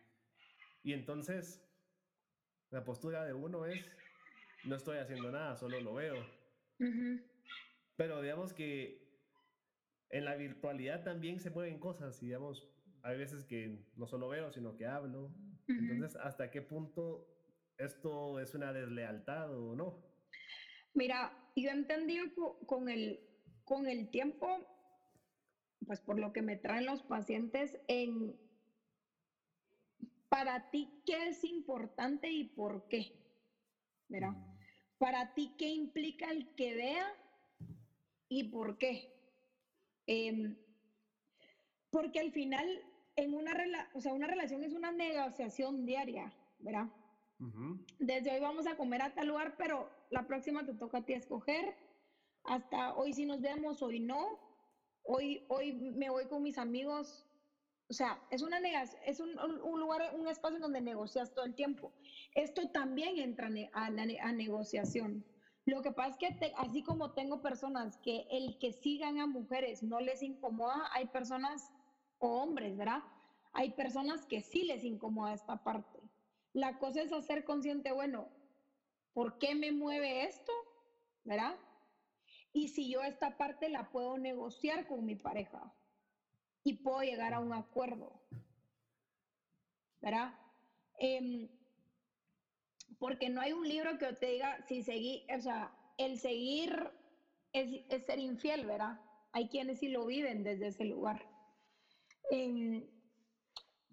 Y 0.83 0.93
entonces 0.93 1.63
la 2.71 2.85
postura 2.85 3.25
de 3.25 3.33
uno 3.33 3.67
es, 3.67 3.85
no 4.65 4.77
estoy 4.77 4.99
haciendo 4.99 5.31
nada, 5.31 5.57
solo 5.57 5.81
lo 5.81 5.95
veo. 5.95 6.17
Pero 7.97 8.21
digamos 8.23 8.53
que 8.53 9.09
en 10.11 10.25
la 10.25 10.35
virtualidad 10.37 11.05
también 11.05 11.39
se 11.39 11.51
mueven 11.51 11.79
cosas 11.79 12.23
y 12.23 12.27
digamos, 12.27 12.67
hay 13.03 13.17
veces 13.19 13.45
que 13.45 13.79
no 13.97 14.07
solo 14.07 14.29
veo, 14.29 14.51
sino 14.53 14.77
que 14.77 14.87
hablo. 14.87 15.33
Entonces, 15.69 16.17
¿hasta 16.17 16.51
qué 16.51 16.63
punto 16.63 17.27
esto 17.81 18.39
es 18.41 18.55
una 18.55 18.73
deslealtad 18.73 19.57
o 19.57 19.75
no? 19.75 20.03
Mira, 20.95 21.33
yo 21.57 21.71
he 21.71 21.73
entendido 21.73 22.25
con 22.67 22.89
el, 22.89 23.21
con 23.65 23.87
el 23.87 24.11
tiempo, 24.11 24.67
pues 25.87 26.01
por 26.01 26.19
lo 26.19 26.33
que 26.33 26.43
me 26.43 26.57
traen 26.57 26.87
los 26.87 27.03
pacientes, 27.03 27.79
en 27.89 28.39
para 30.29 30.71
ti 30.71 31.03
qué 31.05 31.29
es 31.29 31.43
importante 31.43 32.31
y 32.31 32.45
por 32.45 32.87
qué. 32.89 33.13
Mira, 34.09 34.31
mm. 34.31 34.59
para 34.99 35.35
ti 35.35 35.55
qué 35.59 35.69
implica 35.69 36.31
el 36.31 36.55
que 36.55 36.75
vea 36.75 37.07
y 38.29 38.45
por 38.45 38.79
qué. 38.79 39.13
Em, 40.07 40.57
porque 41.91 42.21
al 42.21 42.31
final, 42.33 42.67
en 43.17 43.35
una, 43.35 43.53
o 43.95 44.01
sea, 44.01 44.13
una 44.13 44.29
relación 44.29 44.63
es 44.63 44.73
una 44.73 44.93
negociación 44.93 45.85
diaria, 45.85 46.33
¿verdad? 46.61 46.89
Desde 47.99 48.33
hoy 48.33 48.41
vamos 48.41 48.67
a 48.67 48.77
comer 48.77 49.03
a 49.03 49.15
tal 49.15 49.29
lugar, 49.29 49.55
pero 49.57 49.89
la 50.11 50.27
próxima 50.27 50.65
te 50.65 50.75
toca 50.75 50.99
a 50.99 51.03
ti 51.03 51.15
escoger. 51.15 51.75
Hasta 52.45 52.95
hoy 52.95 53.13
sí 53.13 53.25
nos 53.25 53.41
vemos, 53.41 53.83
hoy 53.83 54.01
no. 54.01 54.39
Hoy, 55.03 55.45
hoy 55.49 55.73
me 55.73 56.11
voy 56.11 56.27
con 56.27 56.43
mis 56.43 56.59
amigos. 56.59 57.27
O 57.89 57.93
sea, 57.93 58.23
es, 58.31 58.43
una 58.43 58.59
es 59.07 59.21
un, 59.21 59.35
lugar, 59.81 60.15
un 60.15 60.29
espacio 60.29 60.61
donde 60.61 60.81
negocias 60.81 61.35
todo 61.35 61.45
el 61.45 61.55
tiempo. 61.55 61.93
Esto 62.35 62.71
también 62.71 63.19
entra 63.19 63.49
a 63.73 64.33
negociación. 64.33 65.25
Lo 65.67 65.83
que 65.83 65.93
pasa 65.93 66.11
es 66.11 66.17
que 66.17 66.53
así 66.57 66.83
como 66.83 67.13
tengo 67.13 67.43
personas 67.43 67.97
que 67.99 68.27
el 68.31 68.59
que 68.59 68.73
sigan 68.73 69.19
a 69.19 69.27
mujeres 69.27 69.83
no 69.83 70.01
les 70.01 70.23
incomoda, 70.23 70.91
hay 70.93 71.07
personas 71.07 71.73
o 72.19 72.43
hombres, 72.43 72.77
¿verdad? 72.77 73.03
Hay 73.53 73.71
personas 73.73 74.27
que 74.27 74.41
sí 74.41 74.65
les 74.65 74.85
incomoda 74.85 75.33
esta 75.33 75.63
parte. 75.63 76.00
La 76.53 76.79
cosa 76.79 77.03
es 77.03 77.13
hacer 77.13 77.45
consciente, 77.45 77.93
bueno, 77.93 78.29
¿por 79.13 79.39
qué 79.39 79.55
me 79.55 79.73
mueve 79.73 80.25
esto? 80.25 80.53
¿Verdad? 81.25 81.57
Y 82.53 82.69
si 82.69 82.91
yo 82.91 83.03
esta 83.03 83.37
parte 83.37 83.69
la 83.69 83.91
puedo 83.91 84.19
negociar 84.19 84.89
con 84.89 85.05
mi 85.05 85.15
pareja 85.15 85.73
y 86.65 86.83
puedo 86.83 87.03
llegar 87.03 87.35
a 87.35 87.41
un 87.41 87.53
acuerdo. 87.53 88.21
¿Verdad? 90.01 90.35
Eh, 90.99 91.49
porque 92.99 93.29
no 93.29 93.41
hay 93.41 93.53
un 93.53 93.67
libro 93.67 93.99
que 93.99 94.13
te 94.15 94.27
diga 94.27 94.63
si 94.67 94.83
seguir, 94.83 95.23
o 95.35 95.41
sea, 95.41 95.73
el 95.97 96.19
seguir 96.19 96.91
es, 97.53 98.05
ser 98.05 98.19
infiel, 98.19 98.67
¿verdad? 98.67 99.01
Hay 99.33 99.49
quienes 99.49 99.79
sí 99.79 99.89
lo 99.89 100.07
viven 100.07 100.43
desde 100.43 100.69
ese 100.69 100.85
lugar. 100.85 101.27
Em, 102.31 102.87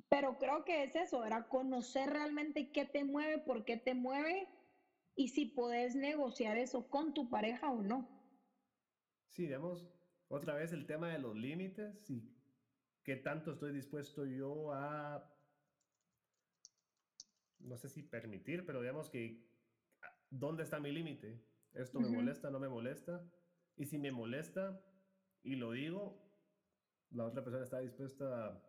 pero 0.10 0.38
creo 0.38 0.64
que 0.64 0.84
es 0.84 0.96
eso, 0.96 1.22
¿verdad? 1.22 1.48
Conocer 1.48 2.10
realmente 2.10 2.72
qué 2.72 2.86
te 2.86 3.04
mueve, 3.04 3.40
por 3.40 3.66
qué 3.66 3.78
te 3.78 3.94
mueve 3.94 4.48
y 5.16 5.30
si 5.30 5.46
puedes 5.46 5.96
negociar 5.96 6.58
eso 6.58 6.90
con 6.90 7.14
tu 7.14 7.30
pareja 7.30 7.72
o 7.72 7.82
no. 7.82 8.08
Sí, 9.30 9.44
digamos, 9.44 9.88
otra 10.30 10.56
vez 10.56 10.72
el 10.72 10.86
tema 10.86 11.10
de 11.10 11.20
los 11.20 11.36
límites 11.36 12.10
y 12.10 12.34
qué 13.04 13.16
tanto 13.18 13.52
estoy 13.52 13.74
dispuesto 13.74 14.26
yo 14.26 14.72
a 14.74 15.34
no 17.60 17.78
sé 17.78 17.90
si 17.90 18.04
permitir, 18.04 18.66
pero 18.66 18.82
digamos 18.82 19.10
que, 19.10 19.46
ah, 20.02 20.14
¿dónde 20.30 20.64
está 20.64 20.80
mi 20.80 20.92
límite? 20.92 21.44
¿Esto 21.74 22.00
me 22.00 22.10
molesta, 22.10 22.50
no 22.50 22.60
me 22.60 22.70
molesta? 22.70 23.30
Y 23.76 23.86
si 23.86 23.98
me 23.98 24.12
molesta 24.12 24.80
y 25.44 25.56
lo 25.56 25.72
digo, 25.72 26.28
la 27.12 27.26
otra 27.26 27.44
persona 27.44 27.64
está 27.64 27.80
dispuesta 27.80 28.48
a 28.48 28.67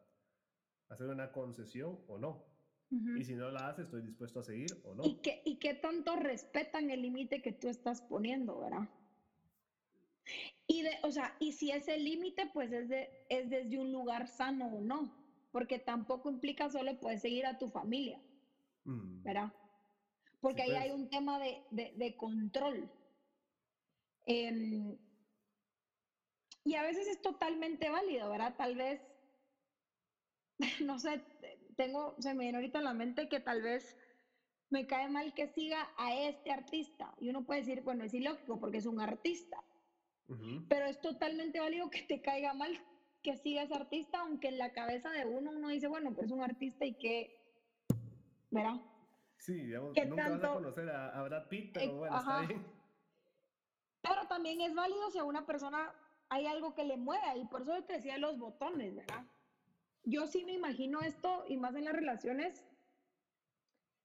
hacer 0.89 1.09
una 1.09 1.33
concesión 1.33 1.99
o 2.09 2.19
no. 2.19 2.45
Y 2.91 3.23
si 3.23 3.35
no 3.35 3.51
la 3.51 3.69
hace, 3.69 3.83
estoy 3.83 4.01
dispuesto 4.01 4.41
a 4.41 4.43
seguir 4.43 4.71
o 4.83 4.95
no. 4.95 5.05
¿Y 5.05 5.17
qué, 5.17 5.43
y 5.45 5.59
qué 5.59 5.75
tanto 5.75 6.17
respetan 6.17 6.89
el 6.89 7.03
límite 7.03 7.43
que 7.43 7.53
tú 7.53 7.69
estás 7.69 8.01
poniendo, 8.01 8.61
verdad? 8.61 8.89
Y, 10.67 10.83
de, 10.83 10.93
o 11.03 11.11
sea, 11.11 11.37
y 11.39 11.53
si 11.53 11.71
ese 11.71 11.99
límite, 11.99 12.51
pues 12.55 12.73
es, 12.73 12.89
de, 12.89 13.11
es 13.29 13.51
desde 13.51 13.79
un 13.79 13.93
lugar 13.93 14.27
sano 14.27 14.69
o 14.69 14.81
no, 14.81 15.15
porque 15.53 15.79
tampoco 15.79 16.31
implica 16.31 16.71
solo 16.71 16.99
puedes 16.99 17.21
seguir 17.21 17.45
a 17.45 17.59
tu 17.59 17.69
familia. 17.69 18.19
Mm. 18.89 19.23
¿verdad? 19.23 19.53
Porque 20.41 20.63
ahí 20.63 20.73
hay 20.73 20.91
pues. 20.91 21.03
un 21.03 21.11
tema 21.11 21.39
de, 21.39 22.17
control. 22.17 22.91
Em, 24.25 24.97
y 26.65 26.75
a 26.75 26.83
veces 26.83 27.07
es 27.09 27.21
totalmente 27.21 27.91
válido, 27.91 28.31
¿verdad? 28.31 28.55
Tal 28.57 28.77
vez, 28.77 29.01
no 30.85 30.99
sé, 30.99 31.21
tengo, 31.77 32.17
se 32.19 32.35
me 32.35 32.45
viene 32.45 32.59
ahorita 32.59 32.79
en 32.79 32.85
la 32.85 32.95
mente 32.95 33.29
que 33.29 33.41
tal 33.41 33.63
vez 33.63 33.97
me 34.71 34.87
cae 34.87 35.09
mal 35.09 35.33
que 35.35 35.49
siga 35.49 35.89
a 35.97 36.15
este 36.15 36.53
artista. 36.53 37.15
Y 37.19 37.31
uno 37.31 37.45
puede 37.45 37.61
decir, 37.61 37.83
bueno, 37.83 38.05
es 38.05 38.15
ilógico 38.15 38.61
porque 38.61 38.79
es 38.79 38.87
un 38.87 39.01
artista. 39.01 39.63
Pero 40.69 40.85
es 40.85 41.01
totalmente 41.01 41.59
válido 41.59 41.89
que 41.89 42.03
te 42.03 42.21
caiga 42.21 42.53
mal 42.53 42.79
que 43.23 43.37
siga 43.37 43.63
ese 43.63 43.75
artista, 43.75 44.21
aunque 44.21 44.49
en 44.49 44.59
la 44.59 44.73
cabeza 44.73 45.11
de 45.11 45.25
uno 45.25 45.51
uno 45.51 45.69
dice, 45.69 45.89
bueno, 45.89 46.13
pues 46.13 46.27
es 46.27 46.33
un 46.33 46.43
artista 46.43 46.85
y 46.85 46.95
que 46.99 47.39
¿verdad? 48.51 48.81
Sí, 49.39 49.55
digamos, 49.55 49.95
nunca 50.07 50.29
vas 50.29 50.45
a 50.45 50.53
conocer 50.53 50.91
a, 50.91 51.23
Brad 51.23 51.49
Pitt, 51.49 51.73
pero 51.73 51.97
bueno, 51.97 52.17
está 52.17 52.41
bien. 52.41 52.67
Pero 54.03 54.27
también 54.29 54.61
es 54.61 54.75
válido 54.75 55.11
si 55.11 55.19
a 55.19 55.25
una 55.25 55.47
persona 55.47 55.93
hay 56.29 56.47
algo 56.47 56.75
que 56.75 56.85
le 56.85 56.97
mueva, 56.97 57.37
y 57.37 57.45
por 57.47 57.63
eso 57.63 57.83
te 57.85 57.95
decía 57.95 58.19
los 58.19 58.39
botones, 58.39 58.95
¿verdad? 58.95 59.25
Yo 60.11 60.27
sí 60.27 60.43
me 60.45 60.55
imagino 60.55 61.01
esto, 61.03 61.45
y 61.47 61.59
más 61.59 61.75
en 61.75 61.85
las 61.85 61.95
relaciones, 61.95 62.65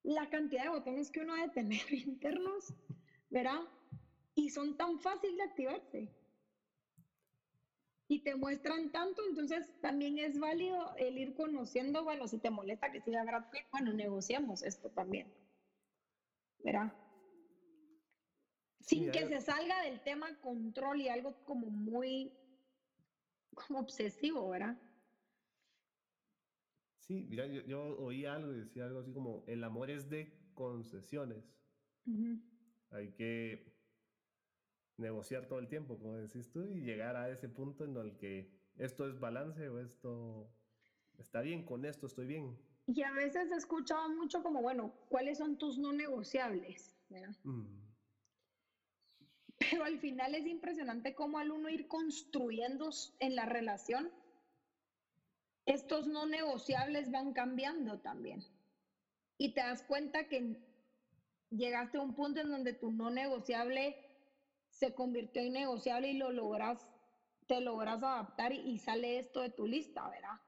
la 0.04 0.30
cantidad 0.30 0.64
de 0.64 0.70
botones 0.70 1.10
que 1.10 1.22
uno 1.22 1.36
debe 1.36 1.48
tener 1.50 1.82
internos, 1.94 2.74
¿verdad? 3.30 3.62
Y 4.36 4.50
son 4.50 4.76
tan 4.76 5.00
fáciles 5.00 5.38
de 5.38 5.44
activarse 5.44 6.14
y 8.10 8.20
te 8.20 8.36
muestran 8.36 8.92
tanto, 8.92 9.22
entonces 9.30 9.72
también 9.80 10.20
es 10.20 10.38
válido 10.38 10.94
el 10.98 11.18
ir 11.18 11.34
conociendo, 11.34 12.04
bueno, 12.04 12.28
si 12.28 12.38
te 12.38 12.50
molesta 12.50 12.92
que 12.92 13.02
siga 13.02 13.24
Brad 13.24 13.46
Pitt, 13.50 13.64
bueno, 13.72 13.94
negociamos 13.94 14.62
esto 14.62 14.90
también. 14.90 15.32
¿Verdad? 16.60 16.92
Sin 18.82 19.10
que 19.10 19.26
se 19.28 19.40
salga 19.40 19.82
del 19.84 20.02
tema 20.02 20.38
control 20.42 21.00
y 21.00 21.08
algo 21.08 21.34
como 21.46 21.68
muy 21.68 22.34
como 23.56 23.80
obsesivo, 23.80 24.50
¿verdad? 24.50 24.78
Sí, 27.08 27.26
mira, 27.30 27.46
yo, 27.48 27.98
oí 28.00 28.26
algo 28.26 28.54
y 28.54 28.60
decía 28.60 28.86
algo 28.86 29.00
así 29.00 29.12
como, 29.12 29.44
el 29.48 29.64
amor 29.66 29.90
es 29.90 30.10
de 30.10 30.34
concesiones. 30.54 31.44
Hay 32.92 33.12
que 33.12 33.74
negociar 34.98 35.48
todo 35.48 35.60
el 35.60 35.68
tiempo, 35.68 36.00
como 36.00 36.16
decís 36.16 36.50
tú, 36.50 36.64
y 36.64 36.82
llegar 36.82 37.18
a 37.18 37.30
ese 37.30 37.50
punto 37.50 37.84
en 37.84 37.98
el 37.98 38.16
que 38.18 38.58
esto 38.78 39.06
es 39.10 39.20
balance 39.20 39.68
o 39.68 39.80
esto 39.80 40.50
está 41.18 41.42
bien, 41.42 41.66
con 41.66 41.84
esto 41.84 42.08
estoy 42.08 42.26
bien. 42.26 42.58
Y 42.88 43.02
a 43.04 43.12
veces 43.12 43.52
he 43.52 43.56
escuchado 43.56 44.08
mucho 44.10 44.42
como, 44.42 44.62
bueno, 44.62 44.94
¿cuáles 45.10 45.40
son 45.40 45.58
tus 45.58 45.78
no 45.78 45.92
negociables? 45.92 46.96
Mm. 47.44 47.84
Pero 49.58 49.84
al 49.84 50.00
final 50.00 50.36
es 50.36 50.46
impresionante 50.46 51.16
cómo 51.16 51.38
al 51.38 51.52
uno 51.52 51.70
ir 51.70 51.88
construyendo 51.90 52.90
en 53.20 53.36
la 53.36 53.46
relación, 53.46 54.10
estos 55.65 56.07
no 56.07 56.26
negociables 56.26 57.11
van 57.11 57.34
cambiando 57.34 57.99
también. 57.99 58.44
Y 59.38 59.53
te 59.53 59.61
das 59.61 59.84
cuenta 59.84 60.27
que 60.27 60.61
llegaste 61.49 61.98
a 61.98 62.02
un 62.02 62.15
punto 62.15 62.41
en 62.41 62.49
donde 62.49 62.73
tu 62.73 62.91
no 62.91 63.10
negociable 63.10 63.98
se 64.69 64.94
convirtió 64.94 65.41
en 65.41 65.53
negociable 65.53 66.10
y 66.10 66.18
lo 66.18 66.31
logras, 66.31 66.90
te 67.48 67.61
logras 67.61 68.02
adaptar 68.02 68.52
y, 68.52 68.77
sale 68.80 69.19
esto 69.19 69.41
de 69.41 69.49
tu 69.49 69.68
lista, 69.68 70.10
¿verdad? 70.10 70.41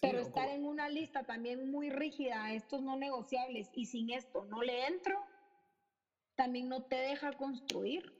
Pero 0.00 0.18
estar 0.18 0.48
en 0.48 0.66
una 0.66 0.88
lista 0.88 1.24
también 1.24 1.70
muy 1.70 1.90
rígida, 1.90 2.52
estos 2.52 2.82
no 2.82 2.96
negociables, 2.96 3.70
y 3.74 3.86
sin 3.86 4.10
esto 4.10 4.44
no 4.44 4.62
le 4.62 4.86
entro, 4.86 5.18
también 6.34 6.68
no 6.68 6.84
te 6.84 6.96
deja 6.96 7.32
construir. 7.32 8.12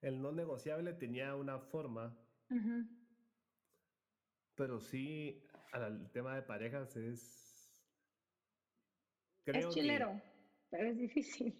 El 0.00 0.20
no 0.20 0.32
negociable 0.32 0.92
tenía 0.94 1.34
una 1.36 1.58
forma, 1.58 2.16
pero 4.56 4.80
sí, 4.80 5.42
el 5.72 6.10
tema 6.10 6.34
de 6.34 6.42
parejas 6.42 6.96
es... 6.96 7.82
es 9.46 9.68
chilero, 9.70 10.20
pero 10.70 10.88
es 10.88 10.98
difícil. 10.98 11.54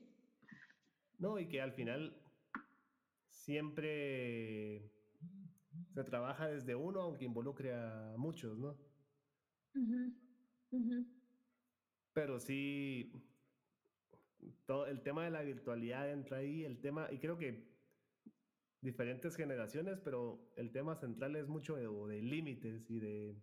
No, 1.18 1.38
y 1.38 1.48
que 1.48 1.60
al 1.60 1.72
final 1.72 2.20
siempre 3.28 4.90
se 5.92 6.04
trabaja 6.04 6.48
desde 6.48 6.74
uno, 6.74 7.02
aunque 7.02 7.24
involucre 7.24 7.74
a 7.74 8.14
muchos, 8.16 8.58
¿no? 8.58 8.76
Pero 12.12 12.38
sí, 12.38 13.12
todo 14.66 14.86
el 14.86 15.02
tema 15.02 15.24
de 15.24 15.30
la 15.30 15.42
virtualidad 15.42 16.10
entra 16.10 16.38
ahí, 16.38 16.64
el 16.64 16.80
tema, 16.80 17.08
y 17.12 17.18
creo 17.18 17.36
que 17.38 17.73
diferentes 18.84 19.34
generaciones, 19.34 19.98
pero 19.98 20.52
el 20.56 20.70
tema 20.70 20.94
central 20.94 21.34
es 21.36 21.48
mucho 21.48 21.74
de, 21.74 22.22
límites 22.22 22.88
y 22.90 23.00
de... 23.00 23.42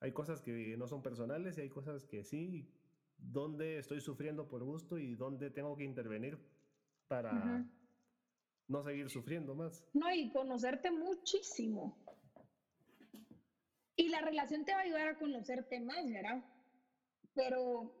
Hay 0.00 0.12
cosas 0.12 0.40
que 0.42 0.76
no 0.76 0.88
son 0.88 1.02
personales 1.02 1.58
y 1.58 1.60
hay 1.60 1.68
cosas 1.68 2.06
que 2.06 2.24
sí, 2.24 2.72
dónde 3.18 3.78
estoy 3.78 4.00
sufriendo 4.00 4.48
por 4.48 4.64
gusto 4.64 4.98
y 4.98 5.14
dónde 5.14 5.50
tengo 5.50 5.76
que 5.76 5.84
intervenir 5.84 6.38
para 7.08 7.64
no 8.68 8.82
seguir 8.82 9.10
sufriendo 9.10 9.54
más. 9.54 9.86
No, 9.92 10.12
y 10.12 10.30
conocerte 10.32 10.90
muchísimo. 10.90 11.98
Y 13.96 14.08
la 14.08 14.20
relación 14.20 14.64
te 14.64 14.72
va 14.72 14.78
a 14.78 14.82
ayudar 14.82 15.08
a 15.08 15.18
conocerte 15.18 15.80
más, 15.80 16.08
¿verdad? 16.08 16.44
Pero 17.34 17.92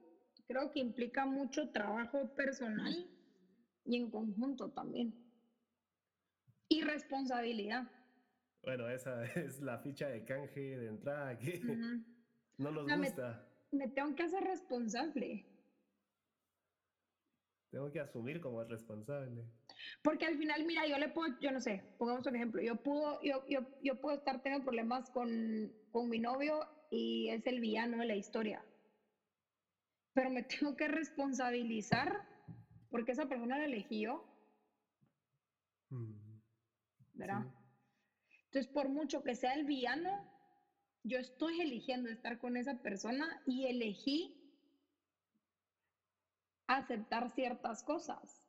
creo 0.46 0.70
que 0.70 0.80
implica 0.80 1.26
mucho 1.26 1.70
trabajo 1.70 2.34
personal 2.34 3.06
y 3.84 3.96
en 3.96 4.10
conjunto 4.10 4.70
también. 4.70 5.27
Y 6.78 6.82
responsabilidad. 6.82 7.90
Bueno, 8.62 8.88
esa 8.88 9.24
es 9.36 9.60
la 9.60 9.78
ficha 9.78 10.08
de 10.08 10.24
canje 10.24 10.78
de 10.78 10.88
entrada 10.88 11.38
que 11.38 11.60
no 12.58 12.70
nos 12.70 12.86
gusta. 12.86 13.46
Me, 13.72 13.88
tengo 13.88 14.14
que 14.14 14.22
hacer 14.22 14.44
responsable. 14.44 15.44
Tengo 17.70 17.90
que 17.90 18.00
asumir 18.00 18.40
como 18.40 18.64
responsable. 18.64 19.44
Porque 20.02 20.24
al 20.26 20.38
final, 20.38 20.64
mira, 20.64 20.86
yo 20.86 20.98
le 20.98 21.08
puedo, 21.08 21.38
yo 21.40 21.50
no 21.52 21.60
sé, 21.60 21.84
pongamos 21.98 22.26
un 22.26 22.36
ejemplo, 22.36 22.62
yo 22.62 22.76
puedo, 22.76 23.20
yo, 23.22 23.46
yo, 23.46 23.60
yo 23.82 24.00
puedo 24.00 24.16
estar 24.16 24.42
teniendo 24.42 24.64
problemas 24.64 25.10
con, 25.10 25.70
con 25.90 26.08
mi 26.08 26.18
novio 26.18 26.66
y 26.90 27.28
es 27.28 27.46
el 27.46 27.60
villano 27.60 27.98
de 27.98 28.06
la 28.06 28.16
historia. 28.16 28.64
Pero 30.14 30.30
me 30.30 30.42
tengo 30.44 30.76
que 30.76 30.88
responsabilizar 30.88 32.26
porque 32.90 33.12
esa 33.12 33.28
persona 33.28 33.58
la 33.58 33.66
elegí 33.66 34.02
yo. 34.02 34.24
Mm. 35.90 36.27
¿Verdad? 37.18 37.44
Entonces, 38.46 38.72
por 38.72 38.88
mucho 38.88 39.22
que 39.22 39.34
sea 39.34 39.54
el 39.54 39.66
villano, 39.66 40.24
yo 41.04 41.18
estoy 41.18 41.60
eligiendo 41.60 42.08
estar 42.08 42.38
con 42.38 42.56
esa 42.56 42.80
persona 42.80 43.42
y 43.44 43.66
elegí 43.66 44.34
aceptar 46.66 47.30
ciertas 47.30 47.82
cosas. 47.82 48.44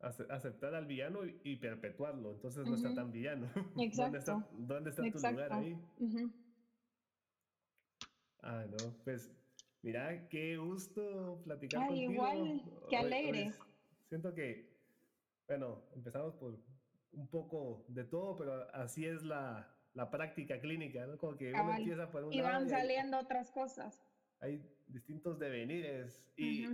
aceptar 0.00 0.74
al 0.74 0.86
villano 0.86 1.20
y, 1.26 1.56
perpetuarlo, 1.56 2.32
entonces 2.32 2.66
no 2.66 2.76
está 2.76 2.94
tan 2.94 3.10
villano. 3.10 3.50
Exacto. 3.78 4.44
¿Dónde 4.52 4.90
está, 4.90 5.02
tu 5.02 5.18
lugar 5.18 5.52
ahí? 5.52 5.76
Ah, 8.40 8.64
no, 8.66 8.96
pues 9.04 9.30
mira, 9.82 10.28
qué 10.28 10.56
gusto 10.56 11.42
platicar 11.44 11.82
Ay, 11.82 11.88
contigo. 11.88 12.12
Igual, 12.12 12.62
qué 12.88 12.96
alegre. 12.96 13.52
siento 14.08 14.32
que, 14.32 14.72
bueno, 15.48 15.82
empezamos 15.94 16.34
por 16.36 16.56
un 17.12 17.28
poco 17.28 17.84
de 17.88 18.04
todo, 18.04 18.36
pero 18.36 18.74
así 18.74 19.04
es 19.06 19.22
la, 19.22 19.74
la 19.94 20.10
práctica 20.10 20.60
clínica, 20.60 21.06
¿no? 21.06 21.18
Como 21.18 21.36
que 21.36 21.52
uno 21.52 21.76
empieza 21.76 22.10
por 22.10 22.24
un 22.24 22.32
Y 22.32 22.40
van 22.40 22.68
saliendo 22.68 23.18
otras 23.18 23.50
cosas. 23.50 24.02
Hay 24.40 24.62
distintos 24.86 25.38
devenires 25.38 26.22
y, 26.36 26.66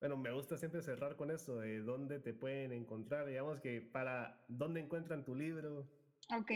bueno, 0.00 0.16
me 0.16 0.32
gusta 0.32 0.56
siempre 0.56 0.82
cerrar 0.82 1.16
con 1.16 1.30
eso, 1.30 1.60
de 1.60 1.80
dónde 1.80 2.18
te 2.18 2.34
pueden 2.34 2.72
encontrar, 2.72 3.26
digamos 3.26 3.60
que 3.60 3.80
para 3.80 4.44
dónde 4.48 4.80
encuentran 4.80 5.24
tu 5.24 5.34
libro. 5.34 5.88
Ok. 6.36 6.50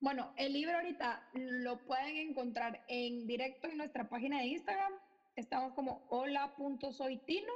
Bueno, 0.00 0.32
el 0.38 0.52
libro 0.54 0.76
ahorita 0.76 1.28
lo 1.34 1.84
pueden 1.84 2.16
encontrar 2.16 2.84
en 2.88 3.26
directo 3.26 3.68
en 3.68 3.76
nuestra 3.76 4.08
página 4.08 4.38
de 4.38 4.46
Instagram. 4.46 4.92
Estamos 5.36 5.74
como 5.74 6.06
hola.soytino. 6.08 7.52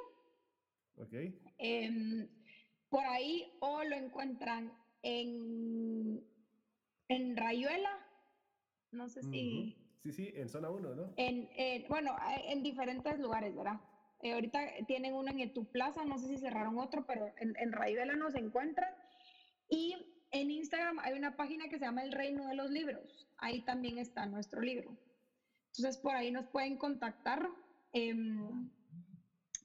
Ok. 0.97 1.15
Em, 1.59 2.29
por 2.95 3.05
ahí 3.07 3.53
o 3.59 3.83
lo 3.83 3.97
encuentran 3.97 4.73
en, 5.03 6.25
en 7.09 7.37
Rayuela. 7.37 7.91
No 8.93 9.09
sé 9.09 9.25
si... 9.25 9.77
Sí, 10.05 10.13
sí, 10.13 10.33
en 10.37 10.49
zona 10.49 10.71
1, 10.71 10.95
¿no? 10.95 11.13
En, 11.17 11.49
bueno, 11.89 12.15
en 12.47 12.63
diferentes 12.63 13.19
lugares, 13.19 13.57
¿verdad? 13.57 13.81
Eh, 14.23 14.33
ahorita 14.33 14.61
tienen 14.87 15.13
uno 15.15 15.33
en 15.33 15.53
tu 15.53 15.65
plaza, 15.73 16.05
no 16.05 16.19
sé 16.19 16.29
si 16.29 16.39
cerraron 16.39 16.79
otro, 16.79 17.05
pero 17.05 17.27
en, 17.41 17.57
en 17.59 17.73
Rayuela 17.73 18.15
nos 18.15 18.37
encuentran. 18.37 18.95
Y 19.69 19.97
en 20.31 20.53
Instagram 20.53 21.01
hay 21.01 21.19
una 21.19 21.35
página 21.35 21.69
que 21.69 21.81
se 21.81 21.87
llama 21.87 22.05
El 22.05 22.13
Reino 22.13 22.47
de 22.47 22.55
los 22.55 22.71
Libros. 22.71 23.29
Ahí 23.39 23.63
también 23.63 23.99
está 23.99 24.25
nuestro 24.27 24.61
libro. 24.61 24.97
Entonces, 25.77 26.01
por 26.01 26.15
ahí 26.15 26.31
nos 26.31 26.47
pueden 26.47 26.77
contactar. 26.77 27.49
Em, 27.93 28.71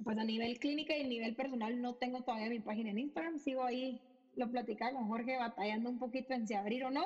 pues 0.04 0.18
a 0.18 0.24
nivel 0.24 0.60
clínica 0.60 0.96
y 0.96 1.04
a 1.04 1.08
nivel 1.08 1.36
personal 1.36 1.82
no 1.82 1.96
tengo 1.96 2.24
todavía 2.24 2.50
mi 2.50 2.60
página 2.60 2.92
en 2.92 3.00
Instagram, 3.00 3.40
sigo 3.40 3.64
ahí, 3.64 4.02
lo 4.36 4.50
platicaba 4.50 4.94
con 4.94 5.08
Jorge, 5.08 5.38
batallando 5.38 5.90
un 5.90 6.00
poquito 6.00 6.34
en 6.34 6.48
si 6.48 6.54
abrir 6.54 6.86
o 6.86 6.92
no. 6.92 7.06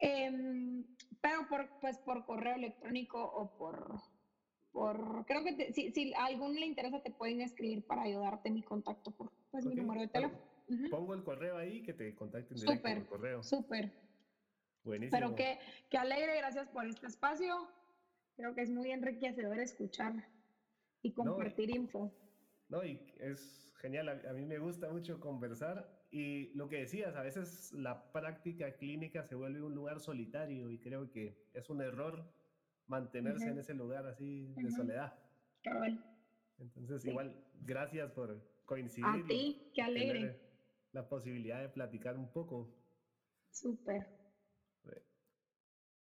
Em, 0.00 0.84
pero 1.20 1.48
por, 1.48 1.68
pues 1.80 1.98
por 1.98 2.26
correo 2.26 2.56
electrónico 2.56 3.22
o 3.22 3.56
por, 3.56 4.00
por 4.72 5.24
creo 5.24 5.44
que 5.44 5.72
si, 5.72 5.92
si, 5.92 6.12
a 6.14 6.26
algún 6.26 6.56
le 6.56 6.66
interesa 6.66 7.00
te 7.00 7.10
pueden 7.10 7.40
escribir 7.40 7.86
para 7.86 8.02
ayudarte 8.02 8.50
mi 8.50 8.62
contacto 8.62 9.12
por 9.12 9.32
pues, 9.50 9.64
mi 9.64 9.74
número 9.74 10.00
de 10.00 10.08
teléfono. 10.08 10.42
Pongo 10.90 11.14
el 11.14 11.22
correo 11.22 11.56
ahí 11.58 11.82
que 11.82 11.92
te 11.92 12.14
contacten 12.14 12.56
directo 12.56 12.76
super, 12.76 12.98
por 13.04 13.08
correo. 13.18 13.42
Súper. 13.42 13.92
Buenísimo. 14.82 15.18
Pero 15.18 15.34
que 15.36 15.96
alegre, 15.96 16.36
gracias 16.38 16.68
por 16.68 16.86
este 16.86 17.06
espacio. 17.06 17.68
Creo 18.36 18.54
que 18.54 18.62
es 18.62 18.70
muy 18.70 18.90
enriquecedor 18.90 19.60
escuchar 19.60 20.26
y 21.04 21.12
compartir 21.12 21.70
info. 21.70 22.12
No, 22.70 22.82
y 22.82 22.98
es 23.20 23.72
genial, 23.80 24.08
a, 24.08 24.32
mí 24.32 24.46
me 24.46 24.58
gusta 24.58 24.90
mucho 24.90 25.20
conversar 25.20 25.86
y 26.10 26.48
lo 26.54 26.68
que 26.68 26.78
decías, 26.78 27.14
a 27.14 27.22
veces 27.22 27.72
la 27.74 28.10
práctica 28.10 28.74
clínica 28.76 29.22
se 29.22 29.34
vuelve 29.34 29.62
un 29.62 29.74
lugar 29.74 30.00
solitario 30.00 30.70
y 30.70 30.78
creo 30.78 31.10
que 31.10 31.36
es 31.52 31.68
un 31.68 31.82
error 31.82 32.24
mantenerse 32.86 33.48
en 33.48 33.58
ese 33.58 33.74
lugar 33.74 34.06
así 34.06 34.54
de 34.56 34.70
soledad. 34.70 35.14
Entonces, 36.58 37.04
igual, 37.04 37.36
gracias 37.60 38.10
por 38.12 38.42
coincidir. 38.64 39.04
A 39.04 39.26
ti, 39.28 39.70
qué 39.74 39.82
alegre. 39.82 40.40
La 40.92 41.06
posibilidad 41.06 41.60
de 41.60 41.68
platicar 41.68 42.16
un 42.16 42.32
poco. 42.32 42.74
Súper. 43.50 44.23